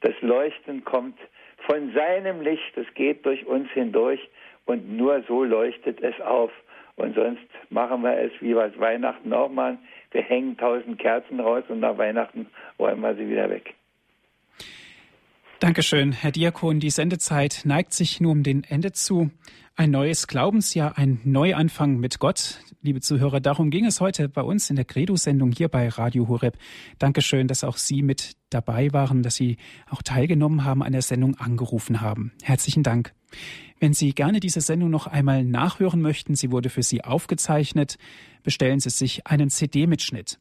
das 0.00 0.14
Leuchten 0.20 0.84
kommt 0.84 1.18
von 1.58 1.92
seinem 1.92 2.40
Licht, 2.40 2.76
es 2.76 2.92
geht 2.94 3.24
durch 3.24 3.46
uns 3.46 3.70
hindurch 3.70 4.20
und 4.66 4.96
nur 4.96 5.22
so 5.28 5.44
leuchtet 5.44 6.02
es 6.02 6.18
auf. 6.20 6.50
Und 6.96 7.14
sonst 7.14 7.42
machen 7.70 8.02
wir 8.02 8.16
es, 8.18 8.32
wie 8.40 8.54
wir 8.54 8.64
es 8.64 8.78
Weihnachten 8.78 9.32
auch 9.32 9.50
machen. 9.50 9.78
Wir 10.12 10.22
hängen 10.22 10.56
tausend 10.56 10.98
Kerzen 10.98 11.40
raus 11.40 11.64
und 11.68 11.80
nach 11.80 11.98
Weihnachten 11.98 12.48
räumen 12.78 13.02
wir 13.02 13.14
sie 13.14 13.28
wieder 13.28 13.50
weg. 13.50 13.74
Dankeschön, 15.64 16.12
Herr 16.12 16.30
Diakon. 16.30 16.78
Die 16.78 16.90
Sendezeit 16.90 17.62
neigt 17.64 17.94
sich 17.94 18.20
nur 18.20 18.32
um 18.32 18.42
den 18.42 18.64
Ende 18.64 18.92
zu. 18.92 19.30
Ein 19.76 19.92
neues 19.92 20.26
Glaubensjahr, 20.26 20.98
ein 20.98 21.22
Neuanfang 21.24 21.96
mit 21.96 22.18
Gott. 22.18 22.60
Liebe 22.82 23.00
Zuhörer, 23.00 23.40
darum 23.40 23.70
ging 23.70 23.86
es 23.86 23.98
heute 23.98 24.28
bei 24.28 24.42
uns 24.42 24.68
in 24.68 24.76
der 24.76 24.84
Credo-Sendung 24.84 25.52
hier 25.52 25.68
bei 25.68 25.88
Radio 25.88 26.28
Horeb. 26.28 26.58
Dankeschön, 26.98 27.48
dass 27.48 27.64
auch 27.64 27.78
Sie 27.78 28.02
mit 28.02 28.36
dabei 28.50 28.92
waren, 28.92 29.22
dass 29.22 29.36
Sie 29.36 29.56
auch 29.88 30.02
teilgenommen 30.02 30.64
haben, 30.64 30.82
an 30.82 30.92
der 30.92 31.00
Sendung 31.00 31.34
angerufen 31.36 32.02
haben. 32.02 32.32
Herzlichen 32.42 32.82
Dank. 32.82 33.14
Wenn 33.80 33.94
Sie 33.94 34.12
gerne 34.12 34.40
diese 34.40 34.60
Sendung 34.60 34.90
noch 34.90 35.06
einmal 35.06 35.44
nachhören 35.44 36.02
möchten, 36.02 36.34
sie 36.34 36.50
wurde 36.50 36.68
für 36.68 36.82
Sie 36.82 37.02
aufgezeichnet, 37.02 37.96
bestellen 38.42 38.80
Sie 38.80 38.90
sich 38.90 39.26
einen 39.26 39.48
CD-Mitschnitt. 39.48 40.38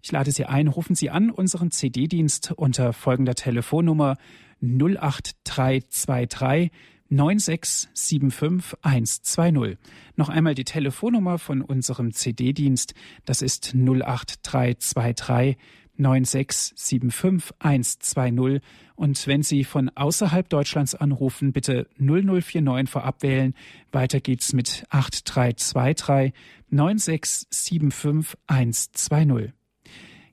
Ich 0.00 0.10
lade 0.10 0.32
Sie 0.32 0.46
ein, 0.46 0.66
rufen 0.66 0.96
Sie 0.96 1.10
an 1.10 1.30
unseren 1.30 1.70
CD-Dienst 1.70 2.52
unter 2.56 2.94
folgender 2.94 3.34
Telefonnummer 3.34 4.16
08323 4.62 6.70
9675120. 7.12 9.76
Noch 10.16 10.30
einmal 10.30 10.54
die 10.54 10.64
Telefonnummer 10.64 11.38
von 11.38 11.60
unserem 11.60 12.12
CD-Dienst. 12.12 12.94
Das 13.26 13.42
ist 13.42 13.74
08323 13.74 15.58
9675120. 15.98 18.62
Und 18.94 19.26
wenn 19.26 19.42
Sie 19.42 19.64
von 19.64 19.90
außerhalb 19.90 20.48
Deutschlands 20.48 20.94
anrufen, 20.94 21.52
bitte 21.52 21.86
0049 21.98 22.90
vorab 22.90 23.22
wählen. 23.22 23.52
Weiter 23.90 24.20
geht's 24.20 24.54
mit 24.54 24.84
8323 24.90 26.32
9675120. 26.72 29.52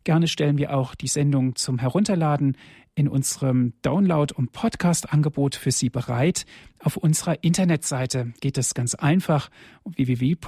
Gerne 0.05 0.27
stellen 0.27 0.57
wir 0.57 0.73
auch 0.75 0.95
die 0.95 1.07
Sendung 1.07 1.55
zum 1.55 1.77
Herunterladen 1.77 2.55
in 2.99 3.07
unserem 3.07 3.73
Download- 3.81 4.33
und 4.33 4.51
Podcast-Angebot 4.51 5.55
für 5.55 5.71
Sie 5.71 5.89
bereit. 5.89 6.45
Auf 6.79 6.97
unserer 6.97 7.41
Internetseite 7.45 8.33
geht 8.41 8.57
es 8.57 8.73
ganz 8.73 8.93
einfach 8.93 9.49
www.hore.org. 9.85 10.45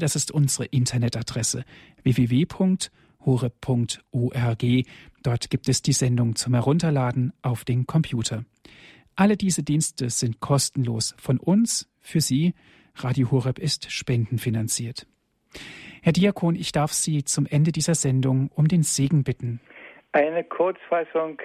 Das 0.00 0.16
ist 0.16 0.30
unsere 0.30 0.64
Internetadresse 0.64 1.66
www.hore.org. 2.02 2.86
Dort 5.22 5.50
gibt 5.50 5.68
es 5.68 5.82
die 5.82 5.92
Sendung 5.92 6.36
zum 6.36 6.54
Herunterladen 6.54 7.34
auf 7.42 7.66
den 7.66 7.86
Computer. 7.86 8.46
Alle 9.14 9.36
diese 9.36 9.62
Dienste 9.62 10.08
sind 10.08 10.40
kostenlos 10.40 11.14
von 11.18 11.38
uns 11.38 11.86
für 12.00 12.22
Sie. 12.22 12.54
Radio 12.94 13.30
Horeb 13.30 13.58
ist 13.58 13.92
spendenfinanziert. 13.92 15.06
Herr 16.00 16.12
Diakon, 16.12 16.56
ich 16.56 16.72
darf 16.72 16.92
Sie 16.94 17.24
zum 17.24 17.46
Ende 17.46 17.72
dieser 17.72 17.94
Sendung 17.94 18.48
um 18.48 18.68
den 18.68 18.82
Segen 18.82 19.22
bitten. 19.22 19.60
Eine 20.12 20.44
Kurzfassung 20.44 21.40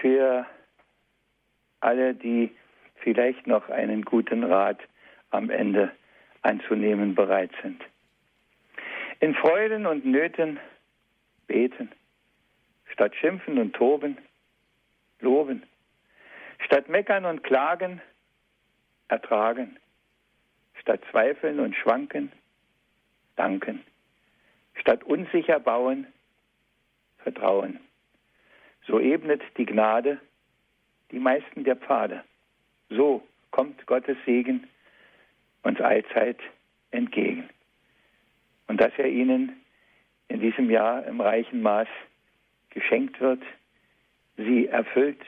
für 0.00 0.46
alle, 1.80 2.14
die 2.14 2.50
vielleicht 2.96 3.46
noch 3.46 3.68
einen 3.68 4.02
guten 4.02 4.44
Rat 4.44 4.78
am 5.30 5.50
Ende 5.50 5.92
anzunehmen 6.42 7.14
bereit 7.14 7.50
sind. 7.62 7.82
In 9.20 9.34
Freuden 9.34 9.84
und 9.84 10.06
Nöten 10.06 10.58
beten, 11.46 11.92
statt 12.92 13.14
schimpfen 13.16 13.58
und 13.58 13.74
toben, 13.74 14.16
loben, 15.20 15.62
statt 16.64 16.88
meckern 16.88 17.26
und 17.26 17.44
klagen, 17.44 18.00
ertragen, 19.08 19.78
statt 20.80 21.02
zweifeln 21.10 21.60
und 21.60 21.76
schwanken, 21.76 22.32
danken. 23.36 23.84
Statt 24.76 25.04
unsicher 25.04 25.60
bauen, 25.60 26.06
vertrauen. 27.22 27.78
So 28.86 28.98
ebnet 29.00 29.42
die 29.56 29.66
Gnade 29.66 30.20
die 31.10 31.18
meisten 31.18 31.64
der 31.64 31.76
Pfade. 31.76 32.24
So 32.88 33.22
kommt 33.50 33.84
Gottes 33.86 34.16
Segen 34.24 34.66
uns 35.62 35.80
allzeit 35.80 36.38
entgegen. 36.90 37.48
Und 38.68 38.80
dass 38.80 38.92
er 38.96 39.08
ihnen 39.08 39.60
in 40.28 40.40
diesem 40.40 40.70
Jahr 40.70 41.04
im 41.06 41.20
reichen 41.20 41.62
Maß 41.62 41.88
geschenkt 42.70 43.20
wird, 43.20 43.42
sie 44.36 44.66
erfüllt 44.66 45.20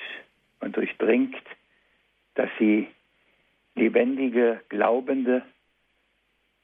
und 0.61 0.76
durchdringt, 0.76 1.43
dass 2.34 2.49
sie 2.59 2.88
lebendige 3.74 4.61
Glaubende 4.68 5.43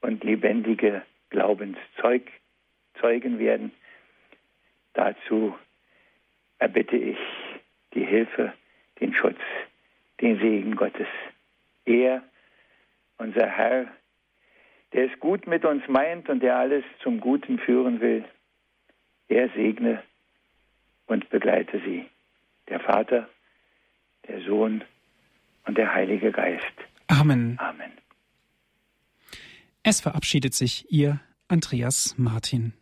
und 0.01 0.23
lebendige 0.23 1.03
Glaubenszeugen 1.31 2.31
werden. 3.39 3.73
Dazu 4.99 5.57
erbitte 6.59 6.97
ich 6.97 7.19
die 7.95 8.05
Hilfe, 8.05 8.53
den 9.01 9.15
Schutz, 9.15 9.39
den 10.21 10.41
Segen 10.41 10.75
Gottes. 10.75 11.07
Er, 11.85 12.25
unser 13.17 13.47
Herr, 13.47 13.87
der 14.93 15.05
es 15.05 15.21
gut 15.21 15.47
mit 15.47 15.65
uns 15.65 15.87
meint 15.87 16.29
und 16.29 16.43
der 16.43 16.57
alles 16.57 16.83
zum 17.01 17.21
Guten 17.21 17.61
führen 17.61 18.01
will, 18.01 18.25
er 19.29 19.49
segne 19.51 20.03
und 21.07 21.31
begleite 21.31 21.81
sie. 21.87 22.07
Der 22.69 22.81
Vater, 22.81 23.29
der 24.27 24.41
Sohn 24.41 24.83
und 25.65 25.79
der 25.79 25.95
Heilige 25.95 26.33
Geist. 26.33 26.75
Amen. 27.07 27.57
Amen. 27.61 27.93
Es 29.85 30.01
verabschiedet 30.01 30.55
sich 30.55 30.91
Ihr 30.91 31.21
Andreas 31.47 32.17
Martin. 32.19 32.73